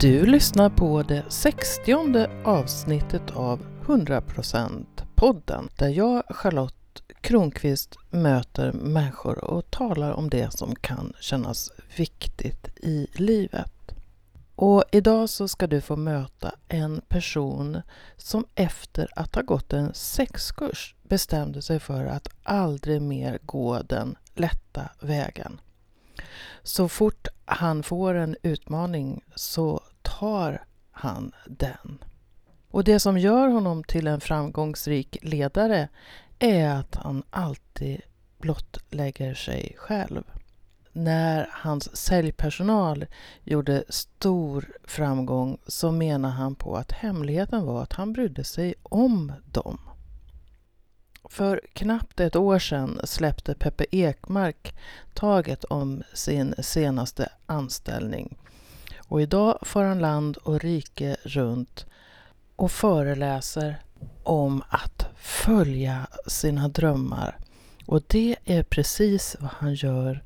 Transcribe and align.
Du 0.00 0.26
lyssnar 0.26 0.70
på 0.70 1.02
det 1.02 1.24
60 1.28 2.26
avsnittet 2.44 3.30
av 3.30 3.66
100% 3.86 4.86
podden 5.14 5.68
där 5.78 5.88
jag, 5.88 6.22
Charlotte 6.28 7.02
Kronqvist, 7.20 7.96
möter 8.10 8.72
människor 8.72 9.44
och 9.44 9.70
talar 9.70 10.12
om 10.12 10.30
det 10.30 10.52
som 10.52 10.74
kan 10.74 11.12
kännas 11.20 11.72
viktigt 11.96 12.68
i 12.76 13.06
livet. 13.12 13.94
Och 14.54 14.84
idag 14.92 15.28
så 15.28 15.48
ska 15.48 15.66
du 15.66 15.80
få 15.80 15.96
möta 15.96 16.54
en 16.68 17.00
person 17.08 17.82
som 18.16 18.44
efter 18.54 19.08
att 19.16 19.34
ha 19.34 19.42
gått 19.42 19.72
en 19.72 19.94
sexkurs 19.94 20.94
bestämde 21.02 21.62
sig 21.62 21.80
för 21.80 22.06
att 22.06 22.28
aldrig 22.42 23.02
mer 23.02 23.38
gå 23.42 23.82
den 23.82 24.16
lätta 24.34 24.88
vägen. 25.00 25.60
Så 26.62 26.88
fort 26.88 27.28
han 27.44 27.82
får 27.82 28.14
en 28.14 28.36
utmaning 28.42 29.24
så 29.34 29.80
tar 30.02 30.64
han 30.90 31.32
den. 31.46 32.04
Och 32.70 32.84
det 32.84 33.00
som 33.00 33.18
gör 33.18 33.48
honom 33.48 33.84
till 33.84 34.06
en 34.06 34.20
framgångsrik 34.20 35.18
ledare 35.22 35.88
är 36.38 36.68
att 36.68 36.94
han 36.94 37.22
alltid 37.30 38.00
blottlägger 38.38 39.34
sig 39.34 39.74
själv. 39.78 40.22
När 40.92 41.48
hans 41.52 41.96
säljpersonal 41.96 43.06
gjorde 43.44 43.84
stor 43.88 44.72
framgång 44.84 45.58
så 45.66 45.92
menar 45.92 46.30
han 46.30 46.54
på 46.54 46.76
att 46.76 46.92
hemligheten 46.92 47.66
var 47.66 47.82
att 47.82 47.92
han 47.92 48.12
brydde 48.12 48.44
sig 48.44 48.74
om 48.82 49.32
dem. 49.46 49.78
För 51.24 51.60
knappt 51.72 52.20
ett 52.20 52.36
år 52.36 52.58
sedan 52.58 53.00
släppte 53.04 53.54
Peppe 53.54 53.84
Ekmark 53.90 54.78
taget 55.14 55.64
om 55.64 56.02
sin 56.14 56.54
senaste 56.58 57.28
anställning. 57.46 58.38
Och 59.10 59.22
idag 59.22 59.58
får 59.62 59.82
han 59.82 59.98
land 59.98 60.36
och 60.36 60.60
rike 60.60 61.16
runt 61.22 61.86
och 62.56 62.70
föreläser 62.70 63.82
om 64.22 64.62
att 64.68 65.06
följa 65.16 66.06
sina 66.26 66.68
drömmar. 66.68 67.38
Och 67.86 68.02
det 68.06 68.36
är 68.44 68.62
precis 68.62 69.36
vad 69.40 69.50
han 69.50 69.74
gör. 69.74 70.24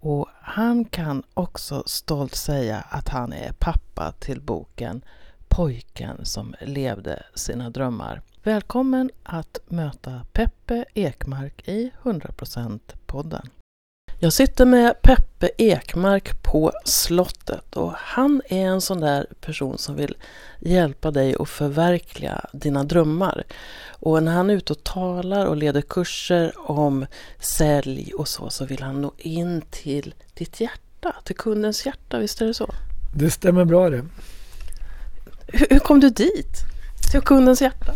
Och 0.00 0.28
han 0.40 0.84
kan 0.84 1.22
också 1.34 1.82
stolt 1.86 2.34
säga 2.34 2.84
att 2.90 3.08
han 3.08 3.32
är 3.32 3.52
pappa 3.52 4.12
till 4.18 4.40
boken 4.40 5.04
Pojken 5.48 6.24
som 6.24 6.54
levde 6.60 7.22
sina 7.34 7.70
drömmar. 7.70 8.22
Välkommen 8.42 9.10
att 9.22 9.58
möta 9.68 10.20
Peppe 10.32 10.84
Ekmark 10.94 11.68
i 11.68 11.90
100% 12.02 12.80
podden. 13.06 13.50
Jag 14.20 14.32
sitter 14.32 14.64
med 14.64 15.02
Peppe 15.02 15.50
Ekmark 15.58 16.42
på 16.42 16.72
slottet 16.84 17.76
och 17.76 17.92
han 17.96 18.42
är 18.48 18.66
en 18.66 18.80
sån 18.80 19.00
där 19.00 19.26
person 19.40 19.78
som 19.78 19.96
vill 19.96 20.16
hjälpa 20.60 21.10
dig 21.10 21.36
att 21.40 21.48
förverkliga 21.48 22.44
dina 22.52 22.84
drömmar. 22.84 23.44
Och 23.88 24.22
när 24.22 24.32
han 24.32 24.50
är 24.50 24.54
ute 24.54 24.72
och 24.72 24.84
talar 24.84 25.46
och 25.46 25.56
leder 25.56 25.80
kurser 25.80 26.52
om 26.56 27.06
sälj 27.40 28.12
och 28.14 28.28
så, 28.28 28.50
så 28.50 28.64
vill 28.64 28.82
han 28.82 29.02
nå 29.02 29.12
in 29.18 29.62
till 29.70 30.14
ditt 30.34 30.60
hjärta, 30.60 31.14
till 31.24 31.36
kundens 31.36 31.86
hjärta, 31.86 32.18
visst 32.18 32.40
är 32.40 32.46
det 32.46 32.54
så? 32.54 32.74
Det 33.16 33.30
stämmer 33.30 33.64
bra 33.64 33.90
det. 33.90 34.04
Hur, 35.46 35.66
hur 35.70 35.78
kom 35.78 36.00
du 36.00 36.10
dit? 36.10 36.56
Till 37.12 37.20
kundens 37.20 37.62
hjärta? 37.62 37.92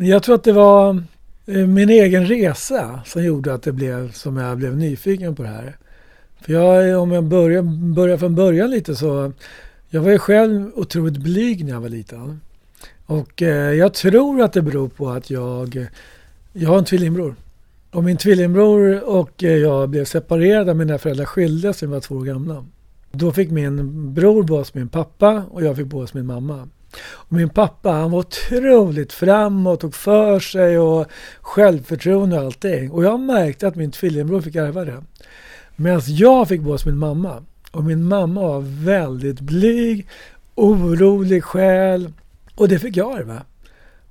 Jag 0.00 0.22
tror 0.22 0.34
att 0.34 0.44
det 0.44 0.52
var 0.52 1.04
Eh, 1.46 1.66
min 1.66 1.90
egen 1.90 2.26
resa 2.26 3.00
som 3.06 3.24
gjorde 3.24 3.54
att 3.54 3.62
det 3.62 3.72
blev 3.72 4.12
som 4.12 4.36
jag 4.36 4.58
blev 4.58 4.76
nyfiken 4.76 5.34
på 5.34 5.42
det 5.42 5.48
här. 5.48 5.76
För 6.40 6.52
jag, 6.52 7.00
om 7.02 7.12
jag 7.12 7.24
börjar, 7.24 7.62
börjar 7.94 8.18
från 8.18 8.34
början 8.34 8.70
lite 8.70 8.96
så, 8.96 9.32
jag 9.88 10.00
var 10.00 10.10
ju 10.10 10.18
själv 10.18 10.70
otroligt 10.74 11.16
blyg 11.16 11.64
när 11.64 11.72
jag 11.72 11.80
var 11.80 11.88
liten. 11.88 12.40
Och 13.06 13.42
eh, 13.42 13.74
jag 13.74 13.94
tror 13.94 14.42
att 14.42 14.52
det 14.52 14.62
beror 14.62 14.88
på 14.88 15.10
att 15.10 15.30
jag, 15.30 15.86
jag 16.52 16.68
har 16.68 16.78
en 16.78 16.84
tvillingbror. 16.84 17.34
Och 17.90 18.04
min 18.04 18.16
tvillingbror 18.16 19.04
och 19.04 19.44
eh, 19.44 19.56
jag 19.56 19.88
blev 19.88 20.04
separerade, 20.04 20.74
mina 20.74 20.98
föräldrar 20.98 21.24
skildes 21.24 21.82
när 21.82 21.88
vi 21.88 21.94
var 21.94 22.00
två 22.00 22.14
år 22.14 22.24
gamla. 22.24 22.66
Då 23.12 23.32
fick 23.32 23.50
min 23.50 24.14
bror 24.14 24.42
bo 24.42 24.56
hos 24.56 24.74
min 24.74 24.88
pappa 24.88 25.44
och 25.50 25.62
jag 25.62 25.76
fick 25.76 25.86
bo 25.86 26.00
hos 26.00 26.14
min 26.14 26.26
mamma. 26.26 26.68
Och 27.00 27.32
min 27.32 27.48
pappa 27.48 27.90
han 27.90 28.10
var 28.10 28.18
otroligt 28.18 29.12
framåt, 29.12 29.80
tog 29.80 29.94
för 29.94 30.40
sig 30.40 30.78
och 30.78 31.06
självförtroende 31.40 32.38
och 32.38 32.44
allting. 32.44 32.90
Och 32.90 33.04
jag 33.04 33.20
märkte 33.20 33.68
att 33.68 33.76
min 33.76 33.90
tvillingbror 33.90 34.40
fick 34.40 34.56
ärva 34.56 34.84
det. 34.84 35.02
Medan 35.76 36.00
jag 36.06 36.48
fick 36.48 36.60
bo 36.60 36.70
hos 36.70 36.86
min 36.86 36.98
mamma. 36.98 37.42
Och 37.70 37.84
min 37.84 38.04
mamma 38.04 38.40
var 38.40 38.60
väldigt 38.84 39.40
blyg, 39.40 40.08
orolig 40.54 41.44
själ. 41.44 42.12
Och 42.54 42.68
det 42.68 42.78
fick 42.78 42.96
jag 42.96 43.18
ärva. 43.18 43.42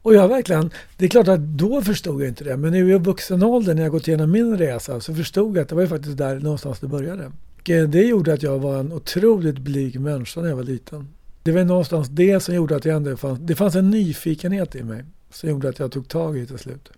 Och 0.01 0.13
jag 0.13 0.27
verkligen, 0.27 0.71
det 0.97 1.05
är 1.05 1.09
klart 1.09 1.27
att 1.27 1.39
då 1.39 1.81
förstod 1.81 2.21
jag 2.21 2.27
inte 2.27 2.43
det. 2.43 2.57
Men 2.57 2.71
nu 2.71 2.91
i 2.91 2.97
vuxen 2.97 3.43
ålder 3.43 3.73
när 3.73 3.81
jag 3.81 3.91
gått 3.91 4.07
igenom 4.07 4.31
min 4.31 4.57
resa 4.57 5.01
så 5.01 5.15
förstod 5.15 5.57
jag 5.57 5.61
att 5.61 5.69
det 5.69 5.75
var 5.75 5.81
ju 5.81 5.87
faktiskt 5.87 6.17
där 6.17 6.39
någonstans 6.39 6.79
det 6.79 6.87
började. 6.87 7.25
Och 7.57 7.89
det 7.89 8.01
gjorde 8.01 8.33
att 8.33 8.43
jag 8.43 8.59
var 8.59 8.79
en 8.79 8.93
otroligt 8.93 9.57
blyg 9.57 9.99
människa 9.99 10.41
när 10.41 10.49
jag 10.49 10.55
var 10.55 10.63
liten. 10.63 11.07
Det 11.43 11.51
var 11.51 11.63
någonstans 11.63 12.09
det 12.09 12.39
som 12.39 12.55
gjorde 12.55 12.75
att 12.75 12.85
jag 12.85 12.95
ändå 12.95 13.17
fanns, 13.17 13.39
det 13.39 13.55
fanns 13.55 13.75
en 13.75 13.89
nyfikenhet 13.89 14.75
i 14.75 14.83
mig 14.83 15.05
som 15.29 15.49
gjorde 15.49 15.69
att 15.69 15.79
jag 15.79 15.91
tog 15.91 16.07
tag 16.07 16.37
i 16.37 16.39
det 16.39 16.45
till 16.45 16.57
slut. 16.57 16.89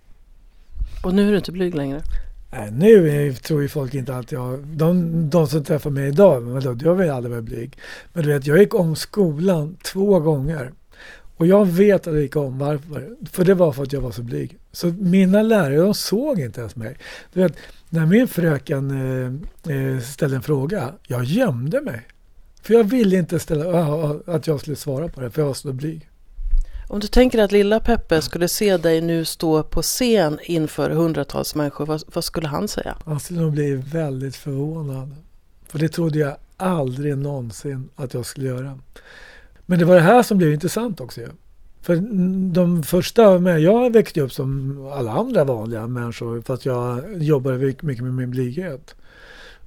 Och 1.04 1.14
nu 1.14 1.28
är 1.28 1.32
du 1.32 1.38
inte 1.38 1.52
blyg 1.52 1.76
längre? 1.76 2.02
Nej, 2.52 2.72
nu 2.72 3.34
tror 3.34 3.62
ju 3.62 3.68
folk 3.68 3.94
inte 3.94 4.16
att 4.16 4.32
jag, 4.32 4.60
de, 4.60 5.30
de 5.30 5.48
som 5.48 5.64
träffar 5.64 5.90
mig 5.90 6.08
idag, 6.08 6.44
men 6.44 6.64
då, 6.64 6.78
jag 6.82 6.96
har 6.96 7.08
aldrig 7.08 7.32
varit 7.32 7.44
blyg. 7.44 7.78
Men 8.14 8.24
du 8.24 8.34
vet, 8.34 8.48
jag 8.48 8.58
gick 8.58 8.76
om 8.76 8.96
skolan 8.96 9.78
två 9.84 10.20
gånger. 10.20 10.72
Och 11.38 11.48
jag 11.48 11.66
vet 11.66 12.08
att 12.08 12.14
jag 12.14 12.22
gick 12.22 12.36
om, 12.36 12.58
varför? 12.58 13.16
För 13.32 13.46
det 13.46 13.54
var 13.54 13.72
för 13.72 13.84
att 13.84 13.94
jag 13.94 14.02
var 14.02 14.12
så 14.12 14.24
blyg. 14.24 14.58
Så 14.72 14.88
mina 14.88 15.42
lärare, 15.42 15.78
de 15.78 15.94
såg 15.94 16.40
inte 16.40 16.60
ens 16.60 16.76
mig. 16.76 16.98
Du 17.34 17.42
vet, 17.42 17.58
när 17.90 18.06
min 18.06 18.28
fröken 18.28 18.92
eh, 18.92 19.76
eh 19.76 20.00
ställde 20.00 20.36
en 20.36 20.42
fråga, 20.42 20.94
jag 21.08 21.24
gömde 21.24 21.82
mig. 21.82 22.02
För 22.64 22.74
jag 22.74 22.84
ville 22.84 23.18
inte 23.18 23.40
ställa, 23.40 23.86
att 24.26 24.48
jag 24.48 24.60
skulle 24.60 24.76
svara 24.76 25.08
på 25.08 25.22
det, 25.22 25.32
för 25.32 25.42
jag 25.42 25.48
var 25.48 25.54
så 25.54 25.74
blyg. 25.74 26.10
Om 26.88 27.00
du 27.00 27.08
tänker 27.08 27.40
att 27.40 27.52
lilla 27.52 27.80
Peppe 27.80 28.22
skulle 28.22 28.48
se 28.48 28.78
dig 28.78 29.02
nu 29.02 29.26
stå 29.26 29.64
på 29.64 29.82
scen 29.82 30.40
inför 30.44 30.90
hundratals 30.90 31.56
människor, 31.56 31.86
vad, 31.86 32.04
vad 32.14 32.24
skulle 32.24 32.48
han 32.48 32.68
säga? 32.68 32.98
Han 33.06 33.20
skulle 33.20 33.42
nog 33.42 33.52
bli 33.52 33.76
väldigt 33.76 34.36
förvånad. 34.36 35.16
För 35.68 35.80
det 35.80 35.90
trodde 35.90 36.20
jag 36.20 36.36
aldrig 36.58 37.18
någonsin 37.18 37.90
att 37.96 38.14
jag 38.14 38.26
skulle 38.26 38.48
göra. 38.48 38.80
Men 39.66 39.80
det 39.80 39.86
var 39.86 39.96
det 39.96 40.02
här 40.02 40.24
som 40.24 40.38
blev 40.38 40.54
intressant 40.54 41.02
också 41.02 41.22
För 41.82 41.96
de 42.54 42.84
första, 42.84 43.60
jag 43.60 43.94
växte 43.94 44.22
upp 44.22 44.34
som 44.34 44.78
alla 44.94 45.12
andra 45.12 45.44
vanliga 45.44 45.88
människor 45.88 46.42
fast 46.42 46.66
jag 46.66 47.24
jobbade 47.24 47.58
mycket 47.58 48.04
med 48.04 48.14
min 48.14 48.32
blyghet. 48.32 48.96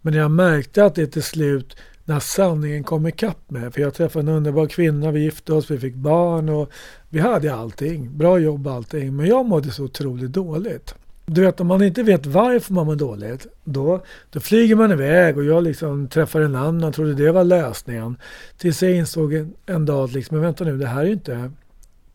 Men 0.00 0.14
jag 0.14 0.30
märkte 0.30 0.84
att 0.84 0.94
det 0.94 1.06
till 1.06 1.22
slut 1.22 1.76
när 2.06 2.20
sanningen 2.20 2.84
kom 2.84 3.06
ikapp 3.06 3.50
mig. 3.50 3.70
För 3.70 3.80
jag 3.80 3.94
träffade 3.94 4.30
en 4.30 4.36
underbar 4.36 4.66
kvinna, 4.66 5.10
vi 5.10 5.20
gifte 5.20 5.52
oss, 5.52 5.70
vi 5.70 5.78
fick 5.78 5.94
barn 5.94 6.48
och 6.48 6.70
vi 7.08 7.18
hade 7.18 7.54
allting. 7.54 8.18
Bra 8.18 8.38
jobb 8.38 8.66
och 8.66 8.72
allting. 8.72 9.16
Men 9.16 9.26
jag 9.26 9.46
mådde 9.46 9.70
så 9.70 9.84
otroligt 9.84 10.32
dåligt. 10.32 10.94
Du 11.26 11.40
vet 11.40 11.60
om 11.60 11.66
man 11.66 11.82
inte 11.82 12.02
vet 12.02 12.26
varför 12.26 12.72
man 12.72 12.86
mår 12.86 12.96
dåligt, 12.96 13.46
då, 13.64 14.04
då 14.30 14.40
flyger 14.40 14.76
man 14.76 14.92
iväg 14.92 15.38
och 15.38 15.44
jag 15.44 15.62
liksom 15.62 16.08
träffar 16.08 16.40
en 16.40 16.56
annan, 16.56 16.92
trodde 16.92 17.14
det 17.14 17.32
var 17.32 17.44
lösningen. 17.44 18.16
Tills 18.58 18.82
jag 18.82 18.92
insåg 18.92 19.34
en, 19.34 19.54
en 19.66 19.86
dag 19.86 20.04
att 20.04 20.12
liksom, 20.12 20.36
men 20.36 20.44
vänta 20.44 20.64
nu, 20.64 20.78
det 20.78 20.86
här 20.86 21.04
är 21.04 21.10
inte, 21.10 21.50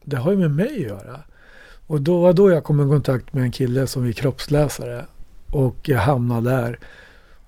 det 0.04 0.18
har 0.18 0.32
ju 0.32 0.38
med 0.38 0.52
mig 0.52 0.76
att 0.76 0.82
göra. 0.82 1.20
Och 1.88 2.02
då 2.02 2.22
var 2.22 2.34
då 2.34 2.52
jag 2.52 2.64
kom 2.64 2.88
i 2.88 2.90
kontakt 2.90 3.34
med 3.34 3.44
en 3.44 3.52
kille 3.52 3.88
som 3.88 4.06
är 4.06 4.12
kroppsläsare 4.12 5.06
och 5.52 5.90
jag 5.90 6.00
hamnade 6.00 6.50
där. 6.50 6.80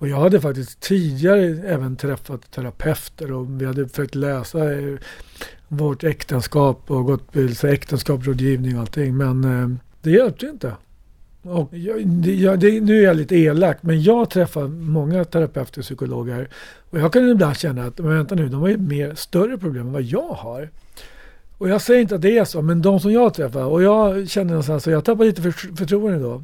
Och 0.04 0.10
jag 0.10 0.16
hade 0.20 0.40
faktiskt 0.40 0.80
tidigare 0.80 1.42
även 1.66 1.96
träffat 1.96 2.50
terapeuter 2.50 3.32
och 3.32 3.60
vi 3.60 3.66
hade 3.66 3.88
försökt 3.88 4.14
lösa 4.14 4.72
eh, 4.72 4.94
vårt 5.68 6.04
äktenskap 6.04 6.90
och 6.90 7.04
gått 7.04 7.32
på 7.32 7.66
äktenskapsrådgivning 7.66 8.74
och 8.74 8.80
allting. 8.80 9.16
Men 9.16 9.44
eh, 9.44 9.68
det 10.02 10.10
hjälpte 10.10 10.46
inte. 10.46 10.72
Och 11.42 11.68
jag, 11.72 12.06
det, 12.06 12.34
jag, 12.34 12.60
det, 12.60 12.80
nu 12.80 12.98
är 12.98 13.04
jag 13.04 13.16
lite 13.16 13.36
elak, 13.36 13.78
men 13.80 14.02
jag 14.02 14.30
träffar 14.30 14.68
många 14.68 15.24
terapeuter 15.24 15.80
och 15.80 15.84
psykologer. 15.84 16.48
Och 16.90 17.00
jag 17.00 17.12
kan 17.12 17.30
ibland 17.30 17.56
känna 17.56 17.84
att, 17.84 17.98
men 17.98 18.16
vänta 18.16 18.34
nu, 18.34 18.48
de 18.48 18.60
har 18.60 18.68
ju 18.68 18.76
mer 18.76 19.14
större 19.14 19.58
problem 19.58 19.86
än 19.86 19.92
vad 19.92 20.02
jag 20.02 20.28
har. 20.28 20.70
Och 21.64 21.70
jag 21.70 21.82
säger 21.82 22.00
inte 22.00 22.14
att 22.14 22.22
det 22.22 22.38
är 22.38 22.44
så, 22.44 22.62
men 22.62 22.82
de 22.82 23.00
som 23.00 23.12
jag 23.12 23.34
träffar, 23.34 23.64
och 23.64 23.82
jag 23.82 24.28
känner 24.28 24.50
någonstans, 24.50 24.84
så 24.84 24.90
jag 24.90 25.04
tappade 25.04 25.28
lite 25.28 25.42
för, 25.42 25.76
förtroende 25.76 26.18
då. 26.18 26.42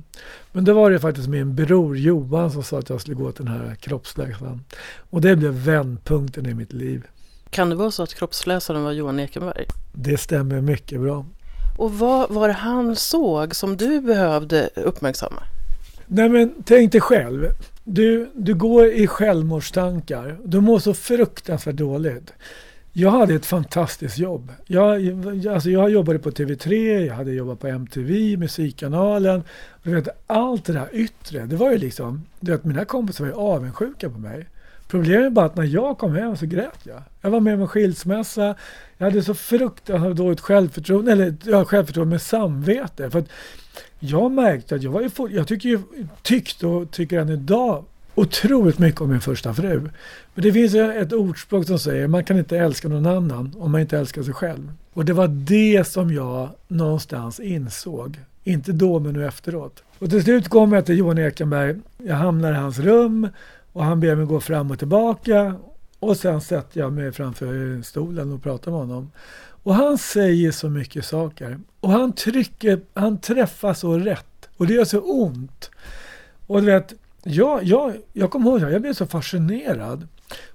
Men 0.52 0.64
då 0.64 0.74
var 0.74 0.90
det 0.90 0.98
faktiskt 1.00 1.28
min 1.28 1.54
bror 1.54 1.98
Johan 1.98 2.50
som 2.50 2.62
sa 2.62 2.78
att 2.78 2.90
jag 2.90 3.00
skulle 3.00 3.16
gå 3.16 3.32
till 3.32 3.44
den 3.44 3.54
här 3.54 3.74
kroppsläsaren. 3.74 4.64
Och 5.10 5.20
det 5.20 5.36
blev 5.36 5.52
vändpunkten 5.52 6.46
i 6.46 6.54
mitt 6.54 6.72
liv. 6.72 7.06
Kan 7.50 7.70
det 7.70 7.76
vara 7.76 7.90
så 7.90 8.02
att 8.02 8.14
kroppsläsaren 8.14 8.84
var 8.84 8.92
Johan 8.92 9.20
Ekenberg? 9.20 9.66
Det 9.92 10.18
stämmer 10.18 10.60
mycket 10.60 11.00
bra. 11.00 11.26
Och 11.78 11.98
vad 11.98 12.30
var 12.30 12.48
det 12.48 12.54
han 12.54 12.96
såg 12.96 13.56
som 13.56 13.76
du 13.76 14.00
behövde 14.00 14.70
uppmärksamma? 14.76 15.42
Nej 16.06 16.28
men 16.28 16.54
tänk 16.64 16.92
dig 16.92 17.00
själv. 17.00 17.46
Du, 17.84 18.30
du 18.34 18.54
går 18.54 18.86
i 18.86 19.06
självmordstankar. 19.06 20.38
Du 20.44 20.60
mår 20.60 20.78
så 20.78 20.94
fruktansvärt 20.94 21.76
dåligt. 21.76 22.32
Jag 22.92 23.10
hade 23.10 23.34
ett 23.34 23.46
fantastiskt 23.46 24.18
jobb. 24.18 24.52
Jag, 24.66 25.46
alltså 25.46 25.70
jag 25.70 25.90
jobbade 25.90 26.18
på 26.18 26.30
TV3, 26.30 26.98
jag 26.98 27.14
hade 27.14 27.32
jobbat 27.32 27.60
på 27.60 27.66
MTV, 27.66 28.36
Musikkanalen. 28.36 29.42
Du 29.82 29.94
vet, 29.94 30.08
allt 30.26 30.64
det 30.64 30.72
där 30.72 30.88
yttre, 30.92 31.46
det 31.46 31.56
var 31.56 31.72
ju 31.72 31.78
liksom... 31.78 32.26
Du 32.40 32.52
vet, 32.52 32.64
mina 32.64 32.84
kompisar 32.84 33.24
var 33.24 33.30
ju 33.30 33.38
avundsjuka 33.38 34.10
på 34.10 34.18
mig. 34.18 34.46
Problemet 34.88 35.26
är 35.26 35.30
bara 35.30 35.46
att 35.46 35.56
när 35.56 35.64
jag 35.64 35.98
kom 35.98 36.14
hem 36.14 36.36
så 36.36 36.46
grät 36.46 36.80
jag. 36.82 37.02
Jag 37.20 37.30
var 37.30 37.40
med 37.40 37.54
om 37.54 37.60
en 37.60 37.68
skilsmässa. 37.68 38.54
Jag 38.98 39.06
hade 39.06 39.22
så 39.22 39.34
fruktansvärt 39.34 40.16
dåligt 40.16 40.40
självförtroende, 40.40 41.12
eller 41.12 41.36
ja, 41.44 41.64
självförtroende 41.64 42.10
med 42.10 42.22
samvete. 42.22 43.10
För 43.10 43.18
att 43.18 43.28
jag 43.98 44.32
märkte 44.32 44.74
att 44.74 44.82
jag 44.82 44.90
var 44.90 45.00
ju, 45.00 45.10
jag 45.30 45.48
tycker 45.48 45.68
ju, 45.68 45.80
tyckte 46.22 46.66
och 46.66 46.90
tycker 46.90 47.18
än 47.18 47.28
idag 47.28 47.84
otroligt 48.14 48.78
mycket 48.78 49.00
om 49.00 49.10
min 49.10 49.20
första 49.20 49.54
fru. 49.54 49.80
Men 50.34 50.44
det 50.44 50.52
finns 50.52 50.74
ett 50.74 51.12
ordspråk 51.12 51.66
som 51.66 51.78
säger 51.78 52.06
man 52.06 52.24
kan 52.24 52.38
inte 52.38 52.58
älska 52.58 52.88
någon 52.88 53.06
annan 53.06 53.54
om 53.58 53.72
man 53.72 53.80
inte 53.80 53.98
älskar 53.98 54.22
sig 54.22 54.34
själv. 54.34 54.72
Och 54.92 55.04
det 55.04 55.12
var 55.12 55.28
det 55.28 55.84
som 55.86 56.12
jag 56.14 56.48
någonstans 56.68 57.40
insåg. 57.40 58.18
Inte 58.44 58.72
då 58.72 58.98
men 58.98 59.12
nu 59.12 59.26
efteråt. 59.26 59.82
Och 59.98 60.10
till 60.10 60.22
slut 60.22 60.48
kom 60.48 60.72
jag 60.72 60.86
till 60.86 60.98
Johan 60.98 61.18
Ekenberg. 61.18 61.76
Jag 61.98 62.16
hamnar 62.16 62.52
i 62.52 62.56
hans 62.56 62.78
rum 62.78 63.28
och 63.72 63.84
han 63.84 64.00
ber 64.00 64.14
mig 64.14 64.26
gå 64.26 64.40
fram 64.40 64.70
och 64.70 64.78
tillbaka. 64.78 65.54
Och 65.98 66.16
sen 66.16 66.40
sätter 66.40 66.80
jag 66.80 66.92
mig 66.92 67.12
framför 67.12 67.82
stolen 67.82 68.32
och 68.32 68.42
pratar 68.42 68.70
med 68.70 68.80
honom. 68.80 69.10
Och 69.62 69.74
han 69.74 69.98
säger 69.98 70.50
så 70.50 70.68
mycket 70.68 71.04
saker. 71.04 71.58
Och 71.80 71.90
han 71.90 72.12
trycker, 72.12 72.80
han 72.94 73.18
träffar 73.18 73.74
så 73.74 73.98
rätt. 73.98 74.48
Och 74.56 74.66
det 74.66 74.74
gör 74.74 74.84
så 74.84 75.00
ont. 75.00 75.70
Och 76.46 76.60
du 76.60 76.66
vet, 76.66 76.94
jag, 77.22 77.64
jag, 77.64 77.96
jag 78.12 78.30
kommer 78.30 78.50
ihåg, 78.50 78.72
jag 78.72 78.82
blev 78.82 78.92
så 78.92 79.06
fascinerad. 79.06 80.08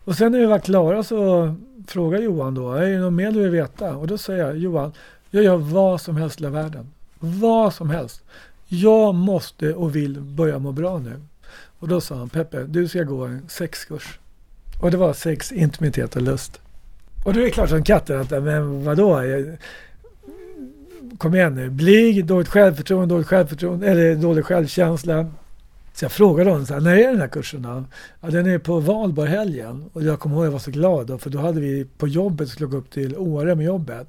Och 0.03 0.15
sen 0.15 0.31
när 0.31 0.39
vi 0.39 0.45
var 0.45 0.59
klara 0.59 1.03
så 1.03 1.55
frågade 1.87 2.23
Johan 2.23 2.55
då, 2.55 2.73
är 2.73 2.89
det 2.89 2.99
något 2.99 3.13
mer 3.13 3.31
du 3.31 3.39
vill 3.39 3.51
veta? 3.51 3.95
Och 3.95 4.07
då 4.07 4.17
säger 4.17 4.45
jag, 4.45 4.57
Johan, 4.57 4.91
jag 5.29 5.43
gör 5.43 5.57
vad 5.57 6.01
som 6.01 6.17
helst 6.17 6.41
i 6.41 6.43
hela 6.43 6.61
världen. 6.61 6.91
Vad 7.19 7.73
som 7.73 7.89
helst. 7.89 8.21
Jag 8.67 9.15
måste 9.15 9.73
och 9.73 9.95
vill 9.95 10.21
börja 10.21 10.59
må 10.59 10.71
bra 10.71 10.99
nu. 10.99 11.21
Och 11.79 11.87
då 11.87 12.01
sa 12.01 12.15
han, 12.15 12.29
Peppe, 12.29 12.63
du 12.63 12.87
ska 12.87 13.03
gå 13.03 13.25
en 13.25 13.41
sexkurs. 13.49 14.19
Och 14.81 14.91
det 14.91 14.97
var 14.97 15.13
sex, 15.13 15.51
intimitet 15.51 16.15
och 16.15 16.21
lust. 16.21 16.61
Och 17.25 17.33
då 17.33 17.39
är 17.39 17.43
det 17.43 17.49
klart 17.49 17.69
som 17.69 17.83
katten 17.83 18.21
att, 18.21 18.31
men 18.31 18.85
vadå? 18.85 19.21
Kom 21.17 21.35
igen 21.35 21.55
nu, 21.55 21.69
blyg, 21.69 22.25
dåligt 22.25 22.47
självförtroende, 22.47 23.15
dåligt 23.15 23.27
självförtroende, 23.27 23.87
eller 23.87 24.15
dålig 24.15 24.45
självkänsla. 24.45 25.31
Så 25.95 26.05
jag 26.05 26.11
frågade 26.11 26.49
honom, 26.49 26.65
så 26.65 26.73
här, 26.73 26.81
när 26.81 26.97
är 26.97 27.07
den 27.07 27.19
här 27.19 27.27
kursen 27.27 27.61
då? 27.61 27.83
Ja, 28.21 28.29
den 28.29 28.47
är 28.47 28.59
på 28.59 28.79
valborghelgen. 28.79 29.89
Och 29.93 30.03
jag 30.03 30.19
kommer 30.19 30.35
ihåg 30.35 30.43
att 30.43 30.47
jag 30.47 30.51
var 30.51 30.59
så 30.59 30.71
glad 30.71 31.07
då, 31.07 31.17
för 31.17 31.29
då 31.29 31.39
hade 31.39 31.59
vi 31.59 31.85
på 31.97 32.07
jobbet, 32.07 32.49
skulle 32.49 32.69
gå 32.69 32.77
upp 32.77 32.91
till 32.91 33.17
Åre 33.17 33.55
med 33.55 33.65
jobbet. 33.65 34.07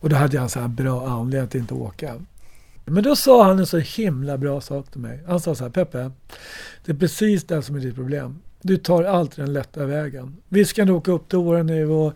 Och 0.00 0.08
då 0.08 0.16
hade 0.16 0.36
jag 0.36 0.42
en 0.42 0.48
så 0.48 0.60
här 0.60 0.68
bra 0.68 1.08
anledning 1.08 1.46
att 1.46 1.54
inte 1.54 1.74
åka. 1.74 2.14
Men 2.84 3.02
då 3.02 3.16
sa 3.16 3.44
han 3.44 3.58
en 3.58 3.66
så 3.66 3.78
himla 3.78 4.38
bra 4.38 4.60
sak 4.60 4.90
till 4.90 5.00
mig. 5.00 5.20
Han 5.26 5.40
sa 5.40 5.54
så 5.54 5.64
här, 5.64 5.70
Peppe, 5.70 6.10
det 6.84 6.92
är 6.92 6.96
precis 6.96 7.44
det 7.44 7.62
som 7.62 7.76
är 7.76 7.80
ditt 7.80 7.94
problem. 7.94 8.38
Du 8.62 8.76
tar 8.76 9.04
alltid 9.04 9.44
den 9.44 9.52
lätta 9.52 9.86
vägen. 9.86 10.36
Visst 10.48 10.72
kan 10.72 10.86
du 10.86 10.92
åka 10.92 11.12
upp 11.12 11.28
till 11.28 11.38
Åre 11.38 11.62
nu 11.62 11.88
och 11.88 12.12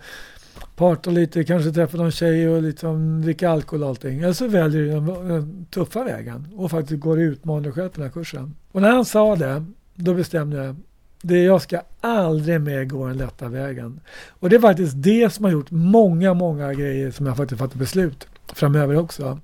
parta 0.77 1.11
lite, 1.11 1.45
kanske 1.45 1.73
träffa 1.73 1.97
någon 1.97 2.11
tjej 2.11 2.49
och 2.49 2.63
liksom 2.63 3.23
dricka 3.23 3.51
alkohol 3.51 3.83
och 3.83 3.89
allting. 3.89 4.21
Eller 4.21 4.33
så 4.33 4.49
väljer 4.49 4.83
du 4.83 4.89
den, 4.89 5.29
den 5.29 5.67
tuffa 5.71 6.05
vägen 6.05 6.49
och 6.57 6.71
faktiskt 6.71 7.01
går 7.01 7.17
och 7.17 7.21
utmanar 7.21 7.61
dig 7.61 7.73
själv 7.73 7.89
på 7.89 7.95
den 7.95 8.05
här 8.05 8.13
kursen. 8.13 8.55
Och 8.73 8.83
när 8.83 8.91
han 8.91 9.05
sa 9.05 9.37
det, 9.37 9.65
då 9.95 10.15
bestämde 10.15 10.65
jag 10.65 10.77
det 11.23 11.43
jag 11.43 11.63
ska 11.63 11.81
aldrig 12.01 12.61
mer 12.61 12.85
gå 12.85 13.07
den 13.07 13.17
lätta 13.17 13.49
vägen. 13.49 14.01
Och 14.29 14.51
det 14.51 14.57
är 14.57 14.61
faktiskt 14.61 14.93
det 14.97 15.33
som 15.33 15.45
har 15.45 15.53
gjort 15.53 15.71
många, 15.71 16.35
många 16.35 16.75
grejer 16.75 17.11
som 17.11 17.27
jag 17.27 17.37
faktiskt 17.37 17.59
fattat 17.59 17.79
beslut 17.79 18.27
framöver 18.53 18.97
också. 18.97 19.39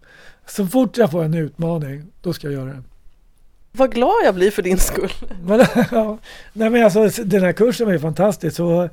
Så 0.47 0.67
fort 0.67 0.97
jag 0.97 1.11
får 1.11 1.25
en 1.25 1.35
utmaning, 1.35 2.05
då 2.23 2.33
ska 2.33 2.47
jag 2.47 2.55
göra 2.55 2.71
det. 2.71 2.83
Vad 3.73 3.95
glad 3.95 4.15
jag 4.25 4.35
blir 4.35 4.51
för 4.51 4.63
din 4.63 4.79
skull. 4.79 5.13
Men, 5.47 5.61
ja, 5.91 6.19
nej 6.53 6.71
men 6.71 6.85
alltså, 6.85 7.25
den 7.25 7.43
här 7.43 7.53
kursen 7.53 7.87
var 7.87 7.93
ju 7.93 7.99
fantastisk. 7.99 8.61
Och, 8.61 8.89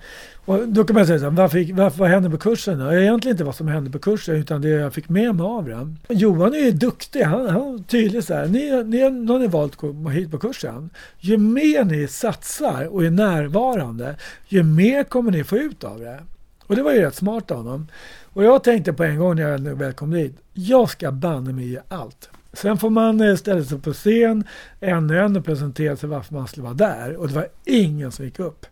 och 0.45 0.68
då 0.68 0.83
kan 0.83 0.94
man 0.94 1.07
säga 1.07 1.19
så 1.19 1.25
här, 1.25 1.31
varför, 1.31 1.74
varför, 1.74 2.00
vad 2.00 2.10
hände 2.10 2.30
på 2.30 2.38
kursen? 2.38 2.80
Då? 2.80 2.94
Egentligen 2.94 3.33
inte 3.33 3.44
vad 3.44 3.56
som 3.56 3.68
hände 3.68 3.92
på 3.92 4.00
kursen 4.00 4.36
utan 4.36 4.62
det 4.62 4.69
jag 4.69 4.94
fick 4.94 5.10
med 5.10 5.36
mig 5.36 5.45
av 5.45 5.66
den. 5.66 6.00
Johan 6.10 6.54
är 6.54 6.60
ju 6.60 6.72
duktig. 6.72 7.22
Han, 7.22 7.50
han 7.50 7.75
är 7.75 7.83
tydlig 7.83 8.24
så 8.24 8.33
här. 8.33 8.48
Ni, 8.48 8.83
ni, 8.83 9.10
nu 9.10 9.31
har 9.31 9.39
ni 9.39 9.48
valt 9.48 9.72
att 9.72 9.77
komma 9.77 10.10
hit 10.10 10.31
på 10.31 10.38
kursen. 10.38 10.89
Ju 11.19 11.38
mer 11.38 11.83
ni 11.83 12.07
satsar 12.07 12.86
och 12.86 13.06
är 13.06 13.10
närvarande, 13.10 14.16
ju 14.48 14.63
mer 14.63 15.04
kommer 15.04 15.31
ni 15.31 15.44
få 15.44 15.57
ut 15.57 15.83
av 15.83 16.00
det. 16.00 16.19
Och 16.68 16.75
det 16.75 16.83
var 16.83 16.94
ju 16.94 17.01
rätt 17.01 17.16
smart 17.16 17.51
av 17.51 17.57
honom. 17.57 17.88
Och 18.24 18.44
jag 18.44 18.63
tänkte 18.63 18.94
på 18.94 19.04
en 19.04 19.19
gång 19.19 19.36
när 19.36 19.44
jag 19.44 19.60
väl 19.60 19.94
kom 19.94 20.12
dit, 20.12 20.38
jag 20.54 20.89
ska 20.89 21.12
banne 21.12 21.54
mig 21.54 21.69
ge 21.69 21.80
allt. 21.88 22.30
Sen 22.56 22.78
får 22.78 22.90
man 22.90 23.22
eh, 23.22 23.36
ställa 23.36 23.63
sig 23.63 23.80
på 23.80 23.94
scen 23.94 24.44
en 24.80 25.10
och 25.10 25.16
en 25.16 25.36
och 25.36 25.46
presentera 25.46 25.96
sig 25.96 26.10
varför 26.10 26.34
man 26.34 26.48
skulle 26.48 26.63
vara 26.63 26.74
där. 26.74 27.16
Och 27.16 27.28
det 27.28 27.34
var 27.34 27.48
ingen 27.66 28.12
som 28.12 28.25
gick 28.25 28.40
upp. 28.40 28.66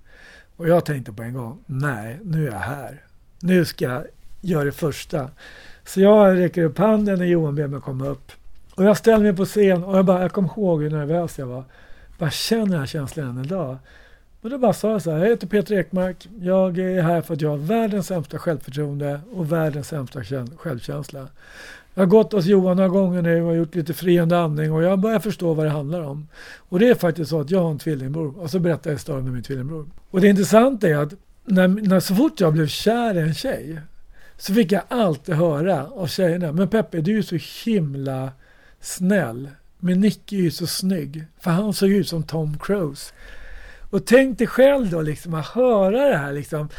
Och 0.56 0.68
jag 0.68 0.86
tänkte 0.86 1.14
på 1.14 1.24
en 1.24 1.34
gång, 1.34 1.60
nej, 1.66 2.20
nu 2.24 2.48
är 2.48 2.52
jag 2.52 2.60
här. 2.60 3.02
Nu 3.40 3.66
ska 3.66 3.86
jag 3.86 4.04
göra 4.42 4.64
det 4.64 4.72
första. 4.72 5.30
Så 5.86 6.02
jag 6.02 6.38
räcker 6.38 6.64
upp 6.64 6.78
handen 6.78 7.20
när 7.20 7.26
Johan 7.26 7.56
ber 7.56 7.68
mig 7.68 7.82
komma 7.82 8.08
upp. 8.08 8.32
Och 8.76 8.84
jag 8.84 8.98
ställer 8.98 9.24
mig 9.24 9.36
på 9.36 9.46
scen 9.46 9.84
och 9.84 9.98
jag, 9.98 10.06
bara, 10.06 10.22
jag 10.22 10.32
kommer 10.32 10.50
ihåg 10.50 10.84
hur 10.84 10.90
nervös 10.90 11.40
jag 11.40 11.46
var. 11.46 11.56
Jag 11.56 12.18
bara 12.18 12.32
känner 12.32 12.66
den 12.66 12.80
här 12.80 12.86
känslan 12.86 13.38
än 13.38 13.46
idag. 13.46 13.78
Och 14.44 14.50
då 14.50 14.58
bara 14.58 14.74
sa 14.74 14.92
jag 14.92 15.02
så 15.02 15.12
här, 15.12 15.18
jag 15.18 15.30
heter 15.30 15.48
Peter 15.48 15.76
Ekmark. 15.76 16.28
Jag 16.42 16.78
är 16.78 17.02
här 17.02 17.22
för 17.22 17.34
att 17.34 17.42
jag 17.42 17.50
har 17.50 17.58
världens 17.58 18.08
sämsta 18.08 18.40
självförtroende 18.40 19.20
och 19.34 19.52
världens 19.52 19.88
sämsta 19.88 20.24
självkänsla. 20.58 21.28
Jag 21.94 22.02
har 22.02 22.08
gått 22.08 22.32
hos 22.32 22.46
Johan 22.46 22.78
några 22.78 22.90
gånger 22.90 23.22
nu 23.22 23.42
och 23.42 23.56
gjort 23.56 23.76
lite 23.76 23.94
friande 23.94 24.40
andning 24.40 24.72
och 24.72 24.84
jag 24.84 25.00
börjar 25.00 25.20
förstå 25.20 25.54
vad 25.54 25.66
det 25.66 25.70
handlar 25.70 26.02
om. 26.02 26.28
Och 26.70 26.80
det 26.80 26.90
är 26.90 26.96
faktiskt 26.96 27.30
så 27.30 27.42
att 27.42 27.52
jag 27.52 27.64
har 27.64 27.72
en 27.72 27.80
tvillingbror 27.80 28.40
och 28.40 28.50
så 28.50 28.60
berättar 28.60 28.90
jag 28.90 28.96
historien 28.96 29.28
om 29.28 29.34
min 29.34 29.44
tvillingbror. 29.44 29.86
Och 30.10 30.22
det 30.22 30.28
intressanta 30.28 30.88
är 30.88 30.96
att 30.96 31.14
när, 31.46 31.68
när 31.68 32.00
så 32.00 32.16
fort 32.16 32.40
jag 32.40 32.54
blev 32.54 32.68
kär 32.68 33.18
i 33.18 33.22
en 33.22 33.34
tjej 33.34 33.80
så 34.38 34.54
fick 34.54 34.72
jag 34.72 34.82
alltid 34.88 35.36
höra 35.36 35.88
av 35.88 36.08
tjejerna, 36.08 36.52
men 36.52 36.68
Peppe 36.68 37.02
du 37.02 37.18
är 37.18 37.22
så 37.22 37.38
himla 37.70 38.32
snäll. 38.82 39.50
Men 39.80 40.00
Nicky 40.00 40.38
är 40.38 40.42
ju 40.42 40.52
så 40.52 40.68
snygg, 40.68 41.26
för 41.40 41.52
han 41.52 41.74
såg 41.74 41.90
ut 41.90 42.08
som 42.08 42.24
Tom 42.24 42.58
Cruise. 42.58 43.14
Och 43.94 44.06
tänk 44.06 44.38
dig 44.38 44.48
själv 44.48 44.90
då 44.90 45.02
liksom 45.02 45.34
att 45.34 45.48
höra 45.48 46.10
det 46.10 46.18
här 46.18 46.34
liksom 46.34 46.70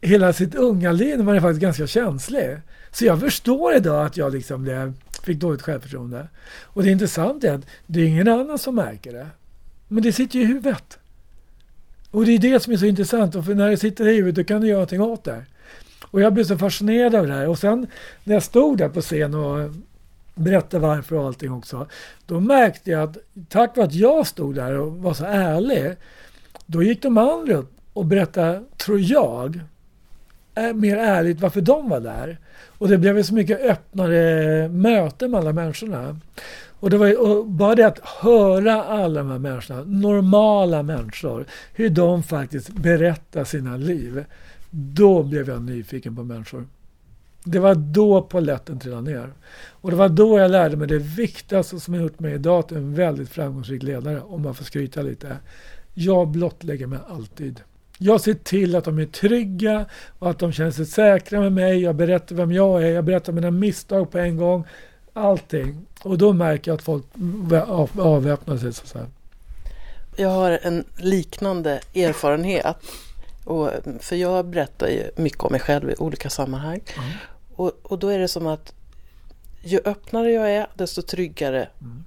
hela 0.00 0.32
sitt 0.32 0.54
unga 0.54 0.92
liv 0.92 1.16
när 1.16 1.24
man 1.24 1.36
är 1.36 1.40
faktiskt 1.40 1.60
ganska 1.60 1.86
känslig. 1.86 2.58
Så 2.90 3.04
jag 3.04 3.20
förstår 3.20 3.74
idag 3.74 4.06
att 4.06 4.16
jag 4.16 4.32
liksom 4.32 4.62
blev, 4.62 4.92
fick 5.22 5.38
dåligt 5.38 5.62
självförtroende. 5.62 6.28
Och 6.64 6.82
det 6.82 6.90
intressanta 6.90 7.48
är 7.48 7.52
att 7.52 7.66
det 7.86 8.00
är 8.00 8.04
ingen 8.04 8.28
annan 8.28 8.58
som 8.58 8.74
märker 8.74 9.12
det. 9.12 9.26
Men 9.88 10.02
det 10.02 10.12
sitter 10.12 10.38
ju 10.38 10.44
i 10.44 10.46
huvudet. 10.46 10.98
Och 12.10 12.24
det 12.24 12.32
är 12.32 12.38
det 12.38 12.60
som 12.60 12.72
är 12.72 12.76
så 12.76 12.86
intressant. 12.86 13.34
Och 13.34 13.44
för 13.44 13.54
när 13.54 13.70
det 13.70 13.76
sitter 13.76 14.08
i 14.08 14.16
huvudet 14.16 14.34
då 14.34 14.44
kan 14.44 14.60
du 14.60 14.66
göra 14.66 14.76
någonting 14.76 15.00
åt 15.00 15.24
det. 15.24 15.44
Och 16.10 16.20
jag 16.20 16.32
blev 16.34 16.44
så 16.44 16.58
fascinerad 16.58 17.14
av 17.14 17.26
det 17.26 17.34
här. 17.34 17.48
Och 17.48 17.58
sen 17.58 17.86
när 18.24 18.34
jag 18.34 18.42
stod 18.42 18.78
där 18.78 18.88
på 18.88 19.00
scen 19.00 19.34
och 19.34 19.70
berättade 20.34 20.86
varför 20.86 21.16
och 21.16 21.26
allting 21.26 21.52
också. 21.52 21.86
Då 22.26 22.40
märkte 22.40 22.90
jag 22.90 23.02
att 23.02 23.16
tack 23.48 23.76
vare 23.76 23.86
att 23.86 23.94
jag 23.94 24.26
stod 24.26 24.54
där 24.54 24.78
och 24.78 24.92
var 24.92 25.14
så 25.14 25.24
ärlig. 25.24 25.96
Då 26.72 26.82
gick 26.82 27.02
de 27.02 27.18
andra 27.18 27.54
upp 27.54 27.70
och 27.92 28.06
berättade, 28.06 28.62
tror 28.76 29.00
jag, 29.00 29.60
eh, 30.54 30.72
mer 30.74 30.96
ärligt 30.96 31.40
varför 31.40 31.60
de 31.60 31.88
var 31.88 32.00
där. 32.00 32.38
Och 32.78 32.88
det 32.88 32.98
blev 32.98 33.18
ett 33.18 33.26
så 33.26 33.34
mycket 33.34 33.60
öppnare 33.60 34.68
möte 34.68 35.28
med 35.28 35.40
alla 35.40 35.52
människorna. 35.52 36.18
Och 36.80 36.90
det 36.90 36.98
var 36.98 37.20
och 37.20 37.46
bara 37.46 37.74
det 37.74 37.86
att 37.86 37.98
höra 37.98 38.84
alla 38.84 39.20
de 39.20 39.30
här 39.30 39.38
människorna, 39.38 39.84
normala 39.84 40.82
människor, 40.82 41.46
hur 41.74 41.90
de 41.90 42.22
faktiskt 42.22 42.70
berättar 42.70 43.44
sina 43.44 43.76
liv. 43.76 44.24
Då 44.70 45.22
blev 45.22 45.48
jag 45.48 45.62
nyfiken 45.62 46.16
på 46.16 46.22
människor. 46.22 46.66
Det 47.44 47.58
var 47.58 47.74
då 47.74 48.22
polletten 48.22 48.78
trillade 48.78 49.10
ner. 49.10 49.32
Och 49.70 49.90
det 49.90 49.96
var 49.96 50.08
då 50.08 50.38
jag 50.38 50.50
lärde 50.50 50.76
mig 50.76 50.88
det 50.88 50.98
viktigaste 50.98 51.80
som 51.80 51.94
har 51.94 52.00
gjort 52.00 52.20
mig 52.20 52.34
idag 52.34 52.68
till 52.68 52.76
en 52.76 52.94
väldigt 52.94 53.28
framgångsrik 53.28 53.82
ledare, 53.82 54.20
om 54.20 54.42
man 54.42 54.54
får 54.54 54.64
skryta 54.64 55.02
lite. 55.02 55.36
Jag 56.00 56.28
blottlägger 56.28 56.86
mig 56.86 56.98
alltid. 57.08 57.60
Jag 57.98 58.20
ser 58.20 58.34
till 58.34 58.76
att 58.76 58.84
de 58.84 58.98
är 58.98 59.06
trygga 59.06 59.86
och 60.18 60.30
att 60.30 60.38
de 60.38 60.52
känner 60.52 60.70
sig 60.70 60.86
säkra 60.86 61.40
med 61.40 61.52
mig. 61.52 61.82
Jag 61.82 61.96
berättar 61.96 62.36
vem 62.36 62.52
jag 62.52 62.82
är. 62.82 62.86
Jag 62.86 63.04
berättar 63.04 63.32
mina 63.32 63.50
misstag 63.50 64.10
på 64.10 64.18
en 64.18 64.36
gång. 64.36 64.64
Allting. 65.12 65.86
Och 66.02 66.18
då 66.18 66.32
märker 66.32 66.70
jag 66.70 66.76
att 66.76 66.82
folk 66.82 67.04
avväpnar 67.98 68.56
sig. 68.56 68.72
Så 68.72 68.98
här. 68.98 69.06
Jag 70.16 70.28
har 70.28 70.58
en 70.62 70.84
liknande 70.96 71.80
erfarenhet. 71.94 72.76
Och, 73.44 73.70
för 74.00 74.16
jag 74.16 74.46
berättar 74.46 74.88
ju 74.88 75.10
mycket 75.16 75.40
om 75.40 75.52
mig 75.52 75.60
själv 75.60 75.90
i 75.90 75.94
olika 75.98 76.30
sammanhang. 76.30 76.80
Mm. 76.96 77.10
Och, 77.56 77.72
och 77.82 77.98
då 77.98 78.08
är 78.08 78.18
det 78.18 78.28
som 78.28 78.46
att 78.46 78.72
ju 79.62 79.80
öppnare 79.84 80.32
jag 80.32 80.50
är, 80.50 80.66
desto 80.74 81.02
tryggare 81.02 81.68
mm. 81.80 82.04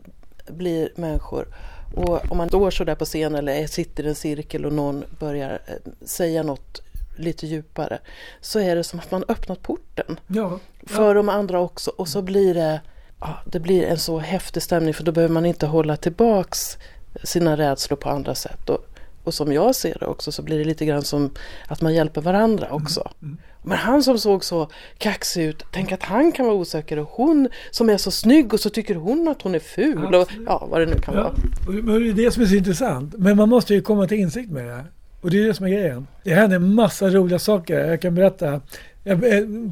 blir 0.48 0.90
människor. 0.96 1.48
Och 1.94 2.32
om 2.32 2.38
man 2.38 2.48
står 2.48 2.72
så 2.72 2.84
där 2.84 2.96
på 2.96 3.06
scen 3.06 3.36
eller 3.36 3.68
sitter 3.68 4.04
i 4.04 4.08
en 4.08 4.16
cirkel 4.16 4.66
och 4.66 4.74
någon 4.74 5.04
börjar 5.20 5.62
eh, 5.68 5.92
säga 6.06 6.44
något 6.44 6.82
lite 7.16 7.48
djupare 7.48 8.00
så 8.42 8.60
är 8.60 8.76
det 8.76 8.84
som 8.84 9.00
att 9.00 9.12
man 9.12 9.24
öppnat 9.28 9.62
porten 9.62 10.20
Ja, 10.28 10.60
för 10.88 11.16
de 11.16 11.30
andra 11.30 11.60
också 11.60 11.92
och 11.98 12.08
så 12.08 12.22
blir 12.22 12.54
det, 12.54 12.82
ja, 13.20 13.40
det 13.46 13.60
blir 13.60 13.84
en 13.84 14.00
så 14.00 14.20
häftig 14.20 14.64
stämning 14.64 14.94
för 14.94 15.04
då 15.04 15.12
behöver 15.12 15.34
man 15.34 15.46
inte 15.46 15.66
hålla 15.66 15.98
tillbaks 15.98 16.78
sina 17.24 17.58
rädslor 17.58 17.98
på 17.98 18.10
andra 18.10 18.36
sätt. 18.36 18.70
Och, 18.70 18.86
och 19.24 19.34
som 19.34 19.54
jag 19.54 19.76
ser 19.76 19.98
det 20.00 20.06
också 20.06 20.32
så 20.32 20.42
blir 20.42 20.58
det 20.58 20.64
lite 20.64 20.86
grann 20.86 21.02
som 21.04 21.34
att 21.68 21.82
man 21.82 21.94
hjälper 21.94 22.22
varandra 22.22 22.72
också. 22.72 23.12
mm. 23.22 23.38
Men 23.64 23.78
han 23.78 24.04
som 24.04 24.18
såg 24.20 24.44
så 24.44 24.70
kaxig 24.98 25.44
ut, 25.46 25.64
tänk 25.72 25.92
att 25.92 26.04
han 26.04 26.32
kan 26.32 26.46
vara 26.46 26.56
osäker 26.56 27.00
och 27.00 27.10
hon 27.12 27.50
som 27.72 27.90
är 27.90 27.98
så 27.98 28.12
snygg 28.12 28.54
och 28.54 28.60
så 28.60 28.70
tycker 28.70 28.96
hon 28.96 29.28
att 29.28 29.42
hon 29.42 29.56
är 29.56 29.60
ful 29.60 30.16
och 30.16 30.30
ja, 30.46 30.68
vad 30.72 30.82
det 30.82 30.86
nu 30.86 30.96
kan 31.00 31.16
Ja, 31.16 31.22
vara. 31.22 31.94
och 31.94 32.00
det 32.00 32.10
är 32.10 32.14
det 32.14 32.32
som 32.32 32.44
är 32.44 32.48
så 32.48 32.56
intressant. 32.56 33.14
Men 33.18 33.38
man 33.38 33.50
måste 33.50 33.74
ju 33.74 33.82
komma 33.82 34.08
till 34.08 34.20
insikt 34.20 34.52
med 34.52 34.66
det. 34.66 34.84
Och 35.22 35.30
det 35.32 35.44
är 35.44 35.48
det 35.48 35.54
som 35.54 35.66
är 35.66 35.70
grejen. 35.70 36.08
Det 36.24 36.34
händer 36.34 36.56
en 36.56 36.74
massa 36.76 37.10
roliga 37.10 37.40
saker. 37.40 37.80
Jag 37.80 38.02
kan 38.02 38.16
berätta 38.16 38.62
eh, 39.04 39.18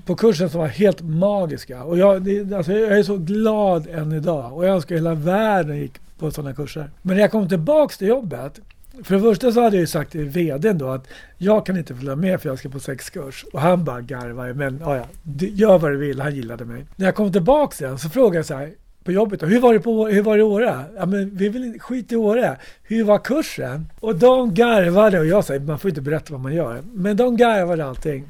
på 0.06 0.16
kursen 0.16 0.50
som 0.50 0.60
var 0.60 0.68
helt 0.68 1.02
magiska. 1.02 1.84
Och 1.84 1.98
jag, 1.98 2.22
det, 2.22 2.54
alltså 2.56 2.72
jag 2.74 3.00
är 3.00 3.04
så 3.04 3.18
glad 3.18 3.88
än 3.88 4.12
idag. 4.12 4.54
Och 4.54 4.66
jag 4.66 4.76
önskar 4.76 4.96
hela 4.96 5.14
världen 5.14 5.78
gick 5.78 5.94
på 6.20 6.32
sådana 6.32 6.54
kurser. 6.56 6.92
Men 7.02 7.16
när 7.16 7.22
jag 7.24 7.32
kom 7.32 7.50
tillbaks 7.50 7.98
till 7.98 8.08
jobbet. 8.08 8.60
För 9.04 9.16
det 9.16 9.22
första 9.22 9.52
så 9.52 9.62
hade 9.62 9.76
jag 9.76 9.82
ju 9.82 9.88
sagt 9.88 10.12
till 10.12 10.26
vdn 10.26 10.78
då 10.78 10.90
att 10.90 11.08
jag 11.38 11.66
kan 11.66 11.78
inte 11.78 11.96
följa 11.96 12.16
med 12.16 12.42
för 12.42 12.50
jag 12.50 12.60
ska 12.60 12.70
på 12.70 12.80
sexkurs. 12.80 13.46
Och 13.54 13.62
han 13.62 13.84
bara 13.84 14.02
garvade. 14.02 14.54
Men 14.54 14.80
ja, 14.82 14.96
ja, 14.96 15.06
gör 15.48 15.80
vad 15.80 15.92
du 15.92 15.98
vill. 15.98 16.22
Han 16.22 16.36
gillade 16.36 16.66
mig. 16.66 16.86
När 16.96 17.06
jag 17.06 17.16
kom 17.16 17.32
tillbaks 17.32 17.78
sen 17.78 17.98
så 17.98 18.10
frågade 18.10 18.38
jag 18.38 18.46
så 18.46 18.56
här 18.56 18.72
på 19.04 19.12
jobbet 19.12 19.40
då, 19.40 19.46
hur 19.46 19.60
var 19.60 19.74
det, 19.74 19.80
på, 19.80 20.08
hur 20.08 20.22
var 20.22 20.38
det 20.38 20.42
i 20.42 20.44
Åre? 20.44 20.86
Ja 20.96 21.06
men 21.06 21.38
vi 21.38 21.50
vill 21.50 21.80
skit 21.80 22.12
i 22.12 22.16
Åre. 22.16 22.58
Hur 22.84 23.04
var 23.04 23.20
kursen? 23.20 23.92
Och 24.00 24.16
de 24.16 24.54
garvade 24.54 25.20
och 25.20 25.26
jag 25.26 25.46
säger 25.46 25.60
man 25.60 25.80
får 25.80 25.90
inte 25.90 26.02
berätta 26.02 26.34
vad 26.34 26.42
man 26.42 26.54
gör. 26.54 26.82
Men 26.94 27.18
de 27.18 27.38
garvade 27.38 27.86
allting. 27.86 28.28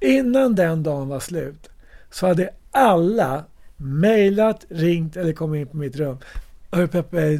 Innan 0.00 0.54
den 0.54 0.82
dagen 0.82 1.08
var 1.08 1.20
slut 1.20 1.68
så 2.10 2.26
hade 2.26 2.50
alla 2.70 3.44
mejlat, 3.76 4.64
ringt 4.68 5.16
eller 5.16 5.32
kommit 5.32 5.60
in 5.60 5.66
på 5.66 5.76
mitt 5.76 5.96
rum. 5.96 6.18
Hörru 6.70 6.88
Peppe, 6.88 7.38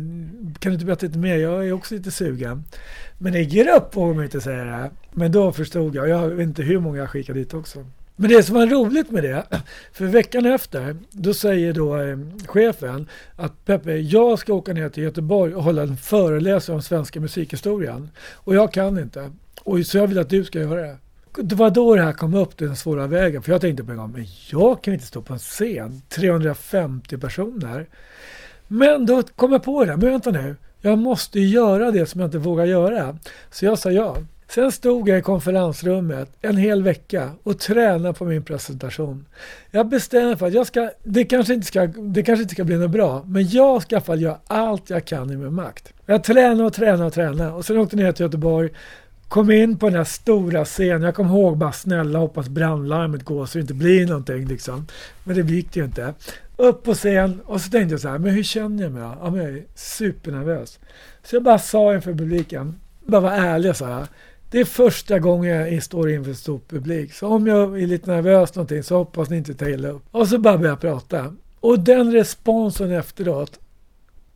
kan 0.58 0.70
du 0.70 0.72
inte 0.72 0.84
berätta 0.84 1.06
lite 1.06 1.18
mer? 1.18 1.36
Jag 1.36 1.68
är 1.68 1.72
också 1.72 1.94
lite 1.94 2.10
sugen. 2.10 2.64
Men 3.18 3.32
det 3.32 3.42
ger 3.42 3.76
upp 3.76 3.96
vågar 3.96 4.14
man 4.14 4.24
inte 4.24 4.40
säga 4.40 4.64
det. 4.64 4.90
Men 5.12 5.32
då 5.32 5.52
förstod 5.52 5.94
jag. 5.94 6.08
Jag 6.08 6.28
vet 6.28 6.46
inte 6.48 6.62
hur 6.62 6.80
många 6.80 6.98
jag 6.98 7.10
skickade 7.10 7.38
dit 7.38 7.54
också. 7.54 7.86
Men 8.16 8.30
det 8.30 8.42
som 8.42 8.54
var 8.54 8.66
roligt 8.66 9.10
med 9.10 9.22
det, 9.22 9.46
för 9.92 10.04
veckan 10.04 10.46
efter, 10.46 10.96
då 11.10 11.34
säger 11.34 11.72
då 11.72 11.96
eh, 11.96 12.18
chefen 12.46 13.08
att 13.36 13.64
Peppe, 13.64 13.92
jag 13.92 14.38
ska 14.38 14.54
åka 14.54 14.72
ner 14.72 14.88
till 14.88 15.02
Göteborg 15.02 15.54
och 15.54 15.62
hålla 15.62 15.82
en 15.82 15.96
föreläsning 15.96 16.74
om 16.74 16.82
svenska 16.82 17.20
musikhistorien. 17.20 18.10
Och 18.34 18.54
jag 18.54 18.72
kan 18.72 18.98
inte. 18.98 19.30
Och 19.60 19.86
så 19.86 19.98
jag 19.98 20.06
vill 20.06 20.18
att 20.18 20.30
du 20.30 20.44
ska 20.44 20.58
göra 20.58 20.80
det. 20.80 20.96
Det 21.42 21.54
var 21.54 21.70
då 21.70 21.94
det 21.94 22.02
här 22.02 22.12
kom 22.12 22.34
upp, 22.34 22.56
den 22.56 22.76
svåra 22.76 23.06
vägen. 23.06 23.42
För 23.42 23.52
jag 23.52 23.60
tänkte 23.60 23.84
på 23.84 23.90
en 23.90 23.96
gång, 23.96 24.12
men 24.12 24.26
jag 24.50 24.82
kan 24.82 24.94
inte 24.94 25.06
stå 25.06 25.22
på 25.22 25.32
en 25.32 25.38
scen, 25.38 26.02
350 26.08 27.18
personer. 27.18 27.86
Men 28.68 29.06
då 29.06 29.22
kom 29.22 29.52
jag 29.52 29.62
på 29.62 29.84
det, 29.84 29.96
men 29.96 30.10
vänta 30.10 30.30
nu, 30.30 30.56
jag 30.80 30.98
måste 30.98 31.40
ju 31.40 31.46
göra 31.46 31.90
det 31.90 32.06
som 32.06 32.20
jag 32.20 32.28
inte 32.28 32.38
vågar 32.38 32.64
göra. 32.64 33.18
Så 33.50 33.64
jag 33.64 33.78
sa 33.78 33.90
ja. 33.90 34.16
Sen 34.50 34.72
stod 34.72 35.08
jag 35.08 35.18
i 35.18 35.22
konferensrummet 35.22 36.28
en 36.40 36.56
hel 36.56 36.82
vecka 36.82 37.30
och 37.42 37.58
tränade 37.58 38.14
på 38.14 38.24
min 38.24 38.44
presentation. 38.44 39.26
Jag 39.70 39.88
bestämde 39.88 40.36
för 40.36 40.46
att 40.46 40.52
jag 40.52 40.66
ska, 40.66 40.90
det 41.02 41.24
kanske 41.24 41.54
inte 41.54 41.66
ska, 41.66 41.86
det 41.86 42.22
kanske 42.22 42.42
inte 42.42 42.54
ska 42.54 42.64
bli 42.64 42.76
något 42.76 42.90
bra, 42.90 43.22
men 43.26 43.48
jag 43.48 43.82
ska 43.82 43.94
i 43.94 43.96
alla 43.96 44.04
fall 44.04 44.22
göra 44.22 44.38
allt 44.46 44.90
jag 44.90 45.04
kan 45.04 45.30
i 45.30 45.36
min 45.36 45.54
makt. 45.54 45.92
Jag 46.06 46.24
tränade 46.24 46.64
och 46.64 46.72
tränade 46.72 47.04
och 47.04 47.12
tränade 47.12 47.50
och 47.52 47.64
sen 47.64 47.78
åkte 47.78 47.96
jag 47.96 48.04
ner 48.04 48.12
till 48.12 48.24
Göteborg, 48.24 48.70
kom 49.28 49.50
in 49.50 49.78
på 49.78 49.86
den 49.86 49.96
här 49.96 50.04
stora 50.04 50.64
scenen. 50.64 51.02
Jag 51.02 51.14
kom 51.14 51.26
ihåg 51.26 51.56
bara 51.56 51.72
snälla 51.72 52.18
hoppas 52.18 52.48
brandlarmet 52.48 53.24
går 53.24 53.46
så 53.46 53.58
det 53.58 53.62
inte 53.62 53.74
blir 53.74 54.06
någonting 54.06 54.46
liksom. 54.46 54.86
Men 55.24 55.36
det 55.36 55.54
gick 55.54 55.72
det 55.72 55.80
ju 55.80 55.86
inte. 55.86 56.14
Upp 56.56 56.82
på 56.82 56.94
scen 56.94 57.40
och 57.44 57.60
så 57.60 57.70
tänkte 57.70 57.94
jag 57.94 58.00
så 58.00 58.08
här, 58.08 58.18
men 58.18 58.34
hur 58.34 58.42
känner 58.42 58.82
jag 58.82 58.92
mig 58.92 59.02
då? 59.02 59.18
Ja, 59.22 59.30
men 59.30 59.40
jag 59.44 59.52
är 59.52 59.64
supernervös. 59.74 60.78
Så 61.22 61.36
jag 61.36 61.42
bara 61.42 61.58
sa 61.58 61.94
inför 61.94 62.12
publiken, 62.12 62.80
bara 63.06 63.20
var 63.20 63.30
ärlig 63.32 63.76
sa 63.76 63.86
här. 63.86 64.06
Det 64.50 64.60
är 64.60 64.64
första 64.64 65.18
gången 65.18 65.72
jag 65.74 65.82
står 65.82 66.10
inför 66.10 66.32
stor 66.32 66.60
publik. 66.68 67.14
Så 67.14 67.28
om 67.28 67.46
jag 67.46 67.82
är 67.82 67.86
lite 67.86 68.10
nervös 68.10 68.54
någonting 68.54 68.82
så 68.82 68.96
hoppas 68.96 69.30
ni 69.30 69.36
inte 69.36 69.54
tar 69.54 69.68
illa 69.68 69.88
upp. 69.88 70.02
Och 70.10 70.28
så 70.28 70.38
bara 70.38 70.58
började 70.58 70.68
jag 70.68 70.80
prata. 70.80 71.34
Och 71.60 71.80
den 71.80 72.12
responsen 72.12 72.92
efteråt. 72.92 73.58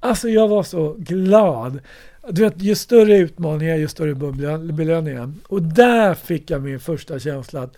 Alltså 0.00 0.28
jag 0.28 0.48
var 0.48 0.62
så 0.62 0.96
glad. 0.98 1.80
Du 2.28 2.42
vet, 2.42 2.62
ju 2.62 2.74
större 2.74 3.16
utmaningar, 3.16 3.76
ju 3.76 3.88
större 3.88 4.14
belön- 4.14 4.72
belöningen. 4.76 5.40
Och 5.48 5.62
där 5.62 6.14
fick 6.14 6.50
jag 6.50 6.62
min 6.62 6.80
första 6.80 7.18
känsla 7.18 7.62
att 7.62 7.76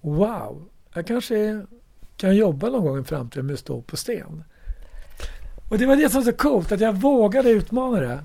wow, 0.00 0.62
jag 0.94 1.06
kanske 1.06 1.66
kan 2.16 2.36
jobba 2.36 2.70
någon 2.70 2.84
gång 2.84 3.00
i 3.00 3.04
framtiden 3.04 3.46
med 3.46 3.54
att 3.54 3.60
stå 3.60 3.80
på 3.80 3.96
sten. 3.96 4.44
Och 5.70 5.78
det 5.78 5.86
var 5.86 5.96
det 5.96 6.08
som 6.10 6.20
var 6.24 6.32
så 6.32 6.36
coolt, 6.36 6.72
att 6.72 6.80
jag 6.80 6.92
vågade 6.92 7.50
utmana 7.50 8.00
det. 8.00 8.18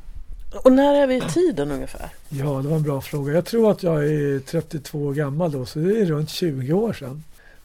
Och 0.63 0.71
när 0.71 1.01
är 1.03 1.07
vi 1.07 1.15
i 1.15 1.21
tiden 1.21 1.71
ungefär? 1.71 2.09
Ja, 2.29 2.61
det 2.63 2.67
var 2.67 2.75
en 2.75 2.83
bra 2.83 3.01
fråga. 3.01 3.33
Jag 3.33 3.45
tror 3.45 3.71
att 3.71 3.83
jag 3.83 4.05
är 4.07 4.39
32 4.39 4.99
år 4.99 5.13
gammal 5.13 5.51
då, 5.51 5.65
så 5.65 5.79
det 5.79 6.01
är 6.01 6.05
runt 6.05 6.29
20 6.29 6.73
år 6.73 6.93
sedan. 6.93 7.23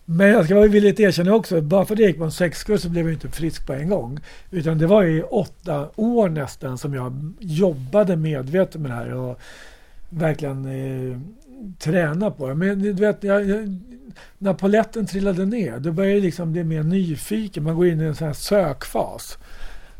Men 0.08 0.28
jag 0.28 0.44
ska 0.44 0.54
vara 0.54 0.66
villigt 0.66 1.00
erkänna 1.00 1.34
också, 1.34 1.60
bara 1.60 1.84
för 1.84 1.94
att 1.94 2.00
jag 2.00 2.08
gick 2.08 2.18
på 2.18 2.24
en 2.24 2.32
sexkurs 2.32 2.80
så 2.80 2.88
blev 2.88 3.04
jag 3.04 3.14
inte 3.14 3.28
frisk 3.28 3.66
på 3.66 3.72
en 3.72 3.88
gång. 3.88 4.18
Utan 4.50 4.78
det 4.78 4.86
var 4.86 5.04
i 5.04 5.22
åtta 5.22 5.88
år 5.96 6.28
nästan 6.28 6.78
som 6.78 6.94
jag 6.94 7.32
jobbade 7.40 8.16
medvetet 8.16 8.80
med 8.80 8.90
det 8.90 8.94
här 8.94 9.14
och 9.14 9.40
verkligen 10.10 10.64
eh, 10.66 11.18
träna 11.78 12.30
på 12.30 12.48
det. 12.48 12.54
Men 12.54 12.78
du 12.78 12.92
vet, 12.92 13.24
jag, 13.24 13.48
jag, 13.48 13.78
när 14.38 14.54
poletten 14.54 15.06
trillade 15.06 15.46
ner, 15.46 15.78
då 15.78 15.92
började 15.92 16.14
jag 16.14 16.22
liksom 16.22 16.52
bli 16.52 16.64
mer 16.64 16.82
nyfiken. 16.82 17.64
Man 17.64 17.76
går 17.76 17.86
in 17.86 18.00
i 18.00 18.04
en 18.04 18.14
sån 18.14 18.26
här 18.26 18.34
sökfas. 18.34 19.38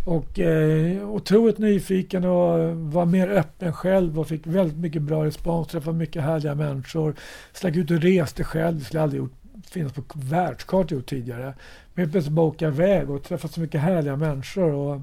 Och 0.04 0.38
eh, 0.38 1.10
otroligt 1.10 1.58
nyfiken 1.58 2.24
och 2.24 2.76
var 2.76 3.04
mer 3.04 3.28
öppen 3.28 3.72
själv 3.72 4.20
och 4.20 4.28
fick 4.28 4.46
väldigt 4.46 4.78
mycket 4.78 5.02
bra 5.02 5.24
respons. 5.24 5.68
Träffade 5.68 5.96
mycket 5.96 6.22
härliga 6.22 6.54
människor. 6.54 7.14
Stack 7.52 7.76
ut 7.76 7.90
och 7.90 8.00
reste 8.00 8.44
själv. 8.44 8.78
Det 8.78 8.84
skulle 8.84 9.02
aldrig 9.02 9.18
gjort, 9.18 9.32
finnas 9.70 9.92
på 9.92 10.02
världskartan 10.14 11.02
tidigare. 11.02 11.54
Men 11.94 12.02
helt 12.02 12.12
plötsligt 12.12 12.34
bara 12.34 12.46
åka 12.46 12.68
iväg 12.68 13.10
och 13.10 13.22
träffa 13.22 13.48
så 13.48 13.60
mycket 13.60 13.80
härliga 13.80 14.16
människor. 14.16 14.72
Och, 14.72 15.00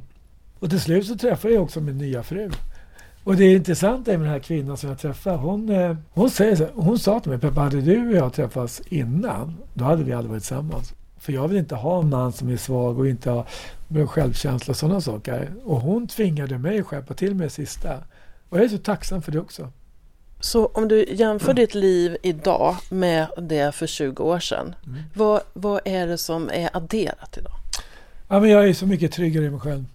och 0.60 0.70
till 0.70 0.82
slut 0.82 1.08
så 1.08 1.16
träffade 1.16 1.54
jag 1.54 1.64
också 1.64 1.82
min 1.82 1.98
nya 1.98 2.24
fru. 2.24 2.52
Och 3.24 3.36
det 3.36 3.54
intressanta 3.54 4.14
är 4.14 4.18
med 4.18 4.26
den 4.26 4.34
här 4.34 4.40
kvinnan 4.40 4.78
som 4.78 4.90
jag 4.90 5.00
träffade. 5.00 5.38
Hon, 5.38 5.70
eh, 5.70 5.96
hon, 6.12 6.30
säger 6.30 6.56
så, 6.56 6.68
hon 6.74 7.00
sa 7.00 7.20
till 7.20 7.32
mig, 7.32 7.40
Peppa, 7.40 7.62
hade 7.62 7.82
du 7.82 8.08
och 8.08 8.16
jag 8.16 8.34
träffats 8.34 8.82
innan, 8.90 9.58
då 9.74 9.86
hade 9.86 10.04
vi 10.04 10.14
aldrig 10.14 10.30
varit 10.30 10.44
tillsammans. 10.44 10.94
För 11.18 11.34
jag 11.34 11.48
vill 11.48 11.58
inte 11.58 11.76
ha 11.76 12.00
en 12.00 12.10
man 12.10 12.32
som 12.32 12.50
är 12.50 12.58
svag 12.58 13.00
och 13.00 13.08
inte 13.08 13.30
har 13.30 13.46
självkänsla 14.08 14.72
och 14.72 14.78
sådana 14.78 15.02
saker. 15.02 15.54
Och 15.64 15.82
hon 15.82 16.08
tvingade 16.08 16.58
mig 16.58 16.80
att 16.80 16.86
skärpa 16.86 17.14
till 17.14 17.36
mig 17.36 17.48
det 17.48 17.54
sista. 17.54 17.98
Och 18.50 18.58
jag 18.58 18.66
är 18.66 18.70
så 18.70 18.78
tacksam 18.78 19.22
för 19.22 19.32
det 19.32 19.40
också. 19.40 19.72
Så 20.44 20.66
om 20.66 20.88
du 20.88 21.06
jämför 21.10 21.54
ditt 21.54 21.76
liv 21.76 22.18
idag 22.22 22.76
med 22.90 23.28
det 23.38 23.76
för 23.76 23.88
20 23.88 24.24
år 24.24 24.40
sedan. 24.40 24.76
Mm. 24.86 25.00
Vad, 25.14 25.42
vad 25.54 25.82
är 25.86 26.08
det 26.08 26.18
som 26.18 26.50
är 26.50 26.70
adderat 26.78 27.38
idag? 27.38 27.54
Ja, 28.28 28.40
men 28.40 28.50
jag 28.50 28.70
är 28.70 28.74
så 28.74 28.86
mycket 28.86 29.12
tryggare 29.12 29.46
i 29.46 29.50
mig 29.50 29.60
själv. 29.60 29.86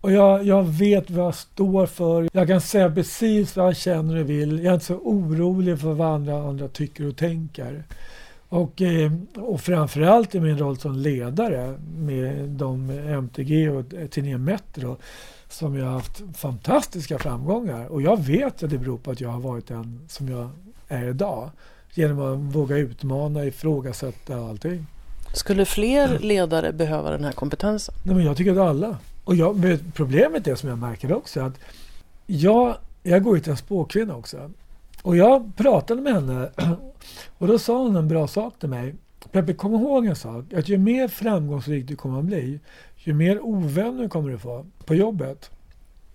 Och 0.00 0.12
jag, 0.12 0.44
jag 0.44 0.62
vet 0.62 1.10
vad 1.10 1.26
jag 1.26 1.34
står 1.34 1.86
för. 1.86 2.28
Jag 2.32 2.48
kan 2.48 2.60
säga 2.60 2.90
precis 2.90 3.56
vad 3.56 3.66
jag 3.66 3.76
känner 3.76 4.16
och 4.16 4.30
vill. 4.30 4.58
Jag 4.58 4.70
är 4.70 4.74
inte 4.74 4.86
så 4.86 4.94
orolig 4.94 5.80
för 5.80 5.92
vad 5.92 6.14
andra, 6.14 6.48
andra 6.48 6.68
tycker 6.68 7.08
och 7.08 7.16
tänker. 7.16 7.84
Och, 8.48 8.82
eh, 8.82 9.12
och 9.36 9.60
framförallt 9.60 10.34
i 10.34 10.40
min 10.40 10.58
roll 10.58 10.78
som 10.78 10.96
ledare 10.96 11.78
med 11.98 12.48
de 12.48 12.90
MTG 12.90 13.68
och 13.70 13.84
tidningen 14.10 14.44
Metro 14.44 14.96
som 15.48 15.76
jag 15.76 15.84
har 15.84 15.92
haft 15.92 16.22
fantastiska 16.34 17.18
framgångar. 17.18 17.86
Och 17.86 18.02
jag 18.02 18.24
vet 18.24 18.62
att 18.62 18.70
det 18.70 18.78
beror 18.78 18.98
på 18.98 19.10
att 19.10 19.20
jag 19.20 19.28
har 19.28 19.40
varit 19.40 19.66
den 19.66 20.00
som 20.08 20.28
jag 20.28 20.50
är 20.88 21.08
idag. 21.08 21.50
Genom 21.94 22.20
att 22.20 22.54
våga 22.54 22.76
utmana, 22.76 23.44
ifrågasätta 23.44 24.40
och 24.40 24.48
allting. 24.48 24.86
Skulle 25.32 25.64
fler 25.64 26.18
ledare 26.18 26.72
behöva 26.72 27.10
den 27.10 27.24
här 27.24 27.32
kompetensen? 27.32 27.94
Nej, 28.02 28.14
men 28.14 28.24
jag 28.24 28.36
tycker 28.36 28.52
att 28.52 28.58
alla. 28.58 28.98
Och 29.24 29.36
jag, 29.36 29.78
problemet 29.94 30.46
är 30.46 30.54
som 30.54 30.68
jag 30.68 30.78
märker 30.78 31.12
också 31.12 31.40
att 31.40 31.54
jag, 32.26 32.76
jag 33.02 33.22
går 33.22 33.36
ju 33.36 33.42
till 33.42 33.50
en 33.50 33.56
spåkvinna 33.56 34.16
också. 34.16 34.50
Och 35.02 35.16
jag 35.16 35.56
pratade 35.56 36.02
med 36.02 36.14
henne 36.14 36.50
och 37.38 37.46
då 37.46 37.58
sa 37.58 37.78
hon 37.78 37.96
en 37.96 38.08
bra 38.08 38.26
sak 38.26 38.54
till 38.58 38.68
mig. 38.68 38.94
Peppe, 39.32 39.52
kom 39.52 39.74
ihåg 39.74 40.06
en 40.06 40.16
sak. 40.16 40.52
Att 40.52 40.68
ju 40.68 40.78
mer 40.78 41.08
framgångsrik 41.08 41.88
du 41.88 41.96
kommer 41.96 42.18
att 42.18 42.24
bli, 42.24 42.60
ju 43.06 43.14
mer 43.14 43.40
ovänner 43.40 44.08
kommer 44.08 44.30
du 44.30 44.38
få 44.38 44.66
på 44.84 44.94
jobbet. 44.94 45.50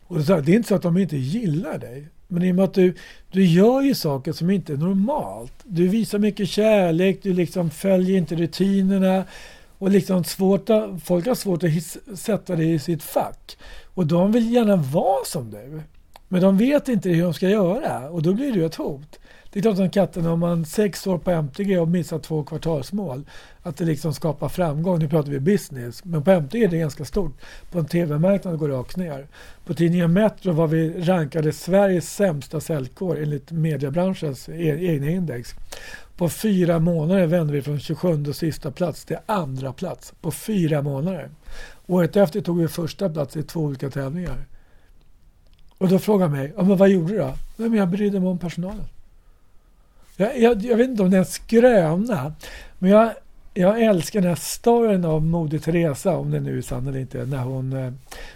Och 0.08 0.18
då 0.18 0.24
sa 0.24 0.36
här, 0.36 0.42
det 0.42 0.52
är 0.52 0.56
inte 0.56 0.70
så 0.70 0.76
att 0.76 0.82
de 0.82 0.98
inte 0.98 1.18
gillar 1.18 1.78
dig. 1.78 2.08
Men 2.28 2.44
i 2.44 2.52
och 2.52 2.56
med 2.56 2.66
att 2.66 2.74
du, 2.74 2.94
du 3.32 3.46
gör 3.46 3.82
ju 3.82 3.96
saker 3.96 4.32
som 4.32 4.50
inte 4.50 4.74
är 4.74 4.78
normalt. 4.78 5.54
Du 5.64 5.88
visar 5.88 6.20
mycket 6.20 6.50
kärlek, 6.50 7.20
du 7.24 7.34
liksom 7.34 7.70
följer 7.70 8.18
inte 8.18 8.36
rutinerna. 8.36 9.24
Och 9.78 9.90
liksom 9.90 10.24
svårt 10.24 10.70
att, 10.70 11.04
folk 11.04 11.28
har 11.28 11.36
svårt 11.36 11.64
att 11.64 11.70
his, 11.70 11.98
sätta 12.16 12.56
dig 12.56 12.74
i 12.74 12.80
sitt 12.80 13.04
fack. 13.04 13.58
Och 13.94 14.08
de 14.08 14.32
vill 14.32 14.54
gärna 14.54 14.76
vara 14.76 15.26
som 15.26 15.52
du. 15.52 15.82
Men 16.28 16.42
de 16.42 16.58
vet 16.58 16.90
inte 16.90 17.10
hur 17.10 17.24
de 17.24 17.34
ska 17.34 17.50
göra 17.50 18.10
och 18.10 18.22
då 18.22 18.34
blir 18.34 18.52
du 18.52 18.66
ett 18.66 18.76
hot. 18.76 19.20
Det 19.54 19.60
är 19.60 19.62
klart 19.62 19.78
som 19.78 19.90
katten 19.90 20.26
om 20.26 20.40
man 20.40 20.66
sex 20.66 21.08
år 21.08 21.18
på 21.18 21.32
MTG 21.32 21.80
och 21.80 21.88
missar 21.88 22.20
två 22.20 22.44
kvartalsmål. 22.44 23.26
Att 23.64 23.78
det 23.78 23.86
liksom 23.86 24.14
skapar 24.14 24.50
framgång. 24.50 25.00
Nu 25.00 25.10
pratar 25.10 25.32
vi 25.32 25.40
business. 25.40 26.06
Men 26.06 26.24
på 26.24 26.32
MTG 26.32 26.64
är 26.64 26.68
det 26.68 26.78
ganska 26.78 27.06
stort. 27.06 27.34
På 27.72 27.80
en 27.80 27.86
TV-marknad 27.86 28.60
går 28.60 28.68
det 28.68 28.74
rakt 28.74 28.98
ner. 28.98 29.28
På 29.66 29.74
tidningen 29.74 30.14
Metro 30.14 30.52
var 30.52 30.68
vi 30.68 31.02
rankade 31.02 31.54
Sveriges 31.54 32.14
sämsta 32.14 32.60
säljkår 32.60 33.20
enligt 33.20 33.52
mediebranschens 33.52 34.50
e-, 34.50 34.78
egna 34.80 35.10
index. 35.10 35.56
På 36.18 36.30
fyra 36.30 36.80
månader 36.80 37.28
vände 37.28 37.54
vi 37.54 37.62
från 37.62 37.80
27 37.80 38.26
och 38.28 38.36
sista 38.36 38.72
plats 38.72 39.06
till 39.06 39.18
andra 39.26 39.74
plats. 39.74 40.14
På 40.22 40.32
fyra 40.32 40.82
månader. 40.82 41.30
Året 41.88 42.16
efter 42.16 42.42
tog 42.42 42.60
vi 42.60 42.68
första 42.68 43.10
plats 43.10 43.38
i 43.38 43.44
två 43.44 43.60
olika 43.60 43.90
tävlingar. 43.90 44.46
Och 45.78 45.88
då 45.88 46.00
frågar 46.00 46.28
mig, 46.28 46.54
ja, 46.58 46.64
men 46.64 46.78
vad 46.78 46.90
gjorde 46.90 47.14
du 47.14 47.20
då? 47.20 47.34
Nej, 47.58 47.70
men 47.70 47.80
jag 47.80 47.90
brydde 47.90 48.20
mig 48.20 48.30
om 48.30 48.40
personalen. 48.40 48.86
Jag, 50.16 50.40
jag, 50.40 50.62
jag, 50.62 50.78
vet 50.78 50.90
inte 50.90 51.04
om 51.04 51.10
det 51.10 51.18
är 51.18 51.20
en 51.20 51.26
skröna, 51.26 52.34
men 52.80 52.92
jag, 52.92 53.14
jag 53.54 53.82
älskar 53.82 54.22
den 54.22 54.30
här 54.30 54.36
storyn 54.36 55.06
av 55.06 55.24
Moder 55.24 55.60
Teresa, 55.60 56.18
om 56.18 56.32
det 56.32 56.40
nu 56.40 56.58
är 56.58 56.62
sann 56.62 56.88
eller 56.88 57.00
inte, 57.00 57.26
när 57.26 57.44
hon, 57.44 57.74
eh, 57.74 57.94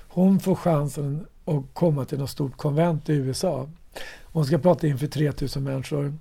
hon 0.08 0.40
får 0.40 0.56
chansen 0.56 1.26
att 1.46 1.64
komma 1.74 2.06
till 2.06 2.20
något 2.20 2.30
stort 2.30 2.58
konvent 2.58 3.10
i 3.10 3.14
USA. 3.14 3.70
Hon 4.24 4.46
ska 4.46 4.58
prata 4.58 4.88
inför 4.88 5.08
3000 5.08 5.64
människor 5.64 6.14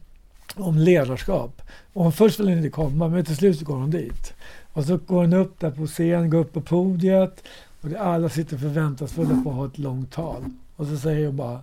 om 0.55 0.79
ledarskap. 0.79 1.63
Och 1.93 2.15
först 2.15 2.41
vill 2.41 2.49
hon 2.49 2.57
inte 2.57 2.71
komma, 2.71 3.09
men 3.09 3.25
till 3.25 3.37
slut 3.37 3.59
så 3.59 3.65
går 3.65 3.77
hon 3.77 3.91
dit. 3.91 4.35
Och 4.73 4.85
så 4.85 4.97
går 4.97 5.21
hon 5.21 5.33
upp 5.33 5.61
där 5.61 5.71
på 5.71 5.87
scen, 5.87 6.31
går 6.31 6.39
upp 6.39 6.53
på 6.53 6.61
podiet 6.61 7.45
och 7.81 7.93
alla 7.99 8.29
sitter 8.29 8.57
förväntansfulla 8.57 9.43
på 9.45 9.51
att 9.51 9.57
ha 9.57 9.67
ett 9.67 9.79
långt 9.79 10.13
tal. 10.13 10.45
Och 10.77 10.87
så 10.87 10.97
säger 10.97 11.27
hon 11.27 11.37
bara 11.37 11.61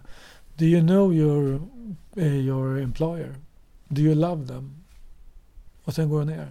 Do 0.55 0.65
you 0.65 0.81
know 0.81 1.13
your, 1.13 1.61
eh, 2.15 2.35
your 2.35 2.81
employer? 2.81 3.35
Do 3.91 4.01
you 4.01 4.15
love 4.15 4.47
them? 4.47 4.75
Och 5.83 5.93
sen 5.93 6.09
går 6.09 6.17
hon 6.17 6.27
ner. 6.27 6.47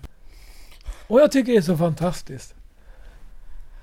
Och 1.06 1.20
jag 1.20 1.32
tycker 1.32 1.52
det 1.52 1.58
är 1.58 1.62
så 1.62 1.76
fantastiskt. 1.76 2.54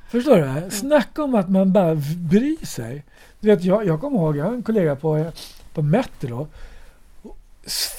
Förstår 0.09 0.37
du? 0.37 0.71
Snacka 0.71 1.23
om 1.23 1.35
att 1.35 1.49
man 1.49 1.73
bara 1.73 1.95
bryr 2.17 2.65
sig. 2.65 3.05
Du 3.39 3.47
vet, 3.47 3.63
jag, 3.63 3.85
jag 3.85 4.01
kommer 4.01 4.19
ihåg, 4.19 4.37
jag 4.37 4.45
har 4.45 4.53
en 4.53 4.63
kollega 4.63 4.95
på, 4.95 5.31
på 5.73 5.81
Metro. 5.81 6.47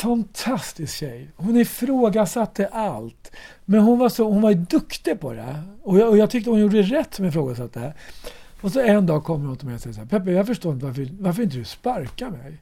Fantastisk 0.01 0.97
tjej. 0.97 1.31
Hon 1.37 1.57
ifrågasatte 1.57 2.67
allt. 2.67 3.33
Men 3.65 3.81
hon 3.81 3.99
var, 3.99 4.09
så, 4.09 4.25
hon 4.25 4.43
var 4.43 4.55
duktig 4.55 5.21
på 5.21 5.33
det. 5.33 5.63
Och 5.83 5.99
jag, 5.99 6.09
och 6.09 6.19
jag 6.19 6.31
tyckte 6.31 6.51
hon 6.51 6.61
gjorde 6.61 6.83
rätt 6.83 7.15
som 7.15 7.25
ifrågasatte. 7.25 7.95
Och 8.61 8.73
så 8.73 8.81
en 8.81 9.07
dag 9.07 9.25
kommer 9.25 9.47
hon 9.47 9.57
till 9.57 9.67
mig 9.67 9.75
och 9.75 9.81
säger 9.81 9.95
så 9.95 10.01
här, 10.01 10.09
Peppe, 10.09 10.31
jag 10.31 10.47
förstår 10.47 10.73
inte 10.73 10.87
varför, 10.87 11.09
varför 11.21 11.43
inte 11.43 11.57
du 11.57 11.65
sparkar 11.65 12.31
mig. 12.31 12.59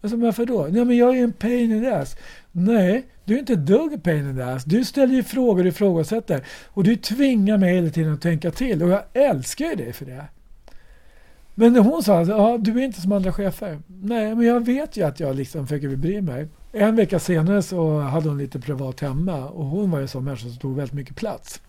Alltså, 0.00 0.16
varför 0.16 0.46
då? 0.46 0.68
Nej, 0.70 0.84
men 0.84 0.96
jag 0.96 1.18
är 1.18 1.24
en 1.24 1.32
pain 1.32 1.72
in 1.72 1.82
the 1.82 1.90
ass. 1.90 2.16
Nej, 2.52 3.06
du 3.24 3.34
är 3.34 3.38
inte 3.38 3.52
ett 3.52 3.66
dugg 3.66 4.02
pain 4.02 4.30
in 4.30 4.36
the 4.36 4.42
ass. 4.42 4.64
Du 4.64 4.84
ställer 4.84 5.14
ju 5.14 5.22
frågor 5.22 5.62
och 5.62 5.68
ifrågasätter. 5.68 6.44
Och 6.66 6.84
du 6.84 6.96
tvingar 6.96 7.58
mig 7.58 7.74
hela 7.74 7.90
tiden 7.90 8.12
att 8.12 8.22
tänka 8.22 8.50
till. 8.50 8.82
Och 8.82 8.88
jag 8.88 9.02
älskar 9.12 9.66
ju 9.66 9.74
dig 9.74 9.92
för 9.92 10.06
det. 10.06 10.24
Men 11.54 11.72
när 11.72 11.80
hon 11.80 12.02
sa 12.02 12.20
att 12.20 12.28
ja, 12.28 12.58
du 12.60 12.80
är 12.80 12.84
inte 12.84 13.00
som 13.00 13.12
andra 13.12 13.32
chefer. 13.32 13.78
Nej, 13.86 14.34
men 14.34 14.46
jag 14.46 14.66
vet 14.66 14.96
ju 14.96 15.02
att 15.02 15.20
jag 15.20 15.36
liksom 15.36 15.66
försöker 15.66 15.96
bry 15.96 16.20
mig. 16.20 16.48
En 16.72 16.96
vecka 16.96 17.18
senare 17.18 17.62
så 17.62 18.00
hade 18.00 18.28
hon 18.28 18.38
lite 18.38 18.60
privat 18.60 19.00
hemma 19.00 19.48
och 19.48 19.64
hon 19.64 19.90
var 19.90 19.98
ju 19.98 20.02
en 20.02 20.08
sån 20.08 20.24
människa 20.24 20.48
som 20.48 20.56
tog 20.56 20.76
väldigt 20.76 20.94
mycket 20.94 21.16
plats. 21.16 21.60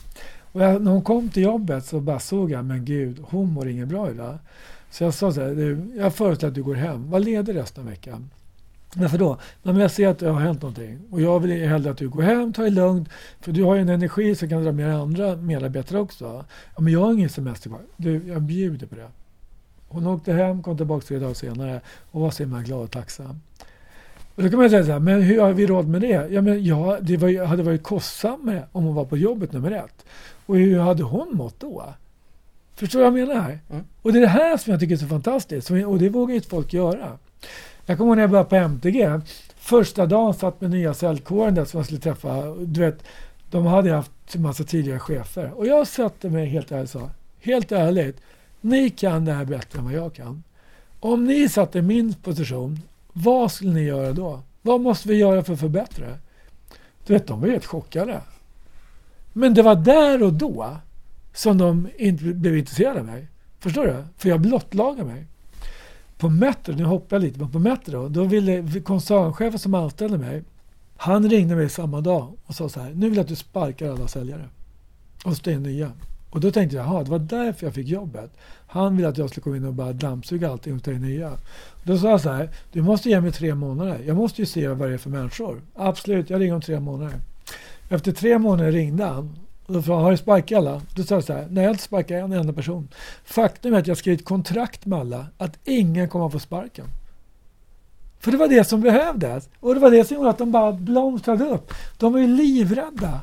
Och 0.51 0.61
jag, 0.61 0.81
när 0.81 0.91
hon 0.91 1.01
kom 1.01 1.29
till 1.29 1.43
jobbet 1.43 1.85
så 1.85 1.99
bara 1.99 2.19
såg 2.19 2.51
jag, 2.51 2.65
men 2.65 2.85
gud, 2.85 3.19
hon 3.21 3.51
mår 3.51 3.67
inget 3.67 3.87
bra 3.87 4.11
idag. 4.11 4.37
Så 4.89 5.03
jag 5.03 5.13
sa 5.13 5.31
så 5.31 5.41
här, 5.41 5.77
jag 5.97 6.13
föreslår 6.13 6.49
att 6.49 6.55
du 6.55 6.63
går 6.63 6.75
hem. 6.75 7.09
Var 7.09 7.19
ledig 7.19 7.55
resten 7.55 7.83
av 7.83 7.89
veckan. 7.89 8.29
Varför 8.95 9.17
då? 9.17 9.37
Nej, 9.63 9.73
men 9.73 9.81
jag 9.81 9.91
ser 9.91 10.07
att 10.07 10.19
det 10.19 10.29
har 10.29 10.39
hänt 10.39 10.61
någonting. 10.61 10.99
Och 11.11 11.21
jag 11.21 11.39
vill 11.39 11.67
hellre 11.67 11.91
att 11.91 11.97
du 11.97 12.09
går 12.09 12.21
hem, 12.21 12.53
tar 12.53 12.63
det 12.63 12.69
lugnt. 12.69 13.09
För 13.41 13.51
du 13.51 13.63
har 13.63 13.75
ju 13.75 13.81
en 13.81 13.89
energi 13.89 14.35
som 14.35 14.49
kan 14.49 14.63
dra 14.63 14.71
med 14.71 14.95
andra 14.95 15.35
medarbetare 15.35 15.99
också. 15.99 16.45
Ja, 16.75 16.81
men 16.81 16.93
jag 16.93 16.99
har 16.99 17.13
ingen 17.13 17.29
semester 17.29 17.69
kvar. 17.69 17.81
Du, 17.97 18.27
jag 18.27 18.41
bjuder 18.41 18.87
på 18.87 18.95
det. 18.95 19.07
Hon 19.87 20.07
åkte 20.07 20.33
hem, 20.33 20.63
kom 20.63 20.77
tillbaka 20.77 21.05
tre 21.05 21.19
dagar 21.19 21.33
senare 21.33 21.81
och 22.11 22.21
var 22.21 22.31
så 22.31 22.43
himla 22.43 22.61
glad 22.61 22.81
och 22.81 22.91
tacksam. 22.91 23.39
Och 24.35 24.43
då 24.43 24.49
kan 24.49 24.59
man 24.59 24.69
säga 24.69 24.83
så 24.85 24.91
här, 24.91 24.99
men 24.99 25.21
hur 25.21 25.41
har 25.41 25.53
vi 25.53 25.67
råd 25.67 25.87
med 25.87 26.01
det? 26.01 26.27
Ja, 26.31 26.41
men 26.41 26.65
ja, 26.65 26.97
det 27.01 27.17
var, 27.17 27.45
hade 27.45 27.63
varit 27.63 27.83
kostsammare 27.83 28.63
om 28.71 28.83
hon 28.83 28.95
var 28.95 29.05
på 29.05 29.17
jobbet 29.17 29.53
nummer 29.53 29.71
ett. 29.71 30.05
Och 30.45 30.57
hur 30.57 30.79
hade 30.79 31.03
hon 31.03 31.29
mått 31.33 31.59
då? 31.59 31.93
Förstår 32.77 32.99
du 32.99 33.09
vad 33.09 33.19
jag 33.19 33.27
menar? 33.27 33.59
Mm. 33.69 33.83
Och 34.01 34.13
det 34.13 34.19
är 34.19 34.21
det 34.21 34.27
här 34.27 34.57
som 34.57 34.71
jag 34.71 34.79
tycker 34.79 34.95
är 34.95 34.99
så 34.99 35.07
fantastiskt. 35.07 35.71
Och 35.71 35.99
det 35.99 36.09
vågar 36.09 36.35
inte 36.35 36.47
folk 36.47 36.73
göra. 36.73 37.17
Jag 37.85 37.97
kommer 37.97 38.09
ihåg 38.09 38.17
när 38.17 38.23
jag 38.23 38.29
började 38.29 38.49
på 38.49 38.55
MTG. 38.55 39.21
Första 39.57 40.05
dagen 40.05 40.33
satt 40.33 40.61
med 40.61 40.71
nya 40.71 40.93
säljkåren 40.93 41.55
där 41.55 41.65
som 41.65 41.77
jag 41.77 41.85
skulle 41.85 41.99
träffa. 41.99 42.55
Du 42.55 42.79
vet, 42.79 43.03
de 43.51 43.65
hade 43.65 43.91
haft 43.91 44.11
en 44.35 44.41
massa 44.41 44.63
tidigare 44.63 44.99
chefer. 44.99 45.51
Och 45.55 45.67
jag 45.67 45.87
satte 45.87 46.29
mig 46.29 46.45
helt 46.45 46.71
ärligt 46.71 46.95
och 46.95 47.01
sa, 47.01 47.09
helt 47.39 47.71
ärligt, 47.71 48.21
ni 48.61 48.89
kan 48.89 49.25
det 49.25 49.33
här 49.33 49.45
bättre 49.45 49.79
än 49.79 49.85
vad 49.85 49.93
jag 49.93 50.13
kan. 50.13 50.43
Om 50.99 51.25
ni 51.25 51.49
satt 51.49 51.75
i 51.75 51.81
min 51.81 52.13
position, 52.13 52.79
vad 53.13 53.51
skulle 53.51 53.71
ni 53.71 53.83
göra 53.83 54.13
då? 54.13 54.41
Vad 54.61 54.81
måste 54.81 55.07
vi 55.07 55.15
göra 55.15 55.43
för 55.43 55.53
att 55.53 55.59
förbättra? 55.59 56.05
Du 57.05 57.13
vet, 57.13 57.27
de 57.27 57.41
var 57.41 57.47
helt 57.47 57.65
chockade. 57.65 58.21
Men 59.33 59.53
det 59.53 59.61
var 59.61 59.75
där 59.75 60.23
och 60.23 60.33
då 60.33 60.77
som 61.37 61.57
de 61.57 61.89
inte 61.97 62.23
blev 62.23 62.57
intresserade 62.57 62.99
av 62.99 63.05
mig. 63.05 63.27
Förstår 63.59 63.85
du? 63.85 64.03
För 64.17 64.29
jag 64.29 64.41
blottlagade 64.41 65.03
mig. 65.03 65.25
På 66.17 66.29
Metro, 66.29 66.75
nu 66.75 66.83
hoppar 66.83 67.15
jag 67.15 67.23
lite, 67.23 67.39
men 67.39 67.51
på 67.51 67.59
Metro, 67.59 68.09
då 68.09 68.23
ville 68.23 68.81
koncernchefen 68.81 69.59
som 69.59 69.73
anställde 69.73 70.17
mig, 70.17 70.43
han 70.97 71.29
ringde 71.29 71.55
mig 71.55 71.69
samma 71.69 72.01
dag 72.01 72.33
och 72.45 72.55
sa 72.55 72.69
så 72.69 72.79
här, 72.79 72.93
nu 72.93 73.09
vill 73.09 73.17
jag 73.17 73.23
att 73.23 73.29
du 73.29 73.35
sparkar 73.35 73.91
alla 73.91 74.07
säljare 74.07 74.49
och 75.25 75.37
står 75.37 75.53
in 75.53 75.63
nya. 75.63 75.91
Och 76.29 76.39
då 76.39 76.51
tänkte 76.51 76.75
jag, 76.75 76.85
jaha, 76.85 77.03
det 77.03 77.09
var 77.09 77.19
därför 77.19 77.65
jag 77.65 77.73
fick 77.73 77.87
jobbet. 77.87 78.31
Han 78.67 78.95
ville 78.95 79.07
att 79.09 79.17
jag 79.17 79.29
skulle 79.29 79.43
komma 79.43 79.57
in 79.57 79.65
och 79.65 79.73
bara 79.73 79.93
dammsuga 79.93 80.51
allting 80.51 80.75
och 80.75 80.83
ta 80.83 80.91
in 80.91 81.01
nya. 81.01 81.31
Då 81.83 81.97
sa 81.97 82.09
jag 82.09 82.21
så 82.21 82.29
här, 82.29 82.49
du 82.71 82.81
måste 82.81 83.09
ge 83.09 83.21
mig 83.21 83.31
tre 83.31 83.55
månader. 83.55 84.01
Jag 84.05 84.15
måste 84.15 84.41
ju 84.41 84.45
se 84.45 84.67
vad 84.67 84.89
det 84.89 84.93
är 84.93 84.97
för 84.97 85.09
människor. 85.09 85.61
Absolut, 85.75 86.29
jag 86.29 86.41
ringer 86.41 86.53
om 86.53 86.61
tre 86.61 86.79
månader. 86.79 87.21
Efter 87.89 88.11
tre 88.11 88.37
månader 88.37 88.71
ringde 88.71 89.05
han 89.05 89.35
då 89.67 89.81
frågade 89.81 90.03
har 90.03 90.11
du 90.11 90.17
sparkat 90.17 90.57
alla? 90.57 90.81
Då 90.95 91.03
sa 91.03 91.15
jag 91.15 91.23
så 91.23 91.33
här, 91.33 91.47
nej 91.49 91.63
jag 91.63 91.69
har 91.69 91.73
inte 91.73 91.83
sparkat 91.83 92.11
en 92.11 92.33
enda 92.33 92.53
person. 92.53 92.87
Faktum 93.23 93.73
är 93.73 93.79
att 93.79 93.87
jag 93.87 93.97
skrivit 93.97 94.25
kontrakt 94.25 94.85
med 94.85 94.99
alla 94.99 95.25
att 95.37 95.59
ingen 95.63 96.09
kommer 96.09 96.25
att 96.25 96.31
få 96.31 96.39
sparken. 96.39 96.85
För 98.19 98.31
det 98.31 98.37
var 98.37 98.47
det 98.47 98.63
som 98.63 98.81
behövdes. 98.81 99.49
Och 99.59 99.73
det 99.73 99.79
var 99.79 99.91
det 99.91 100.05
som 100.05 100.17
gjorde 100.17 100.29
att 100.29 100.37
de 100.37 100.51
bara 100.51 100.71
blomstrade 100.71 101.45
upp. 101.45 101.73
De 101.97 102.13
var 102.13 102.19
ju 102.19 102.27
livrädda. 102.27 103.19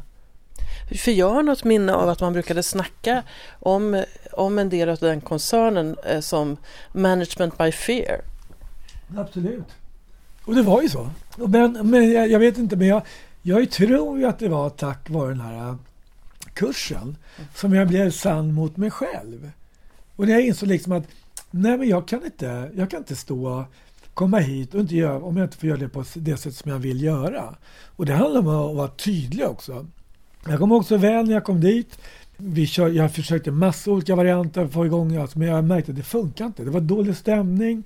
För 0.99 1.11
jag 1.11 1.31
har 1.31 1.43
något 1.43 1.65
minne 1.65 1.95
av 1.95 2.09
att 2.09 2.21
man 2.21 2.33
brukade 2.33 2.63
snacka 2.63 3.23
om, 3.61 4.05
om 4.33 4.59
en 4.59 4.69
del 4.69 4.89
av 4.89 4.97
den 4.97 5.21
koncernen 5.21 5.97
eh, 6.07 6.21
som 6.21 6.57
management 6.93 7.59
by 7.59 7.73
fear. 7.73 8.21
Absolut. 9.17 9.69
Och 10.45 10.55
det 10.55 10.63
var 10.63 10.83
ju 10.83 10.89
så. 10.89 11.11
Men, 11.37 11.91
men 11.91 12.13
jag, 12.13 12.31
jag 12.31 12.39
vet 12.39 12.59
inte, 12.59 12.77
men 12.77 12.87
jag, 12.87 13.03
jag 13.43 13.71
tror 13.71 14.19
ju 14.19 14.25
att 14.25 14.39
det 14.39 14.49
var 14.49 14.71
tack 14.71 15.11
vare 15.11 15.29
den 15.29 15.41
här 15.41 15.77
kursen 16.55 17.17
som 17.55 17.75
jag 17.75 17.89
blev 17.89 18.11
sann 18.11 18.55
mot 18.55 18.77
mig 18.77 18.91
själv. 18.91 19.51
Och 20.17 20.27
när 20.27 20.33
jag 20.33 20.47
insåg 20.47 20.69
liksom 20.69 20.93
att 20.93 21.05
nej 21.51 21.79
men 21.79 21.89
jag 21.89 22.09
kan 22.09 22.25
inte, 22.25 22.71
jag 22.77 22.91
kan 22.91 22.99
inte 22.99 23.17
stå 23.17 23.65
komma 24.15 24.39
hit 24.39 24.75
och 24.75 24.81
inte 24.81 24.97
göra, 24.97 25.25
om 25.25 25.37
jag 25.37 25.47
inte 25.47 25.57
får 25.57 25.69
göra 25.69 25.79
det 25.79 25.89
på 25.89 26.05
det 26.15 26.37
sätt 26.37 26.55
som 26.55 26.71
jag 26.71 26.79
vill 26.79 27.03
göra. 27.03 27.55
Och 27.87 28.07
det 28.07 28.15
handlar 28.15 28.41
om 28.41 28.49
att 28.49 28.77
vara 28.77 28.89
tydlig 28.89 29.47
också. 29.47 29.87
Jag 30.47 30.59
kommer 30.59 30.75
också 30.75 30.97
väl 30.97 31.27
när 31.27 31.33
jag 31.33 31.45
kom 31.45 31.61
dit. 31.61 31.99
Vi 32.37 32.67
kör, 32.67 32.89
jag 32.89 33.15
försökte 33.15 33.51
massa 33.51 33.91
olika 33.91 34.17
varianter 34.17 34.65
att 34.65 34.73
få 34.73 34.87
igång 34.87 35.17
alltså, 35.17 35.39
men 35.39 35.49
jag 35.49 35.65
märkte 35.65 35.93
att 35.93 35.97
det 35.97 36.03
funkar 36.03 36.47
inte. 36.47 36.65
Det 36.65 36.71
var 36.71 36.81
dålig 36.81 37.17
stämning. 37.17 37.85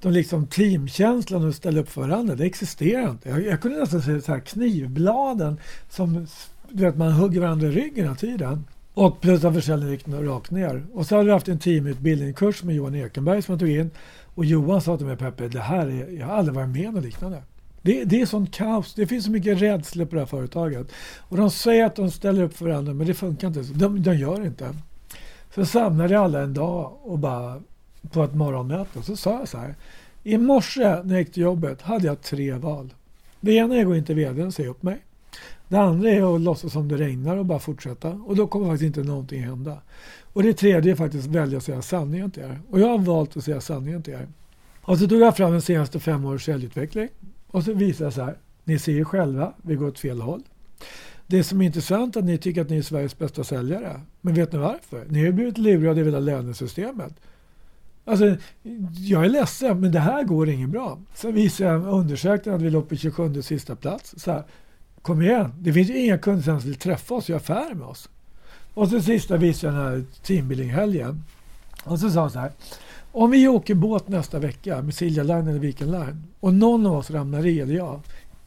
De 0.00 0.12
liksom 0.12 0.46
teamkänslan 0.46 1.44
och 1.44 1.54
ställa 1.54 1.80
upp 1.80 1.90
för 1.90 2.00
varandra, 2.00 2.34
det 2.34 2.44
existerar 2.44 3.10
inte. 3.10 3.28
Jag, 3.28 3.46
jag 3.46 3.60
kunde 3.60 3.78
nästan 3.78 4.02
se 4.02 4.20
så 4.20 4.32
här 4.32 4.40
knivbladen 4.40 5.60
som 5.90 6.26
du 6.74 6.84
vet, 6.84 6.96
man 6.96 7.12
hugger 7.12 7.40
varandra 7.40 7.66
i 7.66 7.70
ryggen 7.70 8.04
hela 8.04 8.16
tiden. 8.16 8.64
Och 8.94 9.20
plus 9.20 9.44
att 9.44 9.54
försäljningen 9.54 9.92
gick 9.92 10.08
rakt 10.08 10.50
ner. 10.50 10.84
Och 10.92 11.06
så 11.06 11.14
hade 11.14 11.26
vi 11.26 11.32
haft 11.32 11.48
en 11.48 11.58
teamutbildningskurs 11.58 12.62
med 12.62 12.74
Johan 12.74 12.94
Ekenberg 12.94 13.42
som 13.42 13.52
jag 13.52 13.60
tog 13.60 13.68
in. 13.68 13.90
Och 14.34 14.44
Johan 14.44 14.80
sa 14.80 14.96
till 14.96 15.06
mig, 15.06 15.16
Peppe, 15.16 15.48
det 15.48 15.60
här 15.60 15.86
är, 15.86 16.18
jag 16.18 16.26
har 16.26 16.34
aldrig 16.34 16.54
varit 16.54 16.68
med 16.68 16.88
om 16.88 16.94
något 16.94 17.04
liknande. 17.04 17.42
Det, 17.82 18.04
det 18.04 18.20
är 18.20 18.26
sånt 18.26 18.54
kaos. 18.54 18.94
Det 18.94 19.06
finns 19.06 19.24
så 19.24 19.30
mycket 19.30 19.62
rädsla 19.62 20.06
på 20.06 20.14
det 20.14 20.20
här 20.20 20.26
företaget. 20.26 20.92
Och 21.18 21.36
de 21.36 21.50
säger 21.50 21.84
att 21.84 21.96
de 21.96 22.10
ställer 22.10 22.42
upp 22.42 22.56
för 22.56 22.64
varandra, 22.64 22.94
men 22.94 23.06
det 23.06 23.14
funkar 23.14 23.48
inte. 23.48 23.60
De, 23.60 24.02
de 24.02 24.14
gör 24.14 24.46
inte. 24.46 24.74
Så 25.54 25.64
samlade 25.64 26.20
alla 26.20 26.42
en 26.42 26.54
dag 26.54 26.92
och 27.02 27.18
bara 27.18 27.60
på 28.12 28.24
ett 28.24 28.34
morgonmöte. 28.34 28.98
Och 28.98 29.04
så 29.04 29.16
sa 29.16 29.38
jag 29.38 29.48
så 29.48 29.58
här. 29.58 29.74
I 30.22 30.38
morse 30.38 31.02
när 31.04 31.14
jag 31.14 31.18
gick 31.18 31.32
till 31.32 31.42
jobbet 31.42 31.82
hade 31.82 32.06
jag 32.06 32.22
tre 32.22 32.52
val. 32.52 32.94
Det 33.40 33.52
ena 33.52 33.74
är 33.76 33.80
att 33.80 33.86
gå 33.86 33.96
in 33.96 34.04
till 34.04 34.16
vdn 34.16 34.46
och 34.46 34.54
säga 34.54 34.68
upp 34.68 34.82
mig. 34.82 35.02
Det 35.68 35.76
andra 35.76 36.10
är 36.10 36.34
att 36.34 36.40
låtsas 36.40 36.72
som 36.72 36.88
det 36.88 36.96
regnar 36.96 37.36
och 37.36 37.44
bara 37.44 37.58
fortsätta. 37.58 38.08
Och 38.08 38.36
då 38.36 38.46
kommer 38.46 38.66
faktiskt 38.66 38.86
inte 38.86 39.02
någonting 39.02 39.42
hända. 39.42 39.78
Och 40.22 40.42
det 40.42 40.54
tredje 40.54 40.92
är 40.92 40.96
faktiskt 40.96 41.28
att 41.28 41.34
välja 41.34 41.58
att 41.58 41.64
säga 41.64 41.82
sanningen 41.82 42.30
till 42.30 42.42
er. 42.42 42.60
Och 42.70 42.80
jag 42.80 42.88
har 42.88 42.98
valt 42.98 43.36
att 43.36 43.44
säga 43.44 43.60
sanningen 43.60 44.02
till 44.02 44.14
er. 44.14 44.28
Och 44.82 44.98
så 44.98 45.08
tog 45.08 45.20
jag 45.20 45.36
fram 45.36 45.52
den 45.52 45.62
senaste 45.62 46.00
fem 46.00 46.24
års 46.24 46.44
säljutveckling. 46.44 47.08
Och 47.46 47.64
så 47.64 47.72
visade 47.72 48.04
jag 48.04 48.12
så 48.12 48.22
här. 48.22 48.38
Ni 48.64 48.78
ser 48.78 48.92
ju 48.92 49.04
själva, 49.04 49.52
vi 49.62 49.74
går 49.74 49.86
åt 49.86 49.98
fel 49.98 50.20
håll. 50.20 50.42
Det 51.26 51.44
som 51.44 51.60
är 51.60 51.66
intressant 51.66 52.16
är 52.16 52.20
att 52.20 52.26
ni 52.26 52.38
tycker 52.38 52.60
att 52.60 52.70
ni 52.70 52.78
är 52.78 52.82
Sveriges 52.82 53.18
bästa 53.18 53.44
säljare. 53.44 54.00
Men 54.20 54.34
vet 54.34 54.52
ni 54.52 54.58
varför? 54.58 55.04
Ni 55.08 55.24
har 55.24 55.32
blivit 55.32 55.58
lurade 55.58 56.00
i 56.00 56.04
hela 56.04 56.20
lönesystemet. 56.20 57.12
Alltså, 58.04 58.36
jag 58.96 59.24
är 59.24 59.28
ledsen, 59.28 59.80
men 59.80 59.92
det 59.92 60.00
här 60.00 60.24
går 60.24 60.48
inget 60.48 60.68
bra. 60.68 60.98
Sen 61.14 61.34
visade 61.34 61.70
jag 61.70 61.86
undersökningen 61.86 62.56
att 62.56 62.66
vi 62.66 62.70
låg 62.70 62.88
på 62.88 62.96
27 62.96 63.42
sista 63.42 63.76
plats. 63.76 64.14
Så 64.16 64.32
här, 64.32 64.44
kom 65.04 65.22
igen, 65.22 65.52
det 65.58 65.72
finns 65.72 65.90
ju 65.90 66.04
inga 66.04 66.18
kunder 66.18 66.42
som 66.42 66.58
vill 66.58 66.74
träffa 66.74 67.14
oss 67.14 67.24
och 67.24 67.30
göra 67.30 67.40
affärer 67.40 67.74
med 67.74 67.86
oss. 67.86 68.08
Och 68.74 68.88
så 68.88 69.00
sista 69.00 69.36
visade 69.36 69.72
jag 69.74 69.84
den 69.84 69.92
här 69.92 70.04
teambuilding-helgen. 70.22 71.22
Och 71.84 71.98
så 71.98 72.10
sa 72.10 72.20
han 72.20 72.30
så 72.30 72.38
här. 72.38 72.52
Om 73.12 73.30
vi 73.30 73.48
åker 73.48 73.74
båt 73.74 74.08
nästa 74.08 74.38
vecka 74.38 74.82
med 74.82 74.94
Silja 74.94 75.22
Line 75.22 75.48
eller 75.48 75.58
Viken 75.58 75.90
Line 75.90 76.24
och 76.40 76.54
någon 76.54 76.86
av 76.86 76.96
oss 76.96 77.10
ramlar 77.10 77.46
i, 77.46 77.60
eller 77.60 77.74
jag. 77.74 78.00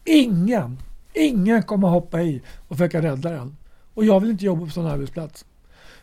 Ingen, 0.05 0.77
ingen 1.13 1.63
kommer 1.63 1.87
hoppa 1.87 2.21
i 2.21 2.41
och 2.67 2.77
försöka 2.77 3.01
rädda 3.01 3.31
den. 3.31 3.57
Och 3.93 4.05
jag 4.05 4.19
vill 4.19 4.29
inte 4.29 4.45
jobba 4.45 4.65
på 4.65 4.71
sån 4.71 4.85
arbetsplats. 4.85 5.45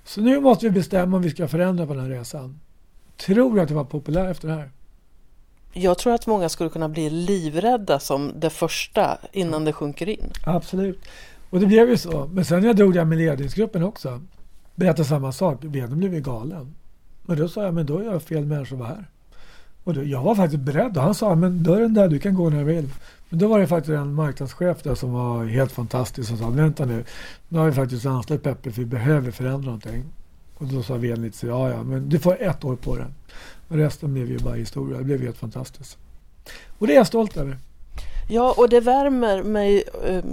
Så 0.04 0.20
nu 0.20 0.40
måste 0.40 0.66
vi 0.66 0.70
bestämma 0.70 1.16
om 1.16 1.22
vi 1.22 1.30
ska 1.30 1.48
förändra 1.48 1.86
på 1.86 1.94
den 1.94 2.02
här 2.02 2.10
resan. 2.10 2.60
Tror 3.16 3.54
du 3.54 3.60
att 3.60 3.68
det 3.68 3.74
var 3.74 3.84
populär 3.84 4.30
efter 4.30 4.48
det 4.48 4.54
här? 4.54 4.70
Jag 5.76 5.98
tror 5.98 6.14
att 6.14 6.26
många 6.26 6.48
skulle 6.48 6.70
kunna 6.70 6.88
bli 6.88 7.10
livrädda 7.10 7.98
som 7.98 8.32
det 8.36 8.50
första 8.50 9.18
innan 9.32 9.64
det 9.64 9.72
sjunker 9.72 10.08
in. 10.08 10.30
Absolut. 10.44 11.00
Och 11.50 11.60
det 11.60 11.66
blev 11.66 11.88
ju 11.88 11.96
så. 11.96 12.30
Men 12.32 12.44
sen 12.44 12.60
när 12.60 12.66
jag 12.66 12.76
drog 12.76 12.94
det 12.94 13.04
med 13.04 13.18
ledningsgruppen 13.18 13.82
också. 13.82 14.20
Berättade 14.74 15.04
samma 15.04 15.32
sak. 15.32 15.58
Vdn 15.64 15.98
blev 15.98 16.14
ju 16.14 16.20
galen. 16.20 16.74
Men 17.22 17.38
då 17.38 17.48
sa 17.48 17.62
jag, 17.62 17.74
men 17.74 17.86
då 17.86 17.98
är 17.98 18.04
jag 18.04 18.22
fel 18.22 18.44
människa 18.44 18.74
att 18.74 18.80
vara 18.80 18.88
här. 18.88 19.06
Och 19.84 19.94
då, 19.94 20.04
jag 20.04 20.22
var 20.22 20.34
faktiskt 20.34 20.62
beredd 20.62 20.96
och 20.96 21.02
han 21.02 21.14
sa, 21.14 21.34
men 21.34 21.62
dörren 21.62 21.94
där, 21.94 22.08
du 22.08 22.18
kan 22.18 22.34
gå 22.34 22.50
när 22.50 22.58
du 22.58 22.64
vill. 22.64 22.88
Men 23.28 23.38
då 23.38 23.48
var 23.48 23.58
det 23.58 23.66
faktiskt 23.66 23.90
en 23.90 24.14
marknadschef 24.14 24.82
där 24.82 24.94
som 24.94 25.12
var 25.12 25.44
helt 25.44 25.72
fantastisk 25.72 26.32
och 26.32 26.38
sa, 26.38 26.48
vänta 26.48 26.84
nu, 26.84 27.04
nu 27.48 27.58
har 27.58 27.66
vi 27.66 27.72
faktiskt 27.72 28.06
anställt 28.06 28.42
Peppe 28.42 28.70
för 28.70 28.80
vi 28.80 28.86
behöver 28.86 29.30
förändra 29.30 29.64
någonting. 29.64 30.04
Och 30.54 30.66
då 30.66 30.82
sa 30.82 30.94
vdn 30.94 31.22
lite 31.22 31.36
så, 31.36 31.46
ja 31.46 31.70
ja, 31.70 31.82
men 31.82 32.08
du 32.08 32.18
får 32.18 32.42
ett 32.42 32.64
år 32.64 32.76
på 32.76 32.96
det. 32.96 33.06
Och 33.68 33.76
resten 33.76 34.14
blev 34.14 34.30
ju 34.30 34.38
bara 34.38 34.54
historia. 34.54 34.98
Det 34.98 35.04
blev 35.04 35.22
helt 35.22 35.38
fantastiskt. 35.38 35.98
Och 36.78 36.86
det 36.86 36.92
är 36.92 36.96
jag 36.96 37.06
stolt 37.06 37.36
över. 37.36 37.58
Ja, 38.28 38.54
och 38.56 38.68
det 38.68 38.80
värmer 38.80 39.42
mig. 39.42 39.84
Eh, 40.04 40.24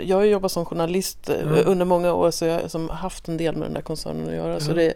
jag 0.00 0.16
har 0.16 0.24
jobbat 0.24 0.52
som 0.52 0.64
journalist 0.64 1.28
mm. 1.28 1.62
under 1.66 1.84
många 1.84 2.12
år 2.12 2.30
så 2.30 2.44
jag 2.44 2.60
har 2.60 2.94
haft 2.94 3.28
en 3.28 3.36
del 3.36 3.56
med 3.56 3.66
den 3.66 3.74
där 3.74 3.80
koncernen 3.80 4.28
att 4.28 4.34
göra. 4.34 4.50
Mm. 4.50 4.60
Så 4.60 4.72
det, 4.72 4.94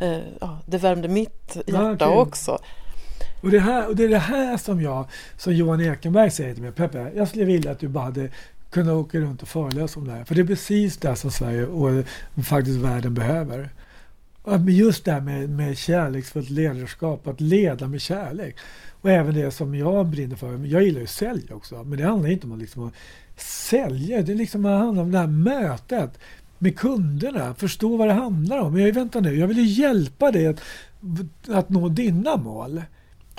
eh, 0.00 0.18
ja, 0.40 0.58
det 0.66 0.78
värmde 0.78 1.08
mitt 1.08 1.56
hjärta 1.66 1.76
ja, 1.76 1.94
okay. 1.94 2.16
också. 2.16 2.58
Och 3.42 3.50
det, 3.50 3.58
här, 3.58 3.88
och 3.88 3.96
det 3.96 4.04
är 4.04 4.08
det 4.08 4.18
här 4.18 4.56
som 4.56 4.82
jag, 4.82 5.04
som 5.36 5.54
Johan 5.54 5.80
Ekenberg 5.80 6.30
säger 6.30 6.54
till 6.54 6.62
mig, 6.62 6.72
Peppe, 6.72 7.12
jag 7.16 7.28
skulle 7.28 7.44
vilja 7.44 7.70
att 7.70 7.78
du 7.78 7.88
bara 7.88 8.04
hade 8.04 8.30
kunnat 8.70 8.94
åka 8.94 9.18
runt 9.18 9.42
och 9.42 9.48
föreläsa 9.48 10.00
om 10.00 10.06
det 10.06 10.12
här. 10.12 10.24
För 10.24 10.34
det 10.34 10.40
är 10.40 10.46
precis 10.46 10.96
det 10.96 11.16
som 11.16 11.30
Sverige 11.30 11.66
och 11.66 12.04
faktiskt 12.44 12.78
världen 12.78 13.14
behöver. 13.14 13.70
Just 14.68 15.04
det 15.04 15.12
här 15.12 15.20
med, 15.20 15.50
med 15.50 15.78
kärleksfullt 15.78 16.50
ledarskap, 16.50 17.26
att 17.26 17.40
leda 17.40 17.88
med 17.88 18.00
kärlek. 18.00 18.56
Och 19.00 19.10
även 19.10 19.34
det 19.34 19.50
som 19.50 19.74
jag 19.74 20.06
brinner 20.06 20.36
för. 20.36 20.66
Jag 20.66 20.82
gillar 20.82 20.98
ju 20.98 21.04
att 21.04 21.10
sälja 21.10 21.54
också. 21.54 21.84
Men 21.84 21.98
det 21.98 22.04
handlar 22.04 22.30
inte 22.30 22.46
om 22.46 22.52
att, 22.52 22.58
liksom 22.58 22.90
sälja. 23.36 24.22
Det, 24.22 24.34
liksom, 24.34 24.62
det 24.62 24.68
handlar 24.68 25.02
om 25.02 25.12
det 25.12 25.18
här 25.18 25.26
mötet 25.26 26.18
med 26.58 26.78
kunderna. 26.78 27.54
Förstå 27.54 27.96
vad 27.96 28.08
det 28.08 28.14
handlar 28.14 28.58
om. 28.58 28.80
Jag, 28.80 28.92
vänta 28.92 29.20
nu, 29.20 29.34
jag 29.34 29.48
vill 29.48 29.58
ju 29.58 29.82
hjälpa 29.82 30.30
dig 30.30 30.46
att, 30.46 30.60
att 31.48 31.68
nå 31.68 31.88
dina 31.88 32.36
mål. 32.36 32.82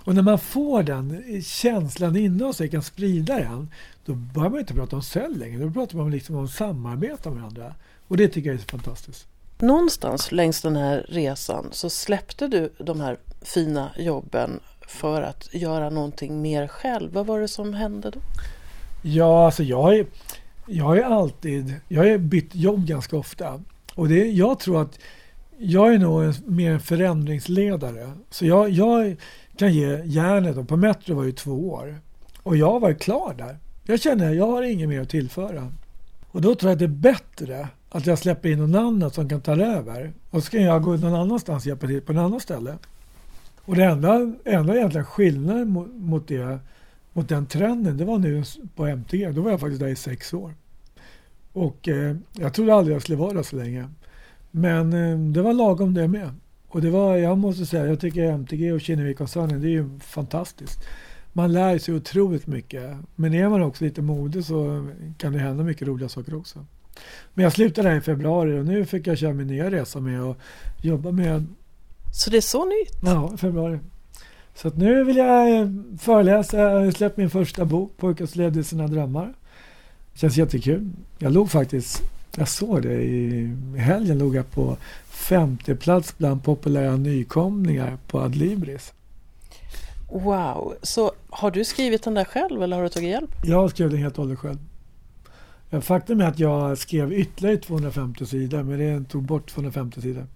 Och 0.04 0.16
när 0.16 0.22
man 0.22 0.40
får 0.40 0.84
den 0.84 1.42
känslan 1.44 2.16
inom 2.16 2.54
sig, 2.54 2.70
kan 2.70 2.84
sprida 2.84 3.40
den, 3.40 3.70
då 4.06 4.14
börjar 4.14 4.50
man 4.50 4.60
inte 4.60 4.74
prata 4.74 4.96
om 4.96 5.02
sälj 5.02 5.38
längre. 5.38 5.64
Då 5.64 5.72
pratar 5.72 5.98
man 5.98 6.12
liksom 6.12 6.36
om 6.36 6.48
samarbete 6.48 7.30
med 7.30 7.40
varandra. 7.40 7.76
Och 8.08 8.18
det 8.18 8.28
tycker 8.28 8.50
jag 8.50 8.60
är 8.60 8.64
fantastiskt. 8.64 9.28
Någonstans 9.60 10.32
längs 10.32 10.62
den 10.62 10.76
här 10.76 11.06
resan 11.10 11.70
så 11.72 11.90
släppte 11.90 12.48
du 12.48 12.74
de 12.78 13.00
här 13.00 13.18
fina 13.42 13.92
jobben 13.98 14.60
för 14.88 15.22
att 15.22 15.54
göra 15.54 15.90
någonting 15.90 16.42
mer 16.42 16.68
själv. 16.68 17.14
Vad 17.14 17.26
var 17.26 17.40
det 17.40 17.48
som 17.48 17.74
hände 17.74 18.12
då? 18.12 18.20
Ja, 19.02 19.46
alltså 19.46 19.64
jag 19.64 19.82
har 19.82 20.06
jag 20.72 20.86
har 20.86 20.98
alltid, 20.98 21.76
jag 21.88 22.04
har 22.04 22.18
bytt 22.18 22.56
jobb 22.56 22.86
ganska 22.86 23.18
ofta. 23.18 23.62
Och 23.96 24.08
det, 24.10 24.32
jag 24.32 24.60
tror 24.60 24.82
att 24.82 25.00
jag 25.58 25.94
är 25.94 26.00
nog 26.00 26.24
en, 26.24 26.34
mer 26.46 26.72
en 26.72 26.80
förändringsledare. 26.80 28.12
Så 28.30 28.46
jag, 28.46 28.70
jag 28.70 29.16
kan 29.58 29.74
ge 29.74 30.02
järnet, 30.06 30.68
på 30.68 30.78
Metro 30.78 31.16
var 31.16 31.24
ju 31.24 31.32
två 31.32 31.70
år. 31.70 32.02
Och 32.44 32.58
jag 32.58 32.80
var 32.80 32.94
klar 32.94 33.36
där. 33.38 33.58
Jag 33.84 34.02
känner 34.02 34.30
att 34.30 34.36
jag 34.36 34.48
har 34.48 34.64
inget 34.64 34.90
mer 34.90 35.02
att 35.02 35.10
tillföra. 35.10 35.74
Och 36.32 36.42
då 36.42 36.56
tror 36.56 36.70
jag 36.70 36.76
att 36.76 36.80
det 36.80 36.86
är 36.86 37.14
bättre 37.14 37.68
att 37.90 38.06
jag 38.06 38.20
släpper 38.20 38.50
in 38.50 38.60
någon 38.60 38.76
annan 38.76 39.12
som 39.12 39.30
kan 39.30 39.42
ta 39.42 39.52
över. 39.52 40.14
Och 40.30 40.44
så 40.44 40.52
kan 40.52 40.64
jag 40.64 40.84
gå 40.84 40.96
någon 40.96 41.16
annanstans 41.16 41.64
och 41.64 41.68
hjälpa 41.68 41.88
till 41.88 42.02
på 42.02 42.14
något 42.14 42.24
annat 42.26 42.42
ställe. 42.42 42.78
Och 43.66 43.76
det 43.76 43.84
enda, 43.84 44.34
enda 44.46 44.76
egentligen 44.76 45.06
skillnaden 45.06 45.70
mot, 45.70 45.88
mot, 45.94 46.28
det, 46.28 46.60
mot 47.14 47.30
den 47.30 47.46
trenden, 47.46 47.98
det 47.98 48.06
var 48.06 48.18
nu 48.18 48.44
på 48.76 48.86
MTG. 48.88 49.32
Då 49.32 49.42
var 49.42 49.52
jag 49.52 49.60
faktiskt 49.60 49.80
där 49.80 49.88
i 49.88 49.96
sex 49.96 50.34
år. 50.34 50.54
Och 51.54 51.88
eh, 51.88 52.16
jag 52.34 52.54
trodde 52.54 52.74
aldrig 52.74 52.96
jag 52.96 53.02
skulle 53.02 53.18
vara 53.18 53.34
där 53.34 53.44
så 53.44 53.56
länge. 53.56 53.90
Men 54.52 54.94
eh, 54.94 55.20
det 55.34 55.42
var 55.42 55.54
lagom 55.54 55.94
det 55.94 56.08
med. 56.08 56.32
Och 56.68 56.82
det 56.82 56.90
var, 56.90 57.16
jag 57.18 57.38
måste 57.38 57.66
säga, 57.66 57.86
jag 57.86 58.00
tycker 58.00 58.24
MTG 58.24 58.72
och 58.72 58.82
Kinnevik-koncernen, 58.82 59.62
det 59.62 59.68
är 59.68 59.72
ju 59.72 60.00
fantastiskt. 60.00 60.80
Man 61.34 61.54
lär 61.54 61.78
sig 61.78 61.96
otroligt 61.96 62.48
mycket. 62.48 62.98
Men 63.16 63.34
är 63.34 63.50
man 63.50 63.62
också 63.62 63.84
lite 63.84 64.02
modig 64.02 64.46
så 64.46 64.88
kan 65.18 65.34
det 65.34 65.40
hända 65.40 65.64
mycket 65.64 65.88
roliga 65.88 66.10
saker 66.10 66.36
också. 66.36 66.66
Men 67.34 67.44
jag 67.44 67.54
slutade 67.54 67.90
där 67.90 67.98
i 67.98 68.02
februari 68.02 68.60
och 68.60 68.66
nu 68.66 68.86
fick 68.86 69.08
jag 69.08 69.18
köra 69.18 69.34
min 69.34 69.48
nya 69.48 69.72
resa 69.72 70.00
med 70.00 70.24
och 70.24 70.38
jobba 70.82 71.12
med 71.12 71.46
så 72.12 72.30
det 72.30 72.38
är 72.38 72.42
så 72.42 72.66
nytt? 72.66 73.00
Ja, 73.04 73.38
februari. 73.38 73.80
Så 74.56 74.68
att 74.68 74.78
nu 74.78 75.04
vill 75.04 75.18
jag 75.18 75.60
eh, 75.60 75.68
föreläsa. 76.00 76.58
Jag 76.58 76.86
har 76.86 76.92
släppt 76.92 77.18
min 77.18 77.30
första 77.30 77.66
bok, 77.66 77.98
Pojkar 77.98 78.26
som 78.26 78.42
levde 78.42 78.64
sina 78.64 78.88
drömmar. 78.88 79.34
Det 80.14 80.20
känns 80.20 80.38
jättekul. 80.38 80.90
Jag 81.18 81.32
låg 81.32 81.52
faktiskt, 81.52 82.02
jag 82.36 82.48
såg 82.48 82.82
det 82.82 83.02
i 83.04 83.56
helgen, 83.78 84.18
låg 84.18 84.36
jag 84.36 84.52
på 84.52 84.78
femte 85.10 85.76
plats 85.76 86.18
bland 86.18 86.44
populära 86.44 86.96
nykomlingar 86.98 87.98
på 88.08 88.20
Adlibris. 88.20 88.94
Wow, 90.12 90.76
så 90.82 91.12
har 91.30 91.52
du 91.52 91.66
skrivit 91.66 92.04
den 92.04 92.14
där 92.14 92.26
själv 92.26 92.64
eller 92.64 92.76
har 92.76 92.84
du 92.84 92.90
tagit 92.90 93.10
hjälp? 93.10 93.30
Jag 93.44 93.58
har 93.58 93.70
skrivit 93.70 93.92
den 93.92 94.02
helt 94.02 94.18
och 94.18 94.24
hållet 94.24 94.40
själv. 94.40 94.58
Faktum 95.72 96.22
är 96.22 96.26
att 96.26 96.40
jag 96.40 96.78
skrev 96.78 97.14
ytterligare 97.14 97.58
250 97.58 98.26
sidor 98.26 98.64
men 98.64 98.80
det 98.80 99.10
tog 99.10 99.24
bort 99.24 99.50
250 99.50 100.02
sidor. 100.02 100.28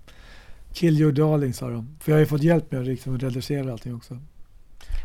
Kill 0.73 1.01
your 1.01 1.11
darling 1.11 1.53
sa 1.53 1.69
de. 1.69 1.87
För 1.99 2.11
jag 2.11 2.15
har 2.15 2.19
ju 2.19 2.25
fått 2.25 2.43
hjälp 2.43 2.71
med 2.71 2.81
att 2.81 2.87
liksom 2.87 3.19
reducera 3.19 3.71
allting 3.71 3.95
också. 3.95 4.17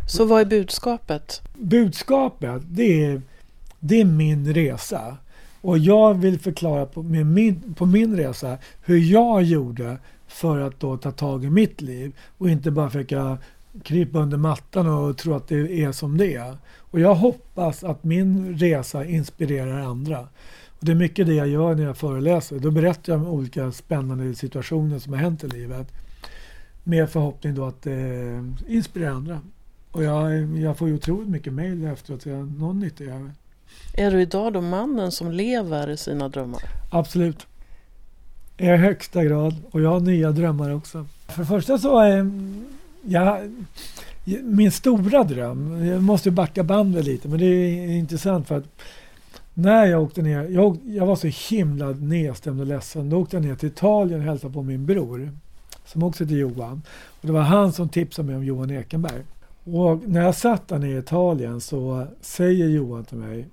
Så 0.08 0.24
vad 0.24 0.40
är 0.40 0.44
budskapet? 0.44 1.42
Budskapet, 1.54 2.62
det 2.68 3.04
är, 3.04 3.22
det 3.80 4.00
är 4.00 4.04
min 4.04 4.54
resa. 4.54 5.16
Och 5.60 5.78
jag 5.78 6.14
vill 6.14 6.38
förklara 6.38 6.86
på, 6.86 7.02
min, 7.02 7.74
på 7.74 7.86
min 7.86 8.16
resa 8.16 8.58
hur 8.84 8.98
jag 8.98 9.42
gjorde 9.42 9.98
för 10.26 10.58
att 10.60 10.80
då 10.80 10.96
ta 10.96 11.12
tag 11.12 11.44
i 11.44 11.50
mitt 11.50 11.80
liv 11.80 12.12
och 12.38 12.50
inte 12.50 12.70
bara 12.70 12.90
försöka 12.90 13.38
krypa 13.84 14.18
under 14.18 14.36
mattan 14.36 14.86
och 14.88 15.18
tro 15.18 15.34
att 15.34 15.48
det 15.48 15.82
är 15.82 15.92
som 15.92 16.16
det 16.16 16.34
är. 16.34 16.56
Och 16.90 17.00
jag 17.00 17.14
hoppas 17.14 17.84
att 17.84 18.04
min 18.04 18.58
resa 18.58 19.04
inspirerar 19.04 19.80
andra. 19.80 20.20
Och 20.68 20.84
det 20.84 20.92
är 20.92 20.96
mycket 20.96 21.26
det 21.26 21.34
jag 21.34 21.48
gör 21.48 21.74
när 21.74 21.82
jag 21.82 21.96
föreläser. 21.96 22.58
Då 22.58 22.70
berättar 22.70 23.12
jag 23.12 23.22
om 23.22 23.28
olika 23.28 23.72
spännande 23.72 24.34
situationer 24.34 24.98
som 24.98 25.12
har 25.12 25.20
hänt 25.20 25.44
i 25.44 25.48
livet. 25.48 25.92
Med 26.84 27.10
förhoppning 27.10 27.54
då 27.54 27.64
att 27.64 27.86
eh, 27.86 27.94
inspirera 28.66 29.10
andra. 29.10 29.40
Och 29.92 30.04
jag, 30.04 30.58
jag 30.58 30.78
får 30.78 30.88
ju 30.88 30.94
otroligt 30.94 31.28
mycket 31.28 31.52
mejl 31.52 31.84
efteråt. 31.84 32.22
Så 32.22 32.28
jag, 32.28 32.58
någon 32.58 32.80
nytta 32.80 33.04
gör 33.04 33.30
Är 33.94 34.10
du 34.10 34.22
idag 34.22 34.52
då 34.52 34.60
mannen 34.60 35.12
som 35.12 35.32
lever 35.32 35.96
sina 35.96 36.28
drömmar? 36.28 36.60
Absolut. 36.90 37.46
I 38.56 38.66
högsta 38.66 39.24
grad. 39.24 39.54
Och 39.70 39.80
jag 39.80 39.90
har 39.90 40.00
nya 40.00 40.30
drömmar 40.30 40.74
också. 40.74 41.06
För 41.28 41.42
det 41.42 41.46
första 41.46 41.78
så 41.78 41.98
är 41.98 42.30
Ja, 43.06 43.40
min 44.42 44.72
stora 44.72 45.24
dröm, 45.24 45.84
jag 45.84 46.02
måste 46.02 46.30
backa 46.30 46.62
bandet 46.62 47.04
lite, 47.04 47.28
men 47.28 47.38
det 47.38 47.46
är 47.46 47.88
intressant 47.88 48.48
för 48.48 48.56
att 48.56 48.64
när 49.54 49.86
jag 49.86 50.02
åkte 50.02 50.22
ner, 50.22 50.48
jag, 50.48 50.78
jag 50.84 51.06
var 51.06 51.16
så 51.16 51.54
himla 51.56 51.90
nedstämd 51.90 52.60
och 52.60 52.66
ledsen. 52.66 53.10
Då 53.10 53.18
åkte 53.18 53.36
jag 53.36 53.44
ner 53.44 53.54
till 53.54 53.68
Italien 53.68 54.20
och 54.20 54.26
hälsade 54.26 54.52
på 54.52 54.62
min 54.62 54.86
bror 54.86 55.32
som 55.84 56.02
också 56.02 56.24
heter 56.24 56.36
Johan. 56.36 56.82
Och 57.20 57.26
det 57.26 57.32
var 57.32 57.40
han 57.40 57.72
som 57.72 57.88
tipsade 57.88 58.26
mig 58.26 58.36
om 58.36 58.44
Johan 58.44 58.70
Ekenberg. 58.70 59.22
Och 59.64 60.08
när 60.08 60.22
jag 60.22 60.34
satt 60.34 60.68
där 60.68 60.78
nere 60.78 60.90
i 60.90 60.98
Italien 60.98 61.60
så 61.60 62.06
säger 62.20 62.68
Johan 62.68 63.04
till 63.04 63.18
mig 63.18 63.46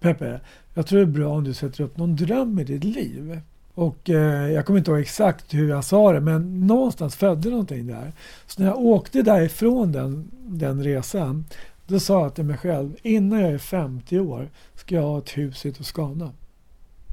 Peppe, 0.00 0.40
jag 0.74 0.86
tror 0.86 0.98
det 0.98 1.04
är 1.04 1.06
bra 1.06 1.28
om 1.28 1.44
du 1.44 1.54
sätter 1.54 1.84
upp 1.84 1.96
någon 1.96 2.16
dröm 2.16 2.58
i 2.58 2.64
ditt 2.64 2.84
liv. 2.84 3.40
Och 3.74 4.10
eh, 4.10 4.52
jag 4.52 4.66
kommer 4.66 4.78
inte 4.78 4.90
ihåg 4.90 5.00
exakt 5.00 5.54
hur 5.54 5.68
jag 5.68 5.84
sa 5.84 6.12
det, 6.12 6.20
men 6.20 6.66
någonstans 6.66 7.16
födde 7.16 7.50
någonting 7.50 7.86
där. 7.86 8.12
Så 8.46 8.62
när 8.62 8.68
jag 8.68 8.78
åkte 8.78 9.22
därifrån 9.22 9.92
den, 9.92 10.30
den 10.46 10.84
resan, 10.84 11.44
då 11.86 12.00
sa 12.00 12.22
jag 12.22 12.34
till 12.34 12.44
mig 12.44 12.56
själv, 12.56 12.96
innan 13.02 13.40
jag 13.40 13.52
är 13.52 13.58
50 13.58 14.18
år 14.18 14.50
ska 14.74 14.94
jag 14.94 15.02
ha 15.02 15.18
ett 15.18 15.38
hus 15.38 15.66
i 15.66 15.72
Toscana. 15.72 16.32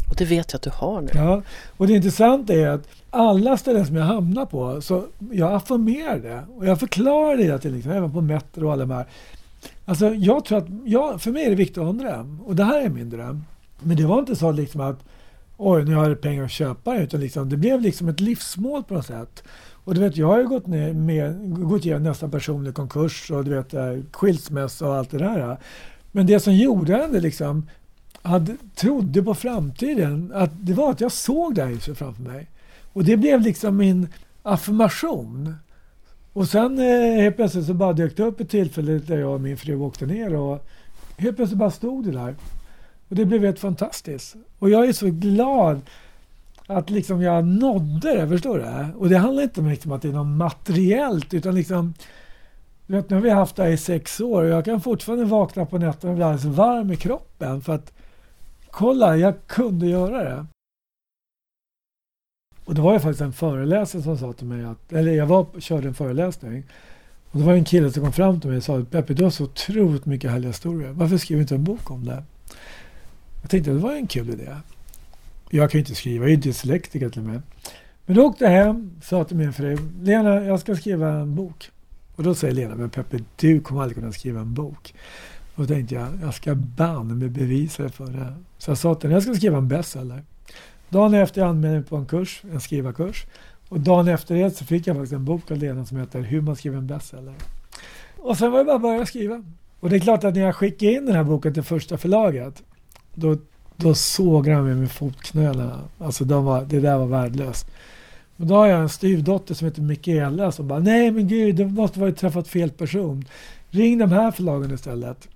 Och 0.09 0.15
det 0.17 0.25
vet 0.25 0.51
jag 0.51 0.57
att 0.57 0.63
du 0.63 0.69
har 0.69 1.01
nu. 1.01 1.09
Ja, 1.13 1.41
och 1.77 1.87
det 1.87 1.93
intressanta 1.93 2.53
är 2.53 2.67
att 2.67 2.87
alla 3.09 3.57
ställen 3.57 3.85
som 3.85 3.95
jag 3.95 4.05
hamnar 4.05 4.45
på, 4.45 4.81
så 4.81 5.05
jag 5.31 5.53
affirmerar 5.53 6.19
det. 6.19 6.43
Och 6.55 6.65
jag 6.65 6.79
förklarar 6.79 7.37
det 7.37 7.59
tiden, 7.59 7.75
liksom, 7.75 7.91
även 7.91 8.11
på 8.11 8.21
Metro 8.21 8.65
och 8.65 8.73
alla 8.73 8.85
de 8.85 8.93
här. 8.93 9.05
Alltså 9.85 10.07
jag 10.13 10.45
tror 10.45 10.57
att, 10.57 10.67
ja, 10.85 11.17
för 11.17 11.31
mig 11.31 11.45
är 11.45 11.49
det 11.49 11.55
viktigt 11.55 11.77
att 11.77 11.83
ha 11.83 11.89
en 11.89 11.97
dröm. 11.97 12.41
Och 12.45 12.55
det 12.55 12.63
här 12.63 12.85
är 12.85 12.89
min 12.89 13.09
dröm. 13.09 13.43
Men 13.79 13.97
det 13.97 14.05
var 14.05 14.19
inte 14.19 14.35
så 14.35 14.51
liksom 14.51 14.81
att 14.81 15.03
oj, 15.59 15.85
nu 15.85 15.95
har 15.95 16.09
jag 16.09 16.21
pengar 16.21 16.43
att 16.43 16.51
köpa 16.51 16.93
det. 16.93 17.03
Utan 17.03 17.19
liksom, 17.19 17.49
det 17.49 17.57
blev 17.57 17.81
liksom 17.81 18.09
ett 18.09 18.19
livsmål 18.19 18.83
på 18.83 18.93
något 18.93 19.05
sätt. 19.05 19.43
Och 19.83 19.93
du 19.93 20.01
vet, 20.01 20.17
jag 20.17 20.27
har 20.27 20.39
ju 20.39 20.47
gått, 20.47 20.67
ner 20.67 20.93
med, 20.93 21.53
gått 21.69 21.85
igenom 21.85 22.03
nästan 22.03 22.31
personlig 22.31 22.73
konkurs 22.73 23.31
och 23.31 23.45
du 23.45 23.51
vet, 23.51 23.73
skilsmässa 24.11 24.87
och 24.87 24.95
allt 24.95 25.11
det 25.11 25.17
där. 25.17 25.57
Men 26.11 26.25
det 26.25 26.39
som 26.39 26.53
gjorde 26.55 27.07
det 27.11 27.19
liksom, 27.19 27.69
hade, 28.21 28.55
trodde 28.75 29.23
på 29.23 29.33
framtiden, 29.33 30.31
att 30.35 30.51
det 30.53 30.73
var 30.73 30.91
att 30.91 31.01
jag 31.01 31.11
såg 31.11 31.55
det 31.55 31.61
här 31.61 31.69
huset 31.69 31.97
framför 31.97 32.23
mig. 32.23 32.47
Och 32.93 33.03
det 33.03 33.17
blev 33.17 33.41
liksom 33.41 33.77
min 33.77 34.07
affirmation. 34.43 35.55
Och 36.33 36.47
sen 36.47 36.79
eh, 36.79 37.21
helt 37.21 37.35
plötsligt 37.35 37.65
så 37.65 37.73
bara 37.73 37.93
dök 37.93 38.17
det 38.17 38.23
upp 38.23 38.39
ett 38.39 38.49
tillfälle 38.49 38.91
där 38.91 39.17
jag 39.17 39.33
och 39.33 39.41
min 39.41 39.57
fru 39.57 39.75
åkte 39.75 40.05
ner 40.05 40.35
och 40.35 40.67
helt 41.17 41.35
plötsligt 41.35 41.59
bara 41.59 41.71
stod 41.71 42.05
det 42.05 42.11
där. 42.11 42.35
Och 43.09 43.15
det 43.15 43.25
blev 43.25 43.43
helt 43.43 43.59
fantastiskt. 43.59 44.35
Och 44.59 44.69
jag 44.69 44.89
är 44.89 44.93
så 44.93 45.09
glad 45.09 45.81
att 46.67 46.89
liksom 46.89 47.21
jag 47.21 47.45
nådde 47.45 48.15
det, 48.15 48.27
förstår 48.27 48.57
du? 48.57 48.97
Och 48.97 49.09
det 49.09 49.17
handlar 49.17 49.43
inte 49.43 49.59
om 49.59 49.69
liksom 49.69 49.91
att 49.91 50.01
det 50.01 50.07
är 50.07 50.13
något 50.13 50.37
materiellt 50.37 51.33
utan 51.33 51.55
liksom 51.55 51.93
vet, 52.87 53.09
nu 53.09 53.15
har 53.15 53.23
vi 53.23 53.29
haft 53.29 53.55
det 53.55 53.63
här 53.63 53.69
i 53.69 53.77
sex 53.77 54.21
år 54.21 54.43
och 54.43 54.49
jag 54.49 54.65
kan 54.65 54.81
fortfarande 54.81 55.25
vakna 55.25 55.65
på 55.65 55.77
nätterna 55.77 56.11
och 56.11 56.15
bli 56.15 56.25
alldeles 56.25 56.57
varm 56.57 56.91
i 56.91 56.95
kroppen 56.95 57.61
för 57.61 57.75
att 57.75 57.93
kolla, 58.71 59.17
jag 59.17 59.33
kunde 59.47 59.87
göra 59.87 60.23
det. 60.23 60.45
Och 62.65 62.75
det 62.75 62.81
var 62.81 62.93
ju 62.93 62.99
faktiskt 62.99 63.21
en 63.21 63.33
föreläsare 63.33 64.01
som 64.01 64.17
sa 64.17 64.33
till 64.33 64.47
mig 64.47 64.65
att, 64.65 64.93
eller 64.93 65.11
jag 65.11 65.25
var, 65.25 65.45
körde 65.59 65.87
en 65.87 65.93
föreläsning 65.93 66.63
och 67.31 67.39
det 67.39 67.45
var 67.45 67.53
en 67.53 67.65
kille 67.65 67.91
som 67.91 68.03
kom 68.03 68.13
fram 68.13 68.41
till 68.41 68.49
mig 68.49 68.57
och 68.57 68.63
sa 68.63 68.85
Peppe, 68.91 69.13
du 69.13 69.23
har 69.23 69.31
så 69.31 69.43
otroligt 69.43 70.05
mycket 70.05 70.31
härliga 70.31 70.49
historier. 70.49 70.91
Varför 70.91 71.17
skriver 71.17 71.39
du 71.39 71.41
inte 71.41 71.55
en 71.55 71.63
bok 71.63 71.91
om 71.91 72.05
det? 72.05 72.23
Jag 73.41 73.49
tänkte 73.49 73.71
det 73.71 73.77
var 73.77 73.93
en 73.93 74.07
kul 74.07 74.29
idé. 74.29 74.55
Jag 75.49 75.71
kan 75.71 75.77
ju 75.77 75.81
inte 75.81 75.95
skriva, 75.95 76.25
jag 76.25 76.33
är 76.33 76.37
dyslektiker 76.37 77.09
till 77.09 77.21
och 77.21 77.27
med. 77.27 77.41
Men 78.05 78.15
då 78.15 78.23
åkte 78.23 78.43
jag 78.43 78.51
hem, 78.51 78.91
och 78.97 79.03
sa 79.03 79.23
till 79.23 79.37
min 79.37 79.53
fru, 79.53 79.77
Lena, 80.01 80.41
jag 80.41 80.59
ska 80.59 80.75
skriva 80.75 81.09
en 81.09 81.35
bok. 81.35 81.71
Och 82.15 82.23
då 82.23 82.35
säger 82.35 82.53
Lena, 82.53 82.75
men 82.75 82.89
Peppe, 82.89 83.19
du 83.35 83.59
kommer 83.59 83.81
aldrig 83.81 83.97
kunna 83.97 84.11
skriva 84.11 84.39
en 84.39 84.53
bok. 84.53 84.93
Och 85.55 85.67
då 85.67 85.73
tänkte 85.73 85.95
jag, 85.95 86.07
jag 86.21 86.33
ska 86.33 86.55
banne 86.55 87.13
mig 87.13 87.29
bevisa 87.29 87.83
det 87.83 87.89
för 87.89 88.07
det. 88.07 88.33
Så 88.57 88.71
jag 88.71 88.77
sa 88.77 88.95
till 88.95 89.09
henne, 89.09 89.15
jag 89.15 89.23
ska 89.23 89.33
skriva 89.33 89.57
en 89.57 89.67
bestseller. 89.67 90.23
Dagen 90.89 91.13
efter 91.13 91.41
jag 91.41 91.49
anmälde 91.49 91.77
mig 91.77 91.85
på 91.87 91.95
en 91.95 92.05
kurs, 92.05 92.41
en 92.51 92.61
skrivarkurs. 92.61 93.25
Och 93.69 93.79
dagen 93.79 94.07
efter 94.07 94.35
det 94.35 94.51
så 94.51 94.65
fick 94.65 94.87
jag 94.87 94.95
faktiskt 94.95 95.13
en 95.13 95.25
bok 95.25 95.51
av 95.51 95.57
Lena 95.57 95.85
som 95.85 95.97
heter 95.97 96.21
Hur 96.21 96.41
man 96.41 96.55
skriver 96.55 96.77
en 96.77 96.87
bestseller. 96.87 97.33
Och 98.17 98.37
sen 98.37 98.51
var 98.51 98.59
det 98.59 98.65
bara 98.65 98.75
att 98.75 98.81
börja 98.81 99.05
skriva. 99.05 99.43
Och 99.79 99.89
det 99.89 99.95
är 99.95 99.99
klart 99.99 100.23
att 100.23 100.35
när 100.35 100.41
jag 100.41 100.55
skickade 100.55 100.91
in 100.91 101.05
den 101.05 101.15
här 101.15 101.23
boken 101.23 101.53
till 101.53 101.63
första 101.63 101.97
förlaget 101.97 102.63
då, 103.19 103.37
då 103.75 103.93
såg 103.93 104.47
han 104.47 104.65
mig 104.65 104.75
med 104.75 104.91
fotknölarna. 104.91 105.79
Alltså 105.97 106.25
de 106.25 106.45
var, 106.45 106.65
det 106.65 106.79
där 106.79 106.97
var 106.97 107.05
värdelöst. 107.05 107.67
Men 108.35 108.47
då 108.47 108.55
har 108.55 108.67
jag 108.67 108.79
en 108.79 108.89
styvdotter 108.89 109.53
som 109.53 109.67
heter 109.67 109.81
Mikaela 109.81 110.51
som 110.51 110.67
bara 110.67 110.79
Nej 110.79 111.11
men 111.11 111.27
gud, 111.27 111.55
du 111.55 111.65
måste 111.65 111.99
ha 111.99 112.11
träffat 112.11 112.47
fel 112.47 112.69
person. 112.69 113.25
Ring 113.69 113.97
de 113.97 114.11
här 114.11 114.31
förlagen 114.31 114.73
istället. 114.73 115.27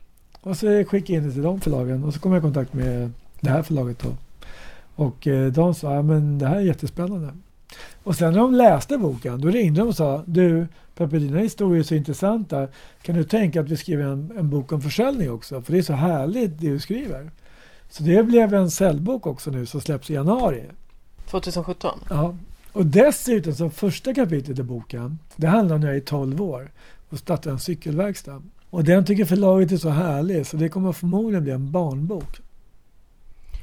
Och 0.42 0.58
så 0.58 0.68
skickade 0.68 1.14
jag 1.14 1.24
in 1.24 1.28
det 1.28 1.34
till 1.34 1.42
de 1.42 1.62
förlagen 1.62 2.04
och 2.04 2.14
så 2.14 2.20
kom 2.20 2.32
jag 2.32 2.40
i 2.40 2.42
kontakt 2.42 2.74
med 2.74 3.12
det 3.40 3.50
här 3.50 3.64
förlaget 3.64 4.00
då. 4.00 4.10
Och 4.96 5.28
eh, 5.28 5.52
de 5.52 5.74
sa, 5.74 5.94
ja 5.94 6.02
men 6.02 6.40
det 6.40 6.48
här 6.48 6.56
är 6.56 6.62
jättespännande. 6.62 7.34
Och 8.04 8.16
sen 8.16 8.34
när 8.34 8.40
de 8.40 8.56
läste 8.56 8.98
boken, 8.98 9.42
då 9.42 9.48
ringde 9.48 9.82
de 9.82 9.88
och 9.88 9.96
sa, 9.96 10.24
du 10.26 10.68
Peppe 10.96 11.20
dina 11.20 11.40
historier 11.40 11.80
är 11.80 11.84
så 11.84 11.96
intressanta. 11.96 12.68
Kan 13.02 13.16
du 13.16 13.24
tänka 13.24 13.62
att 13.62 13.70
vi 13.70 13.78
skriver 13.78 14.04
en, 14.04 14.32
en 14.38 14.50
bok 14.50 14.72
om 14.72 14.82
försäljning 14.82 15.32
också? 15.32 15.62
För 15.62 15.74
det 15.74 15.78
är 15.78 15.84
så 15.84 15.94
härligt 15.94 16.60
det 16.60 16.70
du 16.70 16.80
skriver. 16.80 17.32
Så 17.94 18.04
det 18.04 18.24
blev 18.24 18.54
en 18.54 18.72
säljbok 18.72 19.28
också 19.28 19.52
nu 19.52 19.66
som 19.66 19.82
släpps 19.82 20.10
i 20.10 20.14
januari. 20.14 20.64
2017? 21.30 22.00
Ja. 22.10 22.36
Och 22.72 22.86
dessutom 22.86 23.54
som 23.54 23.72
första 23.72 24.14
kapitlet 24.14 24.60
i 24.60 24.64
boken, 24.64 25.20
det 25.36 25.48
handlar 25.48 25.76
om 25.76 25.82
när 25.82 25.88
jag 25.88 25.98
är 25.98 26.02
12 26.02 26.42
år 26.42 26.72
och 27.10 27.18
startade 27.18 27.54
en 27.54 27.60
cykelverkstad. 27.60 28.42
Och 28.70 28.84
den 28.84 29.06
tycker 29.06 29.26
förlaget 29.26 29.72
är 29.72 29.78
så 29.78 29.90
härlig 29.90 30.48
så 30.48 30.58
det 30.58 30.70
kommer 30.70 30.92
förmodligen 30.92 31.44
bli 31.44 31.54
en 31.54 31.72
barnbok. 31.72 32.42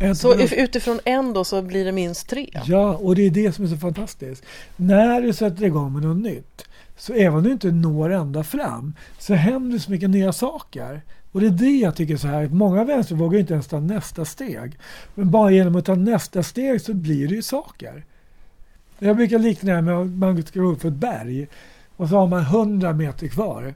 En 0.01 0.17
så 0.17 0.35
utifrån 0.35 1.01
en 1.05 1.33
då 1.33 1.45
så 1.45 1.63
blir 1.63 1.85
det 1.85 1.93
minst 1.93 2.29
tre? 2.29 2.61
Ja, 2.65 2.97
och 2.97 3.15
det 3.15 3.23
är 3.23 3.31
det 3.31 3.53
som 3.53 3.65
är 3.65 3.69
så 3.69 3.77
fantastiskt. 3.77 4.45
När 4.77 5.23
du 5.23 5.33
sätter 5.33 5.65
igång 5.65 5.93
med 5.93 6.03
något 6.03 6.23
nytt, 6.23 6.65
så 6.97 7.13
även 7.13 7.35
om 7.39 7.43
du 7.43 7.53
inte 7.53 7.71
når 7.71 8.11
ända 8.11 8.45
fram, 8.45 8.95
så 9.19 9.35
händer 9.35 9.79
så 9.79 9.91
mycket 9.91 10.11
nya 10.11 10.33
saker. 10.33 11.03
Och 11.33 11.41
det 11.41 11.47
är 11.47 11.51
det 11.51 11.71
jag 11.71 11.97
tycker 11.97 12.15
är 12.15 12.19
så 12.19 12.29
här, 12.29 12.49
många 12.49 12.85
vänster 12.85 13.15
vågar 13.15 13.39
inte 13.39 13.53
ens 13.53 13.67
ta 13.69 13.81
nästa 13.81 14.25
steg. 14.25 14.79
Men 15.15 15.31
bara 15.31 15.51
genom 15.51 15.77
att 15.77 15.85
ta 15.85 15.95
nästa 15.95 16.43
steg 16.43 16.81
så 16.81 16.95
blir 16.95 17.29
det 17.29 17.35
ju 17.35 17.43
saker. 17.43 18.05
Jag 18.99 19.17
brukar 19.17 19.39
likna 19.39 19.75
det 19.75 19.83
med 19.83 19.95
att 19.95 20.09
man 20.09 20.43
ska 20.43 20.61
gå 20.61 20.69
upp 20.69 20.81
för 20.81 20.89
ett 20.89 20.95
berg 20.95 21.49
och 21.97 22.09
så 22.09 22.17
har 22.17 22.27
man 22.27 22.41
100 22.41 22.93
meter 22.93 23.29
kvar. 23.29 23.75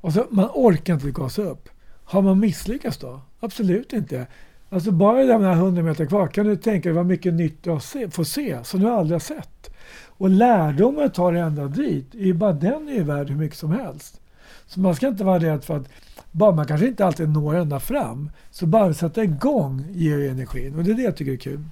Och 0.00 0.12
så 0.12 0.26
man 0.30 0.48
orkar 0.54 0.94
inte 0.94 1.10
gasa 1.10 1.42
upp. 1.42 1.68
Har 2.04 2.22
man 2.22 2.40
misslyckats 2.40 2.98
då? 2.98 3.20
Absolut 3.40 3.92
inte. 3.92 4.26
Alltså 4.68 4.90
bara 4.90 5.24
de 5.24 5.44
här 5.44 5.52
100 5.52 5.82
meter 5.82 6.06
kvar 6.06 6.28
kan 6.28 6.46
du 6.46 6.56
tänka 6.56 6.88
dig 6.88 6.96
vad 6.96 7.06
mycket 7.06 7.34
nytt 7.34 7.62
du 7.62 7.80
får 8.10 8.24
se 8.24 8.64
som 8.64 8.80
du 8.80 8.90
aldrig 8.90 9.14
har 9.14 9.20
sett. 9.20 9.70
Och 10.06 10.30
lärdomen 10.30 11.04
att 11.04 11.14
ta 11.14 11.30
dig 11.30 11.40
ända 11.40 11.68
dit, 11.68 12.14
är 12.14 12.32
bara 12.32 12.52
den 12.52 12.88
är 12.88 12.92
ju 12.92 13.02
värd 13.02 13.30
hur 13.30 13.36
mycket 13.36 13.58
som 13.58 13.70
helst. 13.70 14.20
Så 14.66 14.80
man 14.80 14.96
ska 14.96 15.08
inte 15.08 15.24
vara 15.24 15.38
rädd 15.38 15.64
för 15.64 15.76
att 15.76 15.88
bara 16.30 16.52
man 16.52 16.66
kanske 16.66 16.86
inte 16.86 17.06
alltid 17.06 17.28
når 17.28 17.54
ända 17.54 17.80
fram. 17.80 18.30
Så 18.50 18.66
bara 18.66 18.94
sätta 18.94 19.24
igång 19.24 19.84
ger 19.92 20.30
energin 20.30 20.74
och 20.74 20.84
det 20.84 20.90
är 20.90 20.94
det 20.94 21.02
jag 21.02 21.16
tycker 21.16 21.32
är 21.32 21.36
kul. 21.36 21.64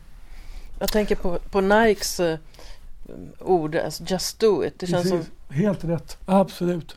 Jag 0.79 0.93
tänker 0.93 1.17
på, 1.17 1.39
på 1.51 1.61
Nikes 1.61 2.21
uh, 2.21 2.37
ord, 3.41 3.77
alltså 3.77 4.05
just 4.07 4.39
do 4.39 4.65
it. 4.65 4.79
Det 4.79 4.87
känns 4.87 5.09
som... 5.09 5.25
Helt 5.49 5.85
rätt, 5.85 6.19
absolut. 6.27 6.97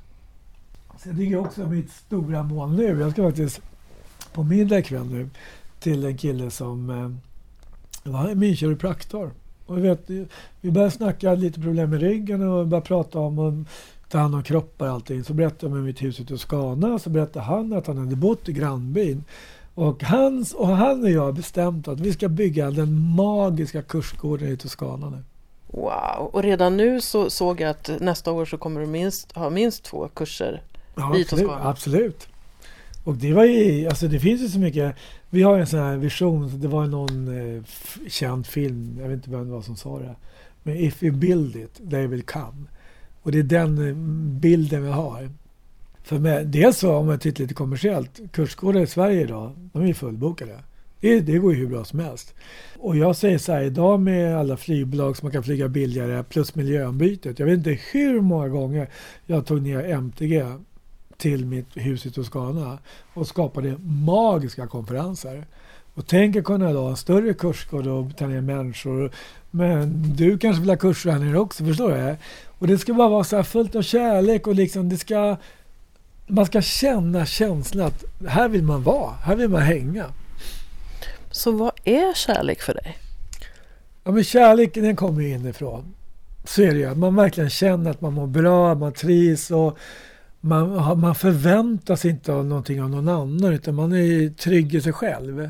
Sen 1.03 1.29
jag 1.29 1.45
också 1.45 1.67
mitt 1.67 1.91
stora 1.91 2.43
mål 2.43 2.75
nu. 2.75 2.99
Jag 2.99 3.11
ska 3.11 3.23
faktiskt 3.23 3.61
på 4.33 4.43
middag 4.43 4.79
ikväll 4.79 5.05
nu 5.05 5.29
till 5.79 6.05
en 6.05 6.17
kille 6.17 6.51
som 6.51 6.89
eh, 6.89 8.11
var 8.11 8.35
min 8.35 8.55
kiropraktor. 8.55 9.31
Och 9.65 9.85
vet, 9.85 10.09
vi 10.61 10.71
började 10.71 10.91
snacka 10.91 11.35
lite 11.35 11.61
problem 11.61 11.89
med 11.89 11.99
ryggen 11.99 12.41
och 12.41 12.67
började 12.67 12.87
prata 12.87 13.19
om 13.19 13.65
ta 14.09 14.17
hand 14.17 14.35
om 14.35 14.43
kroppar 14.43 14.87
och 14.87 14.93
allting. 14.93 15.23
Så 15.23 15.33
berättade 15.33 15.71
jag 15.71 15.79
om 15.79 15.85
mitt 15.85 16.01
hus 16.01 16.19
i 16.19 16.25
Toscana. 16.25 16.99
Så 16.99 17.09
berättade 17.09 17.45
han 17.45 17.73
att 17.73 17.87
han 17.87 17.97
hade 17.97 18.15
bott 18.15 18.49
i 18.49 18.53
grannbyn. 18.53 19.23
Och, 19.75 20.03
hans, 20.03 20.53
och 20.53 20.67
han 20.67 21.03
och 21.03 21.09
jag 21.09 21.21
har 21.21 21.31
bestämt 21.31 21.87
att 21.87 21.99
vi 21.99 22.13
ska 22.13 22.29
bygga 22.29 22.71
den 22.71 23.15
magiska 23.15 23.81
kursgården 23.81 24.47
i 24.49 24.57
Toscana 24.57 25.09
nu. 25.09 25.23
Wow! 25.67 26.29
Och 26.33 26.43
redan 26.43 26.77
nu 26.77 27.01
så 27.01 27.29
såg 27.29 27.61
jag 27.61 27.69
att 27.69 27.91
nästa 27.99 28.31
år 28.31 28.45
så 28.45 28.57
kommer 28.57 28.81
du 28.81 28.87
minst, 28.87 29.31
ha 29.31 29.49
minst 29.49 29.83
två 29.83 30.07
kurser 30.07 30.61
ja, 30.95 31.17
i 31.17 31.25
Toscana. 31.25 31.69
Absolut. 31.69 32.27
Och 33.03 33.15
det 33.15 33.33
var 33.33 33.43
ju, 33.43 33.87
alltså 33.87 34.07
det 34.07 34.19
finns 34.19 34.41
ju 34.41 34.47
så 34.47 34.59
mycket. 34.59 34.95
Vi 35.29 35.41
har 35.41 35.59
en 35.59 35.67
sån 35.67 35.79
här 35.79 35.97
vision, 35.97 36.59
det 36.61 36.67
var 36.67 36.85
någon 36.85 37.55
eh, 37.57 37.63
känd 38.07 38.47
film, 38.47 38.97
jag 39.01 39.07
vet 39.07 39.15
inte 39.15 39.29
vem 39.29 39.45
det 39.45 39.51
var 39.51 39.61
som 39.61 39.75
sa 39.75 39.99
det. 39.99 40.15
Men 40.63 40.77
if 40.77 41.03
we 41.03 41.11
build 41.11 41.55
it, 41.55 41.89
they 41.89 42.07
will 42.07 42.23
come. 42.23 42.67
Och 43.27 43.33
det 43.33 43.39
är 43.39 43.43
den 43.43 43.87
eh, 43.87 43.95
bilden 44.39 44.83
vi 44.83 44.89
har. 44.89 45.29
För 46.03 46.19
med, 46.19 46.47
dels 46.47 46.77
så 46.77 46.95
om 46.95 47.05
man 47.05 47.19
tittar 47.19 47.43
lite 47.43 47.53
kommersiellt, 47.53 48.19
kursgårdar 48.31 48.81
i 48.81 48.87
Sverige 48.87 49.21
idag, 49.21 49.69
de 49.73 49.81
är 49.81 49.87
ju 49.87 49.93
fullbokade. 49.93 50.59
Det, 50.99 51.19
det 51.19 51.37
går 51.37 51.53
ju 51.53 51.59
hur 51.59 51.67
bra 51.67 51.85
som 51.85 51.99
helst. 51.99 52.33
Och 52.77 52.97
jag 52.97 53.15
säger 53.15 53.37
så 53.37 53.51
här, 53.51 53.61
idag 53.61 53.99
med 53.99 54.37
alla 54.37 54.57
flygbolag 54.57 55.17
som 55.17 55.25
man 55.25 55.31
kan 55.31 55.43
flyga 55.43 55.67
billigare 55.67 56.23
plus 56.23 56.55
miljöombytet. 56.55 57.39
Jag 57.39 57.45
vet 57.45 57.57
inte 57.57 57.79
hur 57.91 58.21
många 58.21 58.47
gånger 58.47 58.89
jag 59.25 59.45
tog 59.45 59.61
ner 59.61 59.83
MTG 59.83 60.45
till 61.17 61.45
mitt 61.45 61.77
hus 61.77 62.05
i 62.05 62.11
Toscana 62.11 62.79
och 63.13 63.27
skapade 63.27 63.77
magiska 63.83 64.67
konferenser. 64.67 65.45
Och 65.97 66.07
tänk 66.07 66.35
att 66.35 66.43
kunna 66.43 66.67
ha 66.67 66.89
en 66.89 66.97
större 66.97 67.33
kursgård 67.33 67.87
och 67.87 68.17
ta 68.17 68.27
ner 68.27 68.41
människor. 68.41 69.11
Men 69.51 70.03
du 70.15 70.37
kanske 70.37 70.59
vill 70.59 70.69
ha 70.69 70.77
kurser 70.77 71.11
här 71.11 71.19
nere 71.19 71.39
också, 71.39 71.65
förstår 71.65 71.89
du? 71.89 72.15
Och 72.47 72.67
det 72.67 72.77
ska 72.77 72.93
bara 72.93 73.09
vara 73.09 73.23
så 73.23 73.35
här 73.35 73.43
fullt 73.43 73.75
av 73.75 73.81
kärlek 73.81 74.47
och 74.47 74.55
liksom 74.55 74.89
det 74.89 74.97
ska... 74.97 75.37
Man 76.27 76.45
ska 76.45 76.61
känna 76.61 77.25
känslan 77.25 77.87
att 77.87 78.03
här 78.27 78.49
vill 78.49 78.63
man 78.63 78.83
vara, 78.83 79.11
här 79.11 79.35
vill 79.35 79.49
man 79.49 79.61
hänga. 79.61 80.05
Så 81.31 81.51
vad 81.51 81.71
är 81.83 82.13
kärlek 82.13 82.61
för 82.61 82.73
dig? 82.73 82.97
Ja, 84.03 84.11
men 84.11 84.23
kärleken 84.23 84.83
den 84.83 84.95
kommer 84.95 85.21
ju 85.21 85.29
inifrån. 85.29 85.93
Så 86.45 86.61
är 86.61 86.73
det 86.73 86.79
ju. 86.79 86.95
Man 86.95 87.15
verkligen 87.15 87.49
känner 87.49 87.91
att 87.91 88.01
man 88.01 88.13
mår 88.13 88.27
bra, 88.27 88.75
man 88.75 88.93
trivs 88.93 89.51
och 89.51 89.77
man, 90.41 90.99
man 90.99 91.15
förväntar 91.15 91.95
sig 91.95 92.11
inte 92.11 92.33
av 92.33 92.45
någonting 92.45 92.81
av 92.81 92.89
någon 92.89 93.09
annan 93.09 93.53
utan 93.53 93.75
man 93.75 93.93
är 93.93 94.29
trygg 94.29 94.75
i 94.75 94.81
sig 94.81 94.93
själv. 94.93 95.49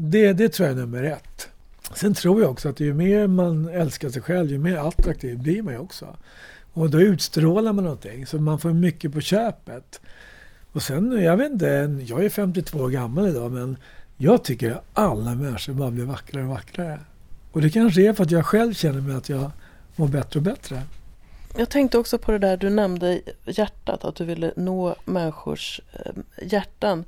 Det, 0.00 0.32
det 0.32 0.48
tror 0.48 0.68
jag 0.68 0.76
är 0.76 0.80
nummer 0.80 1.02
ett. 1.02 1.48
Sen 1.94 2.14
tror 2.14 2.40
jag 2.42 2.50
också 2.50 2.68
att 2.68 2.80
ju 2.80 2.94
mer 2.94 3.26
man 3.26 3.68
älskar 3.68 4.08
sig 4.08 4.22
själv, 4.22 4.50
ju 4.50 4.58
mer 4.58 4.76
attraktiv 4.76 5.38
blir 5.38 5.62
man 5.62 5.74
ju 5.74 5.80
också. 5.80 6.16
Och 6.72 6.90
då 6.90 7.00
utstrålar 7.00 7.72
man 7.72 7.84
någonting, 7.84 8.26
så 8.26 8.38
man 8.38 8.58
får 8.58 8.72
mycket 8.72 9.12
på 9.12 9.20
köpet. 9.20 10.00
Och 10.72 10.82
sen, 10.82 11.22
jag 11.22 11.36
vet 11.36 11.52
inte, 11.52 11.96
jag 12.06 12.24
är 12.24 12.28
52 12.28 12.78
år 12.78 12.88
gammal 12.88 13.28
idag, 13.28 13.52
men 13.52 13.76
jag 14.16 14.44
tycker 14.44 14.70
att 14.70 14.84
alla 14.92 15.34
människor 15.34 15.72
bara 15.72 15.90
blir 15.90 16.04
vackrare 16.04 16.44
och 16.44 16.50
vackrare. 16.50 17.00
Och 17.52 17.62
det 17.62 17.70
kanske 17.70 18.02
är 18.02 18.12
för 18.12 18.24
att 18.24 18.30
jag 18.30 18.46
själv 18.46 18.74
känner 18.74 19.00
mig 19.00 19.16
att 19.16 19.28
jag 19.28 19.50
mår 19.96 20.08
bättre 20.08 20.38
och 20.38 20.44
bättre. 20.44 20.82
Jag 21.56 21.68
tänkte 21.68 21.98
också 21.98 22.18
på 22.18 22.32
det 22.32 22.38
där 22.38 22.56
du 22.56 22.70
nämnde 22.70 23.20
hjärtat, 23.44 24.04
att 24.04 24.14
du 24.14 24.24
ville 24.24 24.52
nå 24.56 24.96
människors 25.04 25.80
eh, 25.92 26.12
hjärtan. 26.42 27.04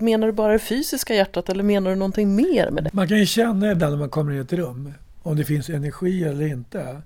Menar 0.00 0.26
du 0.26 0.32
bara 0.32 0.52
det 0.52 0.58
fysiska 0.58 1.14
hjärtat 1.14 1.48
eller 1.48 1.62
menar 1.62 1.90
du 1.90 1.96
någonting 1.96 2.36
mer 2.36 2.70
med 2.70 2.84
det? 2.84 2.90
Man 2.92 3.08
kan 3.08 3.18
ju 3.18 3.26
känna 3.26 3.72
ibland 3.72 3.92
när 3.92 3.98
man 3.98 4.10
kommer 4.10 4.32
in 4.32 4.38
i 4.38 4.40
ett 4.40 4.52
rum 4.52 4.92
om 5.22 5.36
det 5.36 5.44
finns 5.44 5.70
energi 5.70 6.24
eller 6.24 6.46
inte. 6.46 7.02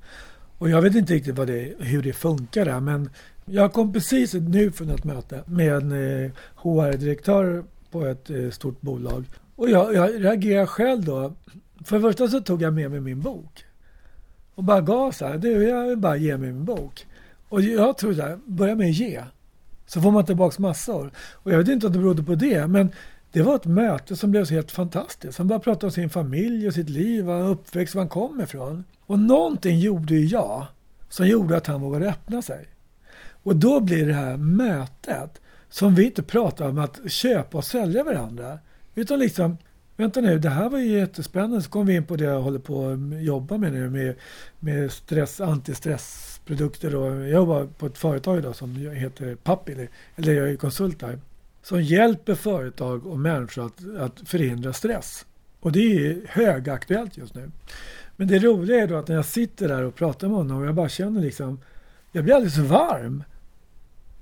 Och 0.58 0.70
jag 0.70 0.82
vet 0.82 0.94
inte 0.94 1.14
riktigt 1.14 1.34
vad 1.34 1.46
det, 1.46 1.74
hur 1.78 2.02
det 2.02 2.12
funkar 2.12 2.64
där, 2.64 2.80
men 2.80 3.10
jag 3.44 3.72
kom 3.72 3.92
precis 3.92 4.34
nu 4.34 4.70
från 4.72 4.90
ett 4.90 5.04
möte 5.04 5.42
med 5.46 5.74
en 5.74 5.92
eh, 6.24 6.30
HR-direktör 6.56 7.64
på 7.90 8.06
ett 8.06 8.30
eh, 8.30 8.50
stort 8.50 8.80
bolag. 8.80 9.24
Och 9.56 9.70
jag, 9.70 9.94
jag 9.94 10.24
reagerade 10.24 10.66
själv 10.66 11.04
då. 11.04 11.32
För 11.84 11.96
det 11.96 12.02
första 12.02 12.28
så 12.28 12.40
tog 12.40 12.62
jag 12.62 12.74
med 12.74 12.90
mig 12.90 13.00
min 13.00 13.20
bok. 13.20 13.64
Och 14.54 14.64
bara 14.64 14.80
gav 14.80 15.12
så 15.12 15.26
här, 15.26 15.38
du 15.38 15.68
jag 15.68 15.88
vill 15.88 15.98
bara 15.98 16.16
ge 16.16 16.36
mig 16.36 16.52
min 16.52 16.64
bok. 16.64 17.06
Och 17.48 17.60
jag 17.60 17.98
tror 17.98 18.14
så 18.14 18.22
här, 18.22 18.38
börja 18.46 18.74
med 18.74 18.90
att 18.90 18.96
ge. 18.96 19.22
Så 19.88 20.00
får 20.00 20.10
man 20.10 20.24
tillbaka 20.24 20.62
massor. 20.62 21.10
Och 21.32 21.52
jag 21.52 21.58
vet 21.58 21.68
inte 21.68 21.86
om 21.86 21.92
det 21.92 21.98
berodde 21.98 22.22
på 22.22 22.34
det, 22.34 22.66
men 22.66 22.90
det 23.32 23.42
var 23.42 23.56
ett 23.56 23.64
möte 23.64 24.16
som 24.16 24.30
blev 24.30 24.50
helt 24.50 24.70
fantastiskt. 24.70 25.38
Han 25.38 25.48
började 25.48 25.64
prata 25.64 25.86
om 25.86 25.92
sin 25.92 26.10
familj 26.10 26.68
och 26.68 26.74
sitt 26.74 26.88
liv, 26.88 27.30
och 27.30 27.50
uppväxt, 27.50 27.94
var 27.94 28.02
han 28.02 28.08
kom 28.08 28.40
ifrån. 28.40 28.84
Och 29.06 29.18
någonting 29.18 29.78
gjorde 29.78 30.14
ju 30.14 30.26
jag 30.26 30.66
som 31.08 31.28
gjorde 31.28 31.56
att 31.56 31.66
han 31.66 31.80
vågade 31.80 32.10
öppna 32.10 32.42
sig. 32.42 32.68
Och 33.42 33.56
då 33.56 33.80
blir 33.80 34.06
det 34.06 34.14
här 34.14 34.36
mötet 34.36 35.40
som 35.68 35.94
vi 35.94 36.04
inte 36.04 36.22
pratar 36.22 36.68
om 36.68 36.78
att 36.78 37.10
köpa 37.10 37.58
och 37.58 37.64
sälja 37.64 38.04
varandra. 38.04 38.58
Utan 38.94 39.18
liksom, 39.18 39.56
vänta 39.96 40.20
nu, 40.20 40.38
det 40.38 40.48
här 40.48 40.70
var 40.70 40.78
ju 40.78 40.98
jättespännande. 40.98 41.62
Så 41.62 41.70
kom 41.70 41.86
vi 41.86 41.94
in 41.94 42.06
på 42.06 42.16
det 42.16 42.24
jag 42.24 42.40
håller 42.40 42.58
på 42.58 42.88
att 42.88 43.22
jobba 43.22 43.58
med 43.58 43.72
nu 43.72 43.90
med, 43.90 44.14
med 44.58 44.92
stress, 44.92 45.40
produkter. 46.48 46.90
Då. 46.90 47.06
jag 47.06 47.30
jobbar 47.30 47.66
på 47.78 47.86
ett 47.86 47.98
företag 47.98 48.38
idag 48.38 48.56
som 48.56 48.76
heter 48.76 49.34
Pappi, 49.34 49.88
eller 50.16 50.32
jag 50.32 50.50
är 50.50 50.56
konsult 50.56 51.00
där. 51.00 51.18
Som 51.62 51.82
hjälper 51.82 52.34
företag 52.34 53.06
och 53.06 53.18
människor 53.18 53.66
att, 53.66 53.96
att 53.98 54.28
förhindra 54.28 54.72
stress. 54.72 55.26
Och 55.60 55.72
det 55.72 55.80
är 55.80 56.20
högaktuellt 56.28 57.16
just 57.16 57.34
nu. 57.34 57.50
Men 58.16 58.28
det 58.28 58.38
roliga 58.38 58.82
är 58.82 58.86
då 58.86 58.96
att 58.96 59.08
när 59.08 59.16
jag 59.16 59.24
sitter 59.24 59.68
där 59.68 59.82
och 59.82 59.94
pratar 59.94 60.28
med 60.28 60.36
honom 60.36 60.58
och 60.58 60.66
jag 60.66 60.74
bara 60.74 60.88
känner 60.88 61.20
liksom, 61.20 61.60
jag 62.12 62.24
blir 62.24 62.34
alldeles 62.34 62.58
varm. 62.58 63.24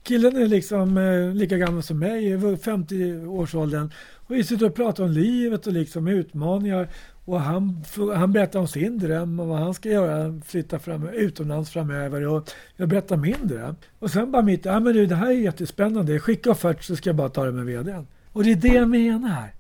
Killen 0.03 0.37
är 0.37 0.47
liksom 0.47 0.99
eh, 0.99 1.35
lika 1.35 1.59
gammal 1.59 1.83
som 1.83 1.99
mig, 1.99 2.37
50-årsåldern. 2.37 3.91
Och 4.15 4.35
vi 4.35 4.45
sitter 4.45 4.67
och 4.67 4.75
pratar 4.75 5.05
om 5.05 5.11
livet 5.11 5.67
och 5.67 5.73
liksom 5.73 6.09
utmaningar. 6.09 6.89
Och 7.27 7.41
han, 7.41 7.85
han 8.15 8.33
berättar 8.33 8.61
om 8.61 8.69
sin 8.69 8.99
dröm 8.99 9.41
och 9.41 9.47
vad 9.47 9.59
han 9.59 9.75
ska 9.75 9.89
göra, 9.89 10.41
flytta 10.47 10.79
fram, 10.79 11.09
utomlands 11.09 11.71
framöver. 11.71 12.27
Och 12.27 12.51
jag 12.77 12.89
berättar 12.89 13.17
min 13.17 13.47
dröm. 13.47 13.77
Och 13.99 14.11
sen 14.11 14.33
bara 14.33 14.43
mitt, 14.43 14.65
ja 14.65 14.81
men 14.81 14.93
du 14.93 15.07
det 15.07 15.15
här 15.15 15.27
är 15.27 15.33
jättespännande, 15.33 16.21
skicka 16.21 16.51
offert 16.51 16.85
så 16.85 16.97
ska 16.97 17.09
jag 17.09 17.17
bara 17.17 17.29
ta 17.29 17.45
det 17.45 17.53
med 17.53 17.67
vdn. 17.67 18.07
Och 18.33 18.45
det 18.45 18.53
är 18.53 18.57
det 18.57 18.69
jag 18.69 18.89
menar 18.89 19.57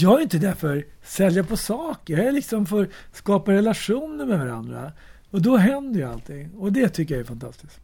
jag 0.00 0.18
är 0.18 0.22
inte 0.22 0.38
där 0.38 0.52
för 0.52 0.76
att 0.76 0.84
sälja 1.08 1.44
på 1.44 1.56
saker. 1.56 2.16
Jag 2.16 2.26
är 2.26 2.32
liksom 2.32 2.66
för 2.66 2.82
att 2.82 2.90
skapa 3.12 3.52
relationer 3.52 4.26
med 4.26 4.38
varandra. 4.38 4.92
Och 5.30 5.42
då 5.42 5.56
händer 5.56 6.00
ju 6.00 6.06
allting. 6.06 6.50
Och 6.54 6.72
det 6.72 6.88
tycker 6.88 7.14
jag 7.14 7.20
är 7.20 7.24
fantastiskt. 7.24 7.80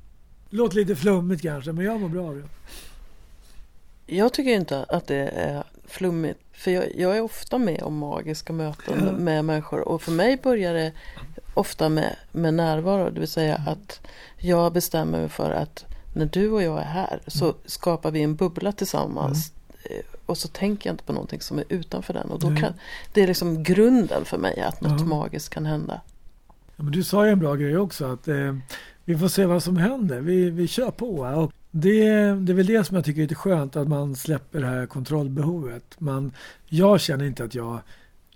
Låter 0.50 0.76
lite 0.76 0.96
flummigt 0.96 1.42
kanske, 1.42 1.72
men 1.72 1.84
jag 1.84 2.00
mår 2.00 2.08
bra 2.08 2.28
av 2.28 2.34
det. 2.34 2.42
Jag 4.06 4.32
tycker 4.32 4.50
inte 4.50 4.84
att 4.88 5.06
det 5.06 5.28
är 5.28 5.64
flummigt. 5.86 6.40
För 6.52 6.70
jag, 6.70 6.84
jag 6.96 7.16
är 7.16 7.20
ofta 7.20 7.58
med 7.58 7.82
om 7.82 7.98
magiska 7.98 8.52
möten 8.52 9.02
ja. 9.06 9.12
med 9.12 9.44
människor. 9.44 9.88
Och 9.88 10.02
för 10.02 10.12
mig 10.12 10.36
börjar 10.42 10.74
det 10.74 10.92
ofta 11.54 11.88
med, 11.88 12.16
med 12.32 12.54
närvaro. 12.54 13.10
Det 13.10 13.20
vill 13.20 13.28
säga 13.28 13.56
mm. 13.56 13.68
att 13.68 14.00
jag 14.38 14.72
bestämmer 14.72 15.18
mig 15.18 15.28
för 15.28 15.50
att 15.50 15.84
när 16.14 16.26
du 16.26 16.50
och 16.50 16.62
jag 16.62 16.80
är 16.80 16.84
här 16.84 17.20
så 17.26 17.44
mm. 17.44 17.56
skapar 17.64 18.10
vi 18.10 18.22
en 18.22 18.36
bubbla 18.36 18.72
tillsammans. 18.72 19.50
Mm 19.50 19.54
och 20.26 20.38
så 20.38 20.48
tänker 20.48 20.88
jag 20.88 20.94
inte 20.94 21.04
på 21.04 21.12
någonting 21.12 21.40
som 21.40 21.58
är 21.58 21.64
utanför 21.68 22.14
den. 22.14 22.30
Och 22.30 22.40
då 22.40 22.56
kan, 22.56 22.72
det 23.12 23.22
är 23.22 23.26
liksom 23.26 23.62
grunden 23.62 24.24
för 24.24 24.38
mig 24.38 24.60
att 24.60 24.80
något 24.80 25.06
magiskt 25.06 25.54
kan 25.54 25.66
hända. 25.66 26.00
Ja, 26.76 26.82
men 26.82 26.92
du 26.92 27.04
sa 27.04 27.26
ju 27.26 27.32
en 27.32 27.38
bra 27.38 27.54
grej 27.54 27.76
också 27.76 28.12
att 28.12 28.28
eh, 28.28 28.56
vi 29.04 29.18
får 29.18 29.28
se 29.28 29.46
vad 29.46 29.62
som 29.62 29.76
händer. 29.76 30.20
Vi, 30.20 30.50
vi 30.50 30.66
kör 30.66 30.90
på. 30.90 31.18
Och 31.18 31.52
det, 31.76 32.08
det 32.34 32.52
är 32.52 32.54
väl 32.54 32.66
det 32.66 32.84
som 32.84 32.96
jag 32.96 33.04
tycker 33.04 33.20
är 33.20 33.24
lite 33.24 33.34
skönt 33.34 33.76
att 33.76 33.88
man 33.88 34.16
släpper 34.16 34.60
det 34.60 34.66
här 34.66 34.86
kontrollbehovet. 34.86 35.84
Man, 35.98 36.32
jag 36.66 37.00
känner 37.00 37.24
inte 37.24 37.44
att 37.44 37.54
jag 37.54 37.80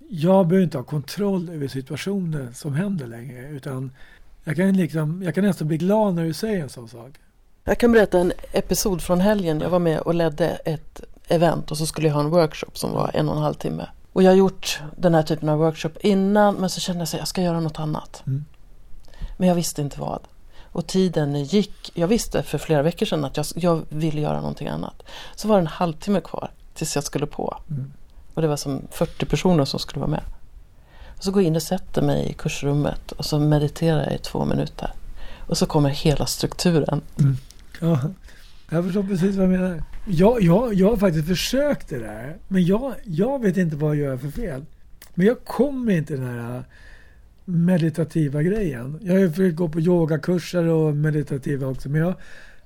jag 0.09 0.47
behöver 0.47 0.63
inte 0.63 0.77
ha 0.77 0.83
kontroll 0.83 1.49
över 1.49 1.67
situationer 1.67 2.49
som 2.53 2.73
händer 2.73 3.07
längre. 3.07 3.49
Utan 3.49 3.91
jag 4.43 4.55
kan, 4.55 4.73
liksom, 4.73 5.23
jag 5.23 5.35
kan 5.35 5.43
nästan 5.43 5.67
bli 5.67 5.77
glad 5.77 6.15
när 6.15 6.23
du 6.23 6.33
säger 6.33 6.61
en 6.61 6.69
sån 6.69 6.89
sak. 6.89 7.11
Jag 7.63 7.77
kan 7.77 7.91
berätta 7.91 8.19
en 8.19 8.31
episod 8.51 9.01
från 9.01 9.21
helgen. 9.21 9.61
Jag 9.61 9.69
var 9.69 9.79
med 9.79 9.99
och 9.99 10.13
ledde 10.13 10.47
ett 10.47 11.01
event 11.27 11.71
och 11.71 11.77
så 11.77 11.85
skulle 11.85 12.07
jag 12.07 12.15
ha 12.15 12.21
en 12.21 12.29
workshop 12.29 12.71
som 12.73 12.91
var 12.91 13.11
en 13.13 13.29
och 13.29 13.35
en 13.35 13.41
halv 13.41 13.53
timme. 13.53 13.89
Och 14.13 14.23
jag 14.23 14.31
har 14.31 14.37
gjort 14.37 14.79
den 14.97 15.15
här 15.15 15.23
typen 15.23 15.49
av 15.49 15.59
workshop 15.59 15.91
innan 16.01 16.55
men 16.55 16.69
så 16.69 16.79
kände 16.79 16.99
jag 16.99 17.03
att 17.03 17.13
jag 17.13 17.27
ska 17.27 17.41
göra 17.41 17.59
något 17.59 17.79
annat. 17.79 18.23
Mm. 18.27 18.45
Men 19.37 19.47
jag 19.47 19.55
visste 19.55 19.81
inte 19.81 19.99
vad. 19.99 20.21
Och 20.71 20.87
tiden 20.87 21.43
gick. 21.43 21.91
Jag 21.93 22.07
visste 22.07 22.43
för 22.43 22.57
flera 22.57 22.81
veckor 22.81 23.05
sedan 23.05 23.25
att 23.25 23.37
jag, 23.37 23.45
jag 23.55 23.85
ville 23.89 24.21
göra 24.21 24.39
någonting 24.39 24.67
annat. 24.67 25.03
Så 25.35 25.47
var 25.47 25.55
det 25.55 25.61
en 25.61 25.67
halvtimme 25.67 26.21
kvar 26.21 26.51
tills 26.73 26.95
jag 26.95 27.03
skulle 27.03 27.25
på. 27.25 27.57
Mm. 27.69 27.91
Och 28.33 28.41
det 28.41 28.47
var 28.47 28.57
som 28.57 28.81
40 28.91 29.25
personer 29.25 29.65
som 29.65 29.79
skulle 29.79 29.99
vara 29.99 30.11
med. 30.11 30.23
Och 31.17 31.23
så 31.23 31.31
går 31.31 31.41
jag 31.41 31.47
in 31.47 31.55
och 31.55 31.63
sätter 31.63 32.01
mig 32.01 32.29
i 32.29 32.33
kursrummet 32.33 33.11
och 33.11 33.25
så 33.25 33.39
mediterar 33.39 34.03
jag 34.03 34.13
i 34.13 34.17
två 34.17 34.45
minuter. 34.45 34.91
Och 35.47 35.57
så 35.57 35.65
kommer 35.65 35.89
hela 35.89 36.25
strukturen. 36.25 37.01
Mm. 37.19 37.37
Ja. 37.81 37.99
Jag 38.69 38.83
förstår 38.83 39.03
precis 39.03 39.35
vad 39.35 39.49
du 39.49 39.51
menar. 39.51 39.83
Jag, 40.07 40.41
jag, 40.41 40.73
jag 40.73 40.89
har 40.89 40.97
faktiskt 40.97 41.27
försökt 41.27 41.89
det 41.89 41.99
där. 41.99 42.37
Men 42.47 42.65
jag, 42.65 42.93
jag 43.03 43.41
vet 43.41 43.57
inte 43.57 43.75
vad 43.75 43.95
jag 43.95 44.05
gör 44.05 44.17
för 44.17 44.29
fel. 44.29 44.65
Men 45.13 45.27
jag 45.27 45.45
kommer 45.45 45.91
inte 45.93 46.15
den 46.15 46.39
här 46.39 46.63
meditativa 47.49 48.43
grejen. 48.43 48.99
Jag 49.01 49.19
har 49.19 49.29
försökt 49.29 49.55
gå 49.55 49.69
på 49.69 49.79
yogakurser 49.79 50.67
och 50.67 50.95
meditativa 50.95 51.67
också. 51.67 51.89
Men 51.89 52.01
jag, 52.01 52.13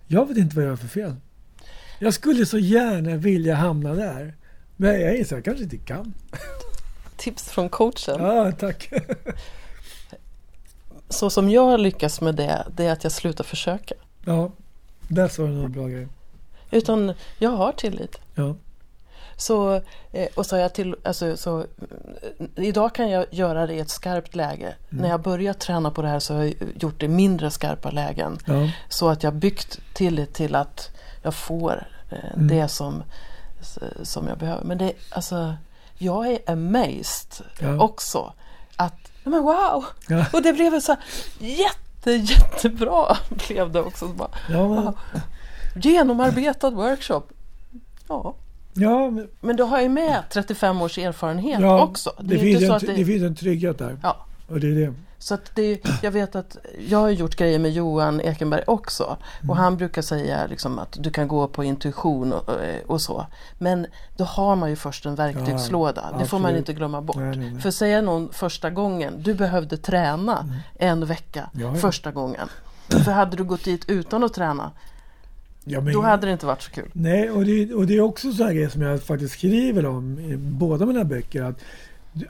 jag 0.08 0.28
vet 0.28 0.38
inte 0.38 0.56
vad 0.56 0.66
jag 0.66 0.70
gör 0.70 0.76
för 0.76 0.88
fel. 0.88 1.16
Jag 2.00 2.14
skulle 2.14 2.46
så 2.46 2.58
gärna 2.58 3.16
vilja 3.16 3.56
hamna 3.56 3.94
där. 3.94 4.36
Men 4.76 5.02
jag 5.02 5.18
inser 5.18 5.36
att 5.36 5.38
jag 5.38 5.46
kanske 5.46 5.64
inte 5.64 5.78
kan. 5.78 6.14
Tips 7.18 7.50
från 7.50 7.70
coachen. 7.70 8.16
Ja, 8.20 8.52
tack. 8.52 8.90
Så 11.10 11.30
som 11.30 11.50
jag 11.50 11.80
lyckas 11.80 12.22
med 12.22 12.36
det, 12.36 12.68
det 12.76 12.86
är 12.86 12.92
att 12.92 13.04
jag 13.04 13.12
slutar 13.12 13.44
försöka. 13.44 13.96
Ja, 14.26 14.52
där 15.08 15.28
sa 15.28 15.44
du 15.44 15.50
någon 15.50 15.72
bra 15.72 15.88
grej. 15.88 16.08
Utan 16.72 17.14
jag 17.40 17.50
har 17.50 17.72
tillit. 17.72 18.20
Ja. 18.36 18.56
Så, 19.38 19.82
eh, 20.12 20.28
och 20.36 20.46
så 20.46 20.56
jag 20.56 20.74
till, 20.74 20.96
alltså, 21.04 21.38
så, 21.38 21.60
eh, 21.60 21.66
idag 22.56 22.96
kan 22.96 23.10
jag 23.10 23.26
göra 23.32 23.68
det 23.68 23.74
i 23.74 23.80
ett 23.80 23.90
skarpt 23.90 24.36
läge. 24.36 24.76
Mm. 24.92 25.02
När 25.02 25.10
jag 25.10 25.22
börjar 25.22 25.54
träna 25.54 25.92
på 25.92 26.02
det 26.02 26.08
här 26.08 26.20
så 26.20 26.34
har 26.34 26.44
jag 26.44 26.54
gjort 26.80 27.00
det 27.00 27.06
i 27.06 27.10
mindre 27.10 27.52
skarpa 27.52 27.92
lägen. 27.92 28.38
Ja. 28.46 28.70
Så 28.90 29.10
att 29.10 29.24
jag 29.24 29.34
byggt 29.34 29.80
tillit 29.94 30.34
till 30.34 30.56
att 30.56 30.90
jag 31.22 31.36
får 31.36 31.88
eh, 32.10 32.34
mm. 32.34 32.48
det 32.48 32.68
som, 32.68 33.04
som 34.04 34.28
jag 34.28 34.38
behöver. 34.38 34.64
Men 34.64 34.78
det, 34.78 34.94
alltså, 35.10 35.56
jag 35.98 36.28
är 36.28 36.52
amazed 36.52 37.46
ja. 37.60 37.80
också. 37.80 38.34
Att, 38.76 39.12
men 39.24 39.44
wow! 39.44 39.86
Ja. 40.08 40.26
Och 40.34 40.42
det 40.42 40.54
blev 40.54 40.80
så 40.80 40.96
jätte 41.40 41.84
jätte, 42.06 42.34
jättebra 42.34 43.18
blev 43.48 43.72
det 43.72 43.82
också. 43.82 44.08
Bara, 44.08 44.30
ja, 44.50 44.68
men... 44.68 44.94
Genomarbetad 45.76 46.70
workshop. 46.70 47.24
Ja. 48.08 48.36
Ja, 48.74 49.10
men... 49.10 49.28
men 49.42 49.56
du 49.56 49.64
har 49.64 49.82
ju 49.82 49.90
med 49.90 50.24
35 50.30 50.82
års 50.82 50.98
erfarenhet 50.98 51.60
ja, 51.62 51.84
också. 51.84 52.14
Det, 52.20 52.36
det, 52.36 52.40
finns 52.40 52.64
en, 52.64 52.80
det... 52.80 52.94
det 52.94 53.06
finns 53.06 53.24
en 53.24 53.36
trygghet 53.36 53.78
där. 53.78 53.98
Ja. 54.04 54.26
Och 54.48 54.60
det 54.60 54.68
är 54.68 54.76
det. 54.76 54.94
Så 55.18 55.34
att 55.34 55.56
det, 55.56 55.82
jag 56.02 56.12
vet 56.12 56.36
att 56.36 56.58
jag 56.90 56.98
har 57.00 57.10
gjort 57.10 57.36
grejer 57.36 57.60
med 57.60 57.72
Johan 57.72 58.22
Ekenberg 58.22 58.64
också. 58.68 59.04
Och 59.38 59.44
Mm. 59.44 59.58
han 59.58 59.78
brukar 59.78 60.02
säga 60.02 60.48
liksom 60.48 60.80
att 60.80 60.98
du 61.00 61.10
kan 61.12 61.28
gå 61.28 61.48
på 61.48 61.64
intuition 61.64 62.34
och, 62.34 62.50
och 62.88 63.02
så. 63.02 63.26
Men 63.58 63.88
då 64.18 64.24
har 64.24 64.56
man 64.56 64.70
ju 64.70 64.76
först 64.76 65.06
en 65.06 65.16
verktygslåda. 65.16 66.16
det 66.20 66.26
får 66.26 66.40
man 66.40 66.56
inte 66.58 66.74
glömma 66.74 67.02
bort. 67.02 67.16
Nej, 67.16 67.38
nej, 67.38 67.52
nej. 67.52 67.62
För 67.62 67.72
säga 67.72 68.02
någon 68.02 68.30
första 68.34 68.70
gången, 68.70 69.14
du 69.24 69.34
behövde 69.34 69.78
träna 69.78 70.46
en 70.76 71.06
vecka 71.06 71.50
Mm. 71.54 71.66
Ja, 71.68 71.74
ja. 71.74 71.80
första 71.82 72.12
gången. 72.12 72.50
För 72.90 73.12
hade 73.12 73.38
du 73.38 73.44
gått 73.44 73.64
dit 73.64 73.90
utan 73.90 74.24
att 74.24 74.34
träna, 74.34 74.72
Ja, 75.66 75.82
men- 75.82 75.94
då 75.94 76.02
hade 76.02 76.28
det 76.28 76.34
inte 76.34 76.46
varit 76.46 76.62
så 76.62 76.72
kul. 76.72 76.90
Nej, 76.94 77.32
och 77.32 77.46
det, 77.46 77.74
och 77.74 77.88
det 77.88 77.96
är 77.98 78.02
också 78.02 78.32
så 78.32 78.44
här 78.44 78.54
grejer 78.54 78.70
som 78.70 78.82
jag 78.82 79.04
faktiskt 79.04 79.34
skriver 79.34 79.86
om 79.86 80.20
i 80.20 80.38
båda 80.38 80.86
mina 80.86 81.04
böcker. 81.04 81.44
Att 81.44 81.60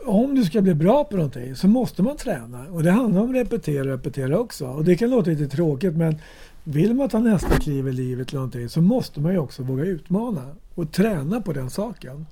om 0.05 0.35
du 0.35 0.43
ska 0.43 0.61
bli 0.61 0.73
bra 0.73 1.03
på 1.03 1.15
någonting 1.15 1.55
så 1.55 1.67
måste 1.67 2.03
man 2.03 2.17
träna. 2.17 2.65
Och 2.69 2.83
det 2.83 2.91
handlar 2.91 3.21
om 3.21 3.33
repetera 3.33 3.81
och 3.81 3.85
repetera 3.87 4.39
också. 4.39 4.67
Och 4.67 4.83
det 4.83 4.95
kan 4.95 5.09
låta 5.09 5.29
lite 5.29 5.47
tråkigt 5.47 5.93
men 5.95 6.15
vill 6.63 6.93
man 6.93 7.09
ta 7.09 7.19
nästa 7.19 7.49
kliv 7.59 7.87
i 7.87 7.91
livet 7.91 8.29
eller 8.29 8.39
någonting 8.39 8.69
så 8.69 8.81
måste 8.81 9.19
man 9.19 9.31
ju 9.31 9.37
också 9.37 9.63
våga 9.63 9.83
utmana 9.83 10.55
och 10.75 10.91
träna 10.91 11.41
på 11.41 11.53
den 11.53 11.69
saken. 11.69 12.25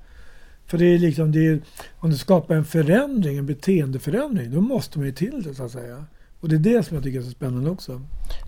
För 0.66 0.78
det 0.78 0.84
är 0.84 0.98
liksom, 0.98 1.32
det 1.32 1.46
är, 1.46 1.60
om 1.98 2.10
du 2.10 2.16
skapar 2.16 2.54
en 2.54 2.64
förändring, 2.64 3.38
en 3.38 3.46
beteendeförändring, 3.46 4.50
då 4.54 4.60
måste 4.60 4.98
man 4.98 5.06
ju 5.06 5.12
till 5.12 5.42
det 5.42 5.54
så 5.54 5.64
att 5.64 5.70
säga. 5.72 6.04
Och 6.42 6.48
det 6.48 6.54
är 6.54 6.76
det 6.76 6.82
som 6.82 6.94
jag 6.94 7.04
tycker 7.04 7.18
är 7.18 7.22
så 7.22 7.30
spännande 7.30 7.70
också. 7.70 8.00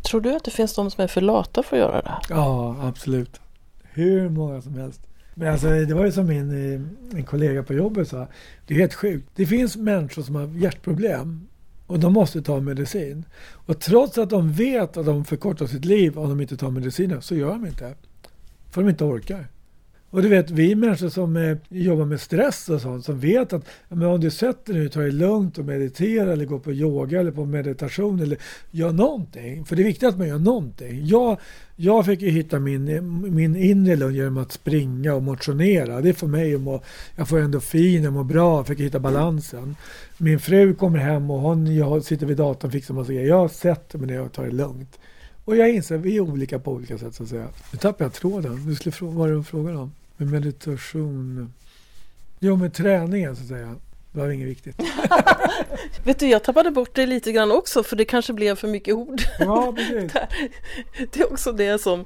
Tror 0.03 0.21
du 0.21 0.37
att 0.37 0.45
det 0.45 0.51
finns 0.51 0.75
de 0.75 0.91
som 0.91 1.05
är 1.05 1.09
för 1.09 1.21
lata 1.21 1.63
för 1.63 1.77
att 1.77 1.81
göra 1.81 2.03
det? 2.03 2.15
Ja, 2.29 2.77
absolut. 2.81 3.41
Hur 3.83 4.29
många 4.29 4.63
som 4.63 4.75
helst. 4.75 5.01
Men 5.35 5.53
alltså, 5.53 5.69
det 5.69 5.95
var 5.95 6.05
ju 6.05 6.13
som 6.13 6.27
min 6.27 6.51
eh, 6.51 7.19
en 7.19 7.25
kollega 7.25 7.63
på 7.63 7.75
jobbet 7.75 8.09
sa. 8.09 8.27
Det 8.67 8.75
är 8.75 8.79
helt 8.79 8.95
sjukt. 8.95 9.29
Det 9.35 9.47
finns 9.47 9.77
människor 9.77 10.23
som 10.23 10.35
har 10.35 10.47
hjärtproblem 10.47 11.49
och 11.87 11.99
de 11.99 12.13
måste 12.13 12.43
ta 12.43 12.61
medicin. 12.61 13.25
Och 13.67 13.81
trots 13.81 14.19
att 14.19 14.31
de 14.31 14.53
vet 14.53 14.97
att 14.97 15.07
de 15.07 15.25
förkortar 15.25 15.67
sitt 15.67 15.85
liv 15.85 16.19
om 16.19 16.29
de 16.29 16.41
inte 16.41 16.57
tar 16.57 16.71
medicinen 16.71 17.23
så 17.23 17.35
gör 17.35 17.51
de 17.51 17.67
inte. 17.67 17.95
För 18.71 18.83
de 18.83 18.91
inte 18.91 19.05
orkar. 19.05 19.47
Och 20.15 20.23
du 20.23 20.29
vet, 20.29 20.51
vi 20.51 20.75
människor 20.75 21.09
som 21.09 21.37
eh, 21.37 21.57
jobbar 21.69 22.05
med 22.05 22.21
stress 22.21 22.69
och 22.69 22.81
sånt, 22.81 23.05
som 23.05 23.21
vet 23.21 23.53
att 23.53 23.65
ja, 23.89 23.97
men 23.97 24.09
om 24.09 24.21
du 24.21 24.31
sätter 24.31 24.73
dig 24.73 24.87
och 24.87 24.93
tar 24.93 25.03
det 25.03 25.11
lugnt 25.11 25.59
och 25.59 25.65
mediterar 25.65 26.27
eller 26.27 26.45
går 26.45 26.59
på 26.59 26.73
yoga 26.73 27.21
eller 27.21 27.31
på 27.31 27.45
meditation 27.45 28.21
eller 28.21 28.39
gör 28.71 28.93
någonting. 28.93 29.65
För 29.65 29.77
det 29.77 29.83
är 29.83 29.85
viktigt 29.85 30.09
att 30.09 30.19
man 30.19 30.29
gör 30.29 30.39
någonting. 30.39 31.07
Jag, 31.07 31.39
jag 31.77 32.07
fick 32.07 32.23
ju 32.23 32.31
hitta 32.31 32.59
min, 32.59 33.35
min 33.35 33.57
inre 33.57 33.97
lugn 33.97 34.15
genom 34.15 34.39
att 34.39 34.53
springa 34.53 35.15
och 35.15 35.23
motionera. 35.23 36.01
Det 36.01 36.15
får 36.15 36.27
mig 36.27 36.55
att 36.55 36.61
må, 36.61 36.83
jag 37.17 37.29
får 37.29 37.39
endorfin, 37.39 38.05
jag 38.05 38.13
mår 38.13 38.25
bra, 38.25 38.59
jag 38.59 38.67
fick 38.67 38.81
hitta 38.81 38.99
balansen. 38.99 39.77
Min 40.19 40.41
fru 40.41 40.75
kommer 40.75 40.99
hem 40.99 41.31
och 41.31 41.41
hon 41.41 41.77
jag 41.77 42.05
sitter 42.05 42.27
vid 42.27 42.37
datorn 42.37 42.69
och 42.69 42.73
fixar 42.73 42.95
massa 42.95 43.13
grejer. 43.13 43.29
Jag 43.29 43.51
sätter 43.51 43.99
mig 43.99 44.07
ner 44.07 44.21
och 44.21 44.33
tar 44.33 44.45
det 44.45 44.53
lugnt. 44.53 44.99
Och 45.45 45.57
jag 45.57 45.71
inser 45.71 45.95
att 45.95 46.01
vi 46.01 46.17
är 46.17 46.21
olika 46.21 46.59
på 46.59 46.73
olika 46.73 46.99
sätt 46.99 47.15
så 47.15 47.23
att 47.23 47.29
säga. 47.29 47.49
Nu 47.73 47.79
tappade 47.79 48.05
jag 48.05 48.13
tråden. 48.13 48.67
Du 48.67 48.75
skulle 48.75 48.93
fråga 48.93 49.19
vad 49.19 49.29
du 49.29 49.43
frågade 49.43 49.79
om. 49.79 49.93
Med 50.17 50.29
meditation. 50.31 51.53
Jo, 52.41 52.57
med 52.57 52.75
träningen 52.75 53.37
så 53.37 53.43
att 53.43 53.49
säga. 53.49 53.75
Det 54.13 54.21
var 54.21 54.29
inget 54.31 54.49
viktigt. 54.49 54.81
Vet 56.05 56.19
du, 56.19 56.27
jag 56.27 56.43
tappade 56.45 56.71
bort 56.71 56.95
det 56.95 57.07
lite 57.07 57.33
grann 57.33 57.53
också 57.53 57.83
för 57.83 57.97
det 57.97 58.05
kanske 58.05 58.33
blev 58.33 58.57
för 58.57 58.69
mycket 58.69 58.95
ord. 58.95 59.23
Ja, 59.39 59.73
precis. 59.77 60.13
Det 61.13 61.21
är 61.21 61.33
också 61.33 61.53
det 61.53 61.79
som, 61.81 62.05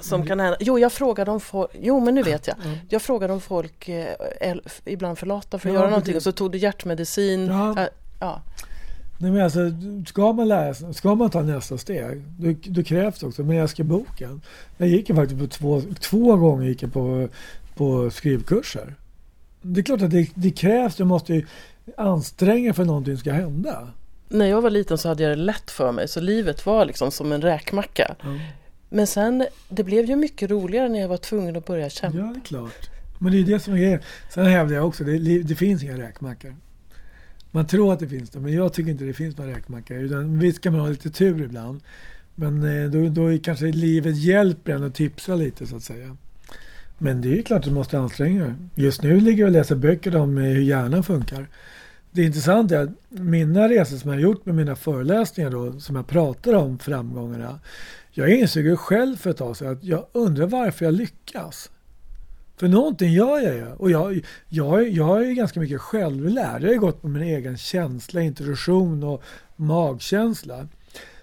som 0.00 0.26
kan 0.26 0.40
hända. 0.40 0.56
Jo, 0.60 0.78
jag 0.78 0.92
frågade 0.92 1.30
om 1.30 1.40
folk, 1.40 1.70
jo 1.80 2.00
men 2.00 2.14
nu 2.14 2.22
vet 2.22 2.46
jag. 2.46 2.56
Ja. 2.64 2.70
Jag 2.88 3.02
frågade 3.02 3.32
om 3.32 3.40
folk 3.40 3.88
eh, 3.88 4.14
är 4.40 4.60
ibland 4.84 5.18
för 5.18 5.26
lata 5.26 5.58
för 5.58 5.68
att 5.68 5.74
Ja, 5.74 5.80
göra 5.80 5.90
någonting 5.90 6.16
och 6.16 6.22
så 6.22 6.32
tog 6.32 6.52
du 6.52 6.58
hjärtmedicin. 6.58 7.46
Ja. 7.46 7.88
Ja. 8.20 8.42
Nej, 9.18 9.30
men 9.30 9.40
alltså, 9.44 9.60
ska, 10.06 10.32
man 10.32 10.48
lära, 10.48 10.74
sig- 10.74 10.94
ska 10.94 11.14
man 11.14 11.30
ta 11.30 11.42
nästa 11.42 11.78
steg, 11.78 12.22
då, 12.38 12.54
då 12.64 12.82
krävs 12.82 13.18
det 13.18 13.26
också. 13.26 13.42
Men 13.42 13.56
jag 13.56 13.70
skrev 13.70 13.86
boken. 13.86 14.40
Jag 14.76 14.88
gick 14.88 15.08
ju 15.08 15.14
faktiskt 15.14 15.40
på 15.40 15.46
två, 15.46 15.82
två 16.00 16.36
gånger 16.36 16.66
gick 16.66 16.82
jag 16.82 16.92
på, 16.92 17.28
på 17.74 18.10
skrivkurser. 18.10 18.94
Det 19.62 19.80
är 19.80 19.84
klart 19.84 20.02
att 20.02 20.10
det, 20.10 20.28
det 20.34 20.50
krävs. 20.50 20.96
Du 20.96 21.04
måste 21.04 21.34
ju 21.34 21.46
anstränga 21.96 22.74
för 22.74 22.82
att 22.82 22.86
någonting 22.86 23.16
ska 23.18 23.32
hända. 23.32 23.88
När 24.28 24.46
jag 24.46 24.62
var 24.62 24.70
liten 24.70 24.98
så 24.98 25.08
hade 25.08 25.22
jag 25.22 25.32
det 25.38 25.42
lätt 25.42 25.70
för 25.70 25.92
mig 25.92 26.08
så 26.08 26.20
livet 26.20 26.66
var 26.66 26.84
liksom 26.84 27.10
som 27.10 27.32
en 27.32 27.42
räkmacka. 27.42 28.16
Men 28.88 29.06
sen, 29.06 29.46
det 29.68 29.84
blev 29.84 30.04
ju 30.04 30.16
mycket 30.16 30.50
roligare 30.50 30.88
när 30.88 31.00
jag 31.00 31.08
var 31.08 31.16
tvungen 31.16 31.56
att 31.56 31.66
börja 31.66 31.90
kämpa. 31.90 32.18
Ja, 32.18 32.24
det 32.24 32.38
är 32.38 32.44
klart. 32.44 32.90
Men 33.18 33.32
det 33.32 33.38
är 33.38 33.44
det 33.44 33.60
som 33.60 33.74
är 33.74 33.78
grejen. 33.78 34.00
Sen 34.34 34.46
hävdar 34.46 34.76
jag 34.76 34.86
också, 34.86 35.04
det, 35.04 35.42
det 35.42 35.54
finns 35.54 35.82
inga 35.82 35.98
räkmackor. 35.98 36.56
Man 37.56 37.66
tror 37.66 37.92
att 37.92 38.00
det 38.00 38.08
finns 38.08 38.30
det, 38.30 38.40
men 38.40 38.52
jag 38.52 38.72
tycker 38.72 38.90
inte 38.90 39.04
det 39.04 39.12
finns 39.12 39.36
några 39.36 39.50
räkmackor. 39.50 39.96
Utan 39.96 40.38
visst 40.38 40.60
kan 40.60 40.72
man 40.72 40.80
ha 40.80 40.88
lite 40.88 41.10
tur 41.10 41.42
ibland. 41.42 41.80
Men 42.34 42.82
eh, 42.82 42.90
då, 42.90 43.08
då 43.08 43.32
är 43.32 43.38
kanske 43.38 43.66
livet 43.66 44.16
hjälper 44.16 44.72
en 44.72 44.84
att 44.84 44.94
tipsa 44.94 45.34
lite 45.34 45.66
så 45.66 45.76
att 45.76 45.82
säga. 45.82 46.16
Men 46.98 47.20
det 47.20 47.28
är 47.28 47.36
ju 47.36 47.42
klart 47.42 47.58
att 47.58 47.64
du 47.64 47.70
måste 47.70 47.98
anstränga 47.98 48.44
dig. 48.44 48.54
Just 48.74 49.02
nu 49.02 49.20
ligger 49.20 49.42
jag 49.42 49.48
och 49.48 49.52
läser 49.52 49.76
böcker 49.76 50.16
om 50.16 50.38
eh, 50.38 50.44
hur 50.44 50.62
hjärnan 50.62 51.02
funkar. 51.02 51.48
Det 52.10 52.22
intressanta 52.22 52.76
är 52.76 52.82
att 52.82 52.90
mina 53.08 53.68
resor 53.68 53.96
som 53.96 54.10
jag 54.10 54.16
har 54.16 54.22
gjort 54.22 54.46
med 54.46 54.54
mina 54.54 54.76
föreläsningar 54.76 55.50
då, 55.50 55.80
som 55.80 55.96
jag 55.96 56.06
pratar 56.06 56.54
om 56.54 56.78
framgångarna. 56.78 57.60
Jag 58.10 58.30
insåg 58.30 58.64
ju 58.64 58.76
själv 58.76 59.16
för 59.16 59.30
ett 59.30 59.36
tag 59.36 59.56
sedan 59.56 59.72
att 59.72 59.84
jag 59.84 60.06
undrar 60.12 60.46
varför 60.46 60.84
jag 60.84 60.94
lyckas. 60.94 61.70
För 62.56 62.68
någonting 62.68 63.12
gör 63.12 63.40
jag 63.40 63.54
ju. 63.54 63.66
Och 63.66 63.90
jag, 63.90 64.20
jag, 64.48 64.88
jag 64.88 65.22
är 65.22 65.26
ju 65.26 65.34
ganska 65.34 65.60
mycket 65.60 65.80
självlärd. 65.80 66.62
Jag 66.62 66.68
har 66.68 66.74
ju 66.74 66.80
gått 66.80 67.02
på 67.02 67.08
min 67.08 67.22
egen 67.22 67.56
känsla, 67.56 68.20
intuition 68.20 69.02
och 69.02 69.22
magkänsla. 69.56 70.68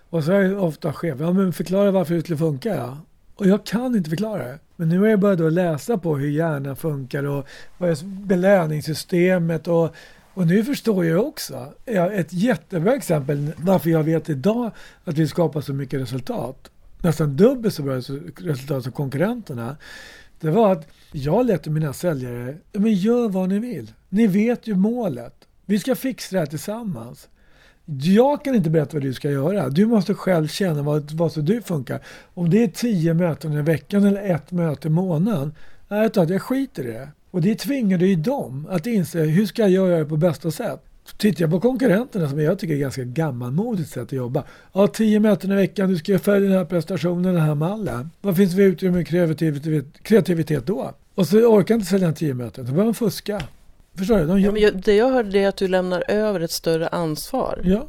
Och 0.09 0.23
så 0.23 0.31
har 0.31 0.39
jag 0.39 0.63
ofta 0.63 0.93
chef, 0.93 1.19
ja 1.19 1.34
men 1.34 1.53
förklara 1.53 1.91
varför 1.91 2.13
det 2.13 2.21
skulle 2.21 2.38
funka. 2.38 2.75
Ja. 2.75 2.97
Och 3.36 3.47
jag 3.47 3.65
kan 3.65 3.95
inte 3.95 4.09
förklara 4.09 4.43
det. 4.43 4.59
Men 4.75 4.89
nu 4.89 4.99
har 4.99 5.07
jag 5.07 5.19
börjat 5.19 5.39
då 5.39 5.49
läsa 5.49 5.97
på 5.97 6.17
hur 6.17 6.29
hjärnan 6.29 6.75
funkar 6.75 7.23
och 7.23 7.47
vad 7.77 7.89
är 7.89 8.05
belöningssystemet 8.05 9.67
och 9.67 9.95
och 10.34 10.47
nu 10.47 10.63
förstår 10.63 11.05
jag 11.05 11.27
också, 11.27 11.73
ett 11.86 12.34
jättebra 12.34 12.95
exempel 12.95 13.53
varför 13.57 13.89
jag 13.89 14.03
vet 14.03 14.29
idag 14.29 14.71
att 15.03 15.17
vi 15.17 15.27
skapar 15.27 15.61
så 15.61 15.73
mycket 15.73 16.01
resultat. 16.01 16.71
Nästan 16.99 17.36
dubbelt 17.36 17.73
så 17.73 17.84
bra 17.84 17.95
resultat 17.95 18.84
som 18.84 18.91
konkurrenterna. 18.91 19.77
Det 20.44 20.52
var 20.52 20.72
att 20.72 20.88
jag 21.12 21.46
lät 21.46 21.68
mina 21.68 21.94
säljare, 21.94 22.58
men 22.72 22.94
gör 22.94 23.30
vad 23.30 23.50
ni 23.50 23.60
vill. 23.60 23.91
Ni 24.10 24.28
vet 24.28 24.68
ju 24.68 24.76
målet. 24.76 25.36
Vi 25.66 25.80
ska 25.80 25.96
fixa 25.96 26.36
det 26.36 26.39
här 26.39 26.46
tillsammans. 26.46 27.28
Jag 27.86 28.44
kan 28.44 28.56
inte 28.56 28.70
berätta 28.70 28.94
vad 28.94 29.02
du 29.02 29.14
ska 29.14 29.32
göra. 29.32 29.70
Du 29.70 29.86
måste 29.86 30.14
själv 30.14 30.48
känna 30.48 30.82
vad, 30.82 31.12
vad 31.12 31.32
som 31.32 31.46
du 31.46 31.62
funkar. 31.62 32.00
Om 32.34 32.50
det 32.50 32.64
är 32.64 32.68
tio 32.68 33.14
möten 33.14 33.54
i 33.54 33.62
veckan 33.62 34.04
eller 34.04 34.36
ett 34.36 34.52
möte 34.52 34.88
i 34.88 34.91
månaden. 34.91 35.54
Jag 35.88 36.14
tror 36.14 36.24
att 36.24 36.30
jag 36.30 36.41
skiter 36.41 36.88
i 36.88 36.91
det. 36.91 37.10
Och 37.32 37.41
det 37.41 37.56
tvingar 37.56 37.98
ju 37.98 38.16
dem 38.16 38.68
att 38.70 38.88
inse 38.88 39.20
hur 39.20 39.46
ska 39.46 39.62
jag 39.62 39.72
göra 39.72 40.00
det 40.00 40.06
på 40.06 40.18
bästa 40.18 40.52
sätt. 40.52 40.84
Tittar 41.24 41.41
jag 41.41 41.51
på 41.51 41.59
konkurrenterna 41.59 42.30
som 42.30 42.39
jag 42.39 42.59
tycker 42.59 42.74
är 42.74 42.78
ganska 42.80 43.03
gammalmodigt 43.03 43.89
sätt 43.89 44.03
att 44.03 44.11
jobba. 44.11 44.43
Ja, 44.74 44.88
tio 44.88 45.19
möten 45.19 45.51
i 45.51 45.55
veckan, 45.55 45.89
du 45.89 45.97
ska 45.97 46.19
följa 46.19 46.49
den 46.49 46.57
här 46.57 46.65
prestationen, 46.65 47.34
den 47.34 47.41
här 47.43 47.55
mallen. 47.55 48.09
Vad 48.21 48.38
finns 48.38 48.53
det 48.53 48.63
utrymme 48.63 49.05
för 49.05 50.03
kreativitet, 50.03 50.65
då? 50.65 50.91
Och 51.15 51.28
så 51.28 51.38
orkar 51.38 51.76
inte 51.76 51.88
sälja 51.88 52.11
tio 52.11 52.34
möten, 52.34 52.65
då 52.65 52.71
börjar 52.71 52.86
man 52.86 52.93
fuska. 52.93 53.41
Förstår 53.95 54.17
du? 54.17 54.26
De 54.26 54.41
Ja, 54.41 54.57
gör... 54.57 54.57
jag, 54.57 54.82
det 54.82 54.95
jag 54.95 55.09
hörde 55.11 55.39
är 55.39 55.47
att 55.47 55.57
du 55.57 55.67
lämnar 55.67 56.03
över 56.11 56.39
ett 56.39 56.51
större 56.51 56.88
ansvar. 56.88 57.61
Ja. 57.63 57.88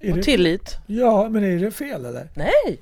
Är 0.00 0.10
Och 0.10 0.16
det... 0.16 0.22
tillit. 0.22 0.76
ja, 0.86 1.28
men 1.28 1.44
är 1.44 1.58
det 1.58 1.70
fel 1.70 2.04
eller? 2.04 2.28
Nej! 2.34 2.78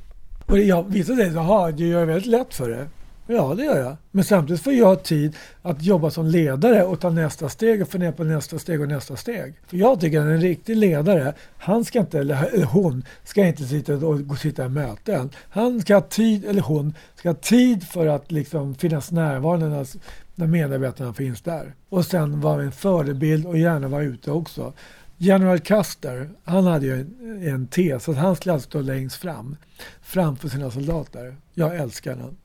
Och 0.47 0.57
det- 0.57 0.63
ja, 0.63 0.83
vissa 0.83 1.17
säger 1.17 1.33
jaha, 1.33 1.71
du 1.71 1.87
gör 1.87 2.01
det 2.01 2.07
väldigt 2.07 2.27
lätt 2.31 2.55
för 2.55 2.71
det. 2.71 2.87
Ja, 3.33 3.55
det 3.55 3.65
gör 3.65 3.79
jag. 3.79 3.97
Men 4.11 4.25
samtidigt 4.25 4.63
får 4.63 4.73
jag 4.73 5.03
tid 5.03 5.37
att 5.63 5.83
jobba 5.83 6.11
som 6.11 6.27
ledare 6.27 6.85
och 6.85 7.01
ta 7.01 7.11
nästa 7.11 7.49
steg 7.49 7.83
och 7.83 7.89
fundera 7.89 8.13
på 8.13 8.25
nästa 8.25 8.59
steg 8.59 8.81
och 8.81 8.89
nästa 8.89 9.17
steg. 9.17 9.55
För 9.67 9.77
jag 9.77 10.01
tycker 10.01 10.21
att 10.21 10.27
en 10.27 10.41
riktig 10.41 10.77
ledare, 10.77 11.35
han 11.59 11.85
ska 11.85 11.99
inte, 12.01 12.19
eller 12.19 12.65
hon, 12.65 13.05
ska 13.25 13.47
inte 13.47 13.65
sitta 13.65 13.95
och 13.95 14.01
gå 14.01 14.33
och 14.33 14.39
sitta 14.39 14.65
i 14.65 14.69
möten. 14.69 15.31
Han 15.51 15.81
ska 15.81 15.95
ha 15.95 16.01
tid, 16.01 16.45
eller 16.45 16.63
hon, 16.63 16.95
ska 17.15 17.29
ha 17.29 17.35
tid 17.35 17.89
för 17.89 18.07
att 18.07 18.33
liksom 18.33 18.75
finnas 18.75 19.11
närvarande 19.13 19.69
när, 19.69 19.87
när 20.35 20.47
medarbetarna 20.47 21.15
finns 21.15 21.43
där. 21.43 21.75
Och 21.89 22.07
sen 22.07 22.41
vara 22.41 22.63
en 22.63 22.73
förebild 22.73 23.47
och 23.47 23.59
gärna 23.59 23.89
vara 23.89 24.03
ute 24.03 24.31
också. 24.31 24.73
General 25.17 25.59
Custer, 25.59 26.31
han 26.45 26.67
hade 26.67 26.87
ju 26.87 27.01
en, 27.01 27.49
en 27.49 27.67
tes 27.67 28.09
att 28.09 28.17
han 28.17 28.37
skulle 28.37 28.53
alltid 28.53 28.69
stå 28.69 28.81
längst 28.81 29.17
fram, 29.17 29.57
framför 30.03 30.49
sina 30.49 30.71
soldater. 30.71 31.37
Jag 31.55 31.77
älskar 31.77 32.17
den. 32.17 32.37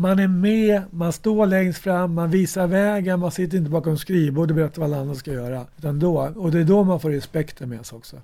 Man 0.00 0.18
är 0.18 0.28
med, 0.28 0.82
man 0.90 1.12
står 1.12 1.46
längst 1.46 1.78
fram, 1.78 2.14
man 2.14 2.30
visar 2.30 2.66
vägen, 2.66 3.20
man 3.20 3.30
sitter 3.30 3.58
inte 3.58 3.70
bakom 3.70 3.98
skrivbord 3.98 4.50
och 4.50 4.56
berättar 4.56 4.82
vad 4.82 4.92
andra 4.92 5.14
ska 5.14 5.32
göra. 5.32 5.66
Utan 5.78 5.98
då, 5.98 6.32
och 6.36 6.50
det 6.50 6.60
är 6.60 6.64
då 6.64 6.84
man 6.84 7.00
får 7.00 7.10
respekten 7.10 7.68
med 7.68 7.86
sig 7.86 7.96
också. 7.96 8.16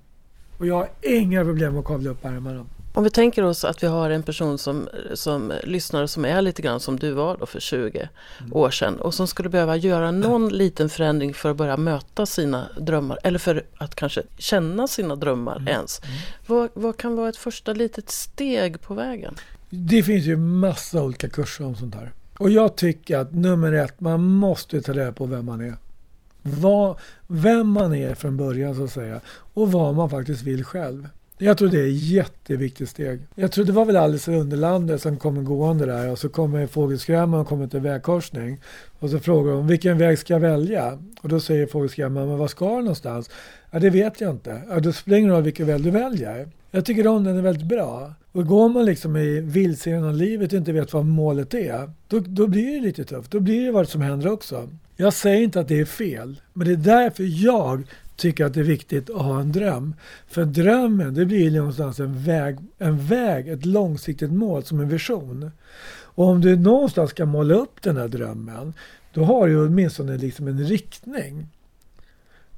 Och 0.57 0.67
jag 0.67 0.75
har 0.75 0.89
inga 1.01 1.43
problem 1.43 1.77
att 1.77 1.85
kavla 1.85 2.09
upp 2.09 2.25
ärmarna. 2.25 2.65
Om 2.93 3.03
vi 3.03 3.09
tänker 3.09 3.43
oss 3.43 3.65
att 3.65 3.83
vi 3.83 3.87
har 3.87 4.09
en 4.09 4.23
person 4.23 4.57
som, 4.57 4.89
som 5.13 5.53
lyssnar 5.63 6.07
som 6.07 6.25
är 6.25 6.41
lite 6.41 6.61
grann 6.61 6.79
som 6.79 6.99
du 6.99 7.11
var 7.11 7.37
då 7.37 7.45
för 7.45 7.59
20 7.59 8.09
mm. 8.39 8.53
år 8.53 8.69
sedan 8.69 8.99
och 8.99 9.13
som 9.13 9.27
skulle 9.27 9.49
behöva 9.49 9.75
göra 9.75 10.11
någon 10.11 10.49
liten 10.49 10.89
förändring 10.89 11.33
för 11.33 11.51
att 11.51 11.57
börja 11.57 11.77
möta 11.77 12.25
sina 12.25 12.67
drömmar 12.79 13.19
eller 13.23 13.39
för 13.39 13.63
att 13.77 13.95
kanske 13.95 14.23
känna 14.37 14.87
sina 14.87 15.15
drömmar 15.15 15.55
mm. 15.55 15.67
ens. 15.67 16.01
Mm. 16.03 16.15
Vad, 16.47 16.69
vad 16.73 16.97
kan 16.97 17.15
vara 17.15 17.29
ett 17.29 17.37
första 17.37 17.73
litet 17.73 18.09
steg 18.09 18.81
på 18.81 18.93
vägen? 18.93 19.35
Det 19.75 20.03
finns 20.03 20.25
ju 20.25 20.37
massa 20.37 21.03
olika 21.03 21.29
kurser 21.29 21.65
om 21.65 21.75
sånt 21.75 21.95
här. 21.95 22.11
Och 22.37 22.49
jag 22.49 22.75
tycker 22.75 23.17
att 23.17 23.33
nummer 23.33 23.73
ett, 23.73 24.01
man 24.01 24.23
måste 24.23 24.81
ta 24.81 24.93
reda 24.93 25.11
på 25.11 25.25
vem 25.25 25.45
man 25.45 25.61
är. 25.61 25.75
Vad, 26.41 26.97
vem 27.27 27.67
man 27.67 27.95
är 27.95 28.15
från 28.15 28.37
början 28.37 28.75
så 28.75 28.83
att 28.83 28.91
säga 28.91 29.21
och 29.27 29.71
vad 29.71 29.95
man 29.95 30.09
faktiskt 30.09 30.43
vill 30.43 30.63
själv. 30.63 31.07
Jag 31.37 31.57
tror 31.57 31.69
det 31.69 31.79
är 31.79 31.87
ett 31.87 32.01
jätteviktigt 32.01 32.89
steg. 32.89 33.19
Jag 33.35 33.51
tror 33.51 33.65
det 33.65 33.71
var 33.71 33.85
väl 33.85 33.97
Alice 33.97 34.31
i 34.31 34.35
Underlandet 34.35 35.01
som 35.01 35.17
kommer 35.17 35.41
gående 35.41 35.85
där 35.85 36.11
och 36.11 36.19
så 36.19 36.29
kommer 36.29 36.67
fågelskrämman 36.67 37.39
och 37.39 37.47
kommer 37.47 37.67
till 37.67 37.79
vägkorsning. 37.79 38.61
Och 38.99 39.09
så 39.09 39.19
frågar 39.19 39.53
hon 39.53 39.67
vilken 39.67 39.97
väg 39.97 40.19
ska 40.19 40.33
jag 40.33 40.39
välja? 40.39 40.99
Och 41.21 41.29
då 41.29 41.39
säger 41.39 41.67
fågelskrämman, 41.67 42.27
men 42.27 42.37
vad 42.37 42.49
ska 42.49 42.69
du 42.69 42.81
någonstans? 42.81 43.29
Ja, 43.71 43.79
det 43.79 43.89
vet 43.89 44.21
jag 44.21 44.31
inte. 44.31 44.61
Ja, 44.69 44.79
då 44.79 44.93
spelar 44.93 45.17
det 45.17 45.27
roll 45.27 45.43
vilken 45.43 45.67
väg 45.67 45.83
du 45.83 45.91
väljer. 45.91 46.49
Jag 46.75 46.85
tycker 46.85 47.07
om 47.07 47.23
den 47.23 47.37
är 47.37 47.41
väldigt 47.41 47.67
bra. 47.67 48.13
Och 48.31 48.47
går 48.47 48.69
man 48.69 48.85
liksom 48.85 49.17
i 49.17 49.39
vilse 49.39 49.89
genom 49.89 50.15
livet 50.15 50.53
och 50.53 50.57
inte 50.57 50.71
vet 50.71 50.93
vad 50.93 51.05
målet 51.05 51.53
är, 51.53 51.91
då, 52.07 52.19
då 52.19 52.47
blir 52.47 52.75
det 52.75 52.81
lite 52.81 53.05
tufft. 53.05 53.31
Då 53.31 53.39
blir 53.39 53.65
det 53.65 53.71
vad 53.71 53.89
som 53.89 54.01
händer 54.01 54.31
också. 54.31 54.69
Jag 54.95 55.13
säger 55.13 55.43
inte 55.43 55.59
att 55.59 55.67
det 55.67 55.79
är 55.79 55.85
fel, 55.85 56.41
men 56.53 56.67
det 56.67 56.73
är 56.73 56.77
därför 57.01 57.45
jag 57.45 57.83
tycker 58.15 58.45
att 58.45 58.53
det 58.53 58.59
är 58.59 58.63
viktigt 58.63 59.09
att 59.09 59.21
ha 59.21 59.39
en 59.39 59.51
dröm. 59.51 59.95
För 60.27 60.45
drömmen, 60.45 61.13
det 61.13 61.25
blir 61.25 61.51
någonstans 61.51 61.99
en 61.99 62.23
väg, 62.23 62.57
en 62.77 63.05
väg, 63.05 63.47
ett 63.47 63.65
långsiktigt 63.65 64.31
mål 64.31 64.63
som 64.63 64.79
en 64.79 64.89
vision. 64.89 65.51
Och 66.03 66.25
om 66.25 66.41
du 66.41 66.55
någonstans 66.55 67.09
ska 67.09 67.25
måla 67.25 67.55
upp 67.55 67.81
den 67.81 67.97
här 67.97 68.07
drömmen, 68.07 68.73
då 69.13 69.23
har 69.23 69.47
du 69.47 69.65
åtminstone 69.65 70.17
liksom 70.17 70.47
en 70.47 70.65
riktning. 70.65 71.47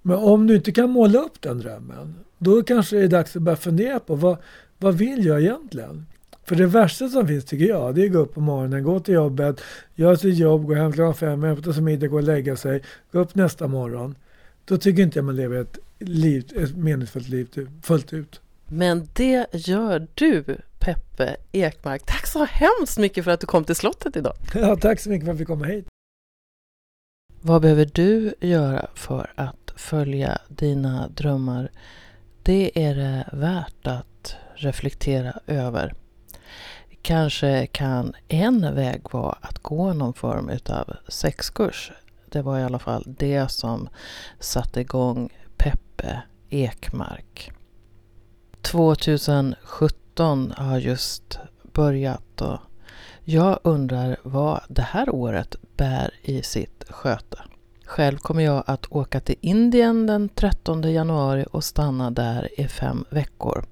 Men 0.01 0.18
om 0.18 0.47
du 0.47 0.55
inte 0.55 0.72
kan 0.72 0.89
måla 0.89 1.20
upp 1.20 1.41
den 1.41 1.59
drömmen, 1.59 2.15
då 2.38 2.64
kanske 2.64 2.96
det 2.96 3.04
är 3.04 3.08
dags 3.08 3.36
att 3.36 3.42
börja 3.42 3.56
fundera 3.56 4.00
på 4.00 4.16
vad, 4.16 4.38
vad 4.78 4.98
vill 4.98 5.26
jag 5.26 5.42
egentligen? 5.42 6.06
För 6.44 6.56
det 6.56 6.66
värsta 6.66 7.10
som 7.10 7.28
finns 7.28 7.46
tycker 7.46 7.66
jag, 7.66 7.96
det 7.96 8.02
är 8.02 8.06
att 8.06 8.12
gå 8.12 8.20
upp 8.20 8.34
på 8.34 8.42
morgonen, 8.42 8.84
gå 8.84 9.00
till 9.00 9.14
jobbet, 9.14 9.62
göra 9.96 10.18
sitt 10.18 10.38
jobb, 10.38 10.66
gå 10.66 10.74
hem 10.74 10.94
klockan 10.94 11.16
fem, 11.16 11.44
äta 11.44 11.74
sig 11.74 11.84
middag, 11.84 12.08
gå 12.08 12.16
och 12.16 12.24
lägga 12.24 12.56
sig, 12.56 12.84
gå 13.12 13.20
upp 13.20 13.36
nästa 13.36 13.68
morgon. 13.68 14.16
Då 14.66 14.78
tycker 14.78 15.04
inte 15.04 15.18
jag 15.18 15.26
man 15.26 15.36
lever 15.36 15.62
ett, 15.62 15.78
liv, 16.00 16.52
ett 16.56 16.78
meningsfullt 16.78 17.30
liv 17.30 17.70
fullt 17.84 18.14
ut. 18.14 18.42
Men 18.68 19.08
det 19.14 19.46
gör 19.54 20.08
du, 20.14 20.44
Peppe 20.80 21.36
Ekmark. 21.52 22.06
Tack 22.06 22.28
så 22.28 22.46
hemskt 22.46 22.98
mycket 22.98 23.24
för 23.24 23.32
att 23.32 23.40
du 23.40 23.48
kom 23.48 23.64
till 23.64 23.76
slottet 23.76 24.16
idag. 24.16 24.34
Ja, 24.54 24.76
tack 24.76 25.00
så 25.00 25.10
mycket 25.10 25.26
för 25.26 25.34
att 25.34 25.40
vi 25.40 25.46
kom 25.46 25.64
hit. 25.64 25.88
Vad 27.42 27.62
behöver 27.62 27.90
du 27.94 28.34
göra 28.40 28.88
för 28.96 29.32
att 29.36 29.74
följa 29.76 30.38
dina 30.48 31.08
drömmar? 31.08 31.72
Det 32.48 32.72
är 32.76 32.95
det 32.95 33.30
värt 33.32 33.88
att 33.88 34.36
reflektera 34.56 35.34
över. 35.48 35.93
Kanske 37.02 37.68
kan 37.68 38.14
en 38.28 38.76
väg 38.76 39.02
vara 39.12 39.38
att 39.41 39.60
gå 39.60 39.93
någon 39.93 40.14
form 40.14 40.52
av 40.70 40.95
sexkurs. 41.08 41.91
Det 42.26 42.41
var 42.41 42.60
i 42.60 42.64
alla 42.64 42.80
fall 42.80 43.04
det 43.08 43.52
som 43.52 43.89
satte 44.39 44.82
igång 44.82 45.30
Peppe 45.58 46.22
Ekmark. 46.50 47.52
2017 48.62 50.54
har 50.58 50.78
just 50.78 51.39
börjat 51.74 52.41
och 52.41 52.60
jag 53.24 53.60
undrar 53.64 54.18
vad 54.24 54.62
det 54.68 54.82
här 54.82 55.10
året 55.10 55.56
bär 55.78 56.14
i 56.22 56.43
sitt 56.43 56.84
sköte. 56.89 57.38
Själv 57.88 58.18
kommer 58.18 58.44
jag 58.44 58.64
att 58.66 58.92
åka 58.92 59.20
till 59.20 59.36
Indien 59.42 60.08
den 60.08 60.30
13 60.30 60.82
januari 60.82 61.46
och 61.52 61.64
stanna 61.64 62.12
där 62.12 62.60
i 62.60 62.68
fem 62.68 63.06
veckor. 63.10 63.66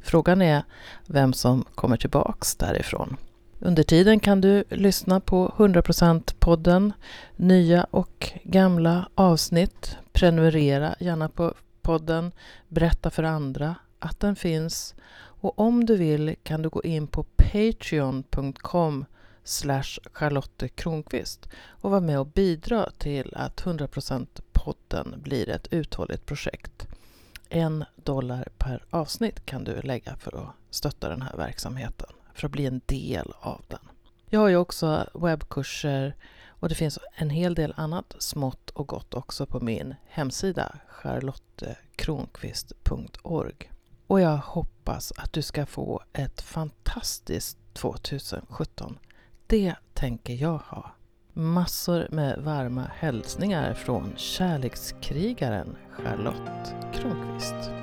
Frågan 0.00 0.42
är 0.42 0.62
vem 1.06 1.32
som 1.32 1.64
kommer 1.74 1.96
tillbaks 1.96 2.56
därifrån. 2.56 3.16
Under 3.58 3.82
tiden 3.82 4.20
kan 4.20 4.40
du 4.40 4.64
lyssna 4.68 5.20
på 5.20 5.54
100% 5.56 6.34
podden, 6.38 6.92
nya 7.36 7.86
och 7.90 8.32
gamla 8.44 9.08
avsnitt. 9.14 9.96
Prenumerera 10.12 10.94
gärna 11.00 11.28
på 11.28 11.54
podden, 11.82 12.32
berätta 12.68 13.10
för 13.10 13.22
andra 13.22 13.74
att 13.98 14.20
den 14.20 14.36
finns 14.36 14.94
och 15.42 15.58
om 15.58 15.86
du 15.86 15.96
vill 15.96 16.34
kan 16.42 16.62
du 16.62 16.68
gå 16.68 16.82
in 16.82 17.06
på 17.06 17.22
patreon.com 17.22 19.04
slash 19.44 19.98
Charlotte 20.12 20.68
Kronqvist 20.74 21.48
och 21.66 21.90
vara 21.90 22.00
med 22.00 22.18
och 22.18 22.26
bidra 22.26 22.90
till 22.98 23.34
att 23.36 23.62
100% 23.62 24.26
podden 24.52 25.14
blir 25.22 25.48
ett 25.48 25.68
uthålligt 25.70 26.26
projekt. 26.26 26.86
En 27.48 27.84
dollar 27.96 28.48
per 28.58 28.84
avsnitt 28.90 29.46
kan 29.46 29.64
du 29.64 29.82
lägga 29.82 30.16
för 30.16 30.42
att 30.42 30.48
stötta 30.70 31.08
den 31.08 31.22
här 31.22 31.36
verksamheten, 31.36 32.08
för 32.34 32.46
att 32.46 32.52
bli 32.52 32.66
en 32.66 32.80
del 32.86 33.32
av 33.40 33.64
den. 33.68 33.88
Jag 34.26 34.40
har 34.40 34.48
ju 34.48 34.56
också 34.56 35.08
webbkurser 35.14 36.16
och 36.46 36.68
det 36.68 36.74
finns 36.74 36.98
en 37.14 37.30
hel 37.30 37.54
del 37.54 37.74
annat 37.76 38.14
smått 38.18 38.70
och 38.70 38.88
gott 38.88 39.14
också 39.14 39.46
på 39.46 39.60
min 39.60 39.94
hemsida 40.08 40.76
charlottekronqvist.org. 40.88 43.70
Och 44.06 44.20
jag 44.20 44.36
hoppas 44.36 45.12
att 45.16 45.32
du 45.32 45.42
ska 45.42 45.66
få 45.66 46.02
ett 46.12 46.40
fantastiskt 46.40 47.58
2017. 47.72 48.98
Det 49.52 49.74
tänker 49.94 50.34
jag 50.34 50.58
ha. 50.58 50.90
Massor 51.32 52.06
med 52.10 52.38
varma 52.38 52.90
hälsningar 52.94 53.74
från 53.74 54.12
kärlekskrigaren 54.16 55.76
Charlotte 55.90 56.74
Kronqvist. 56.94 57.81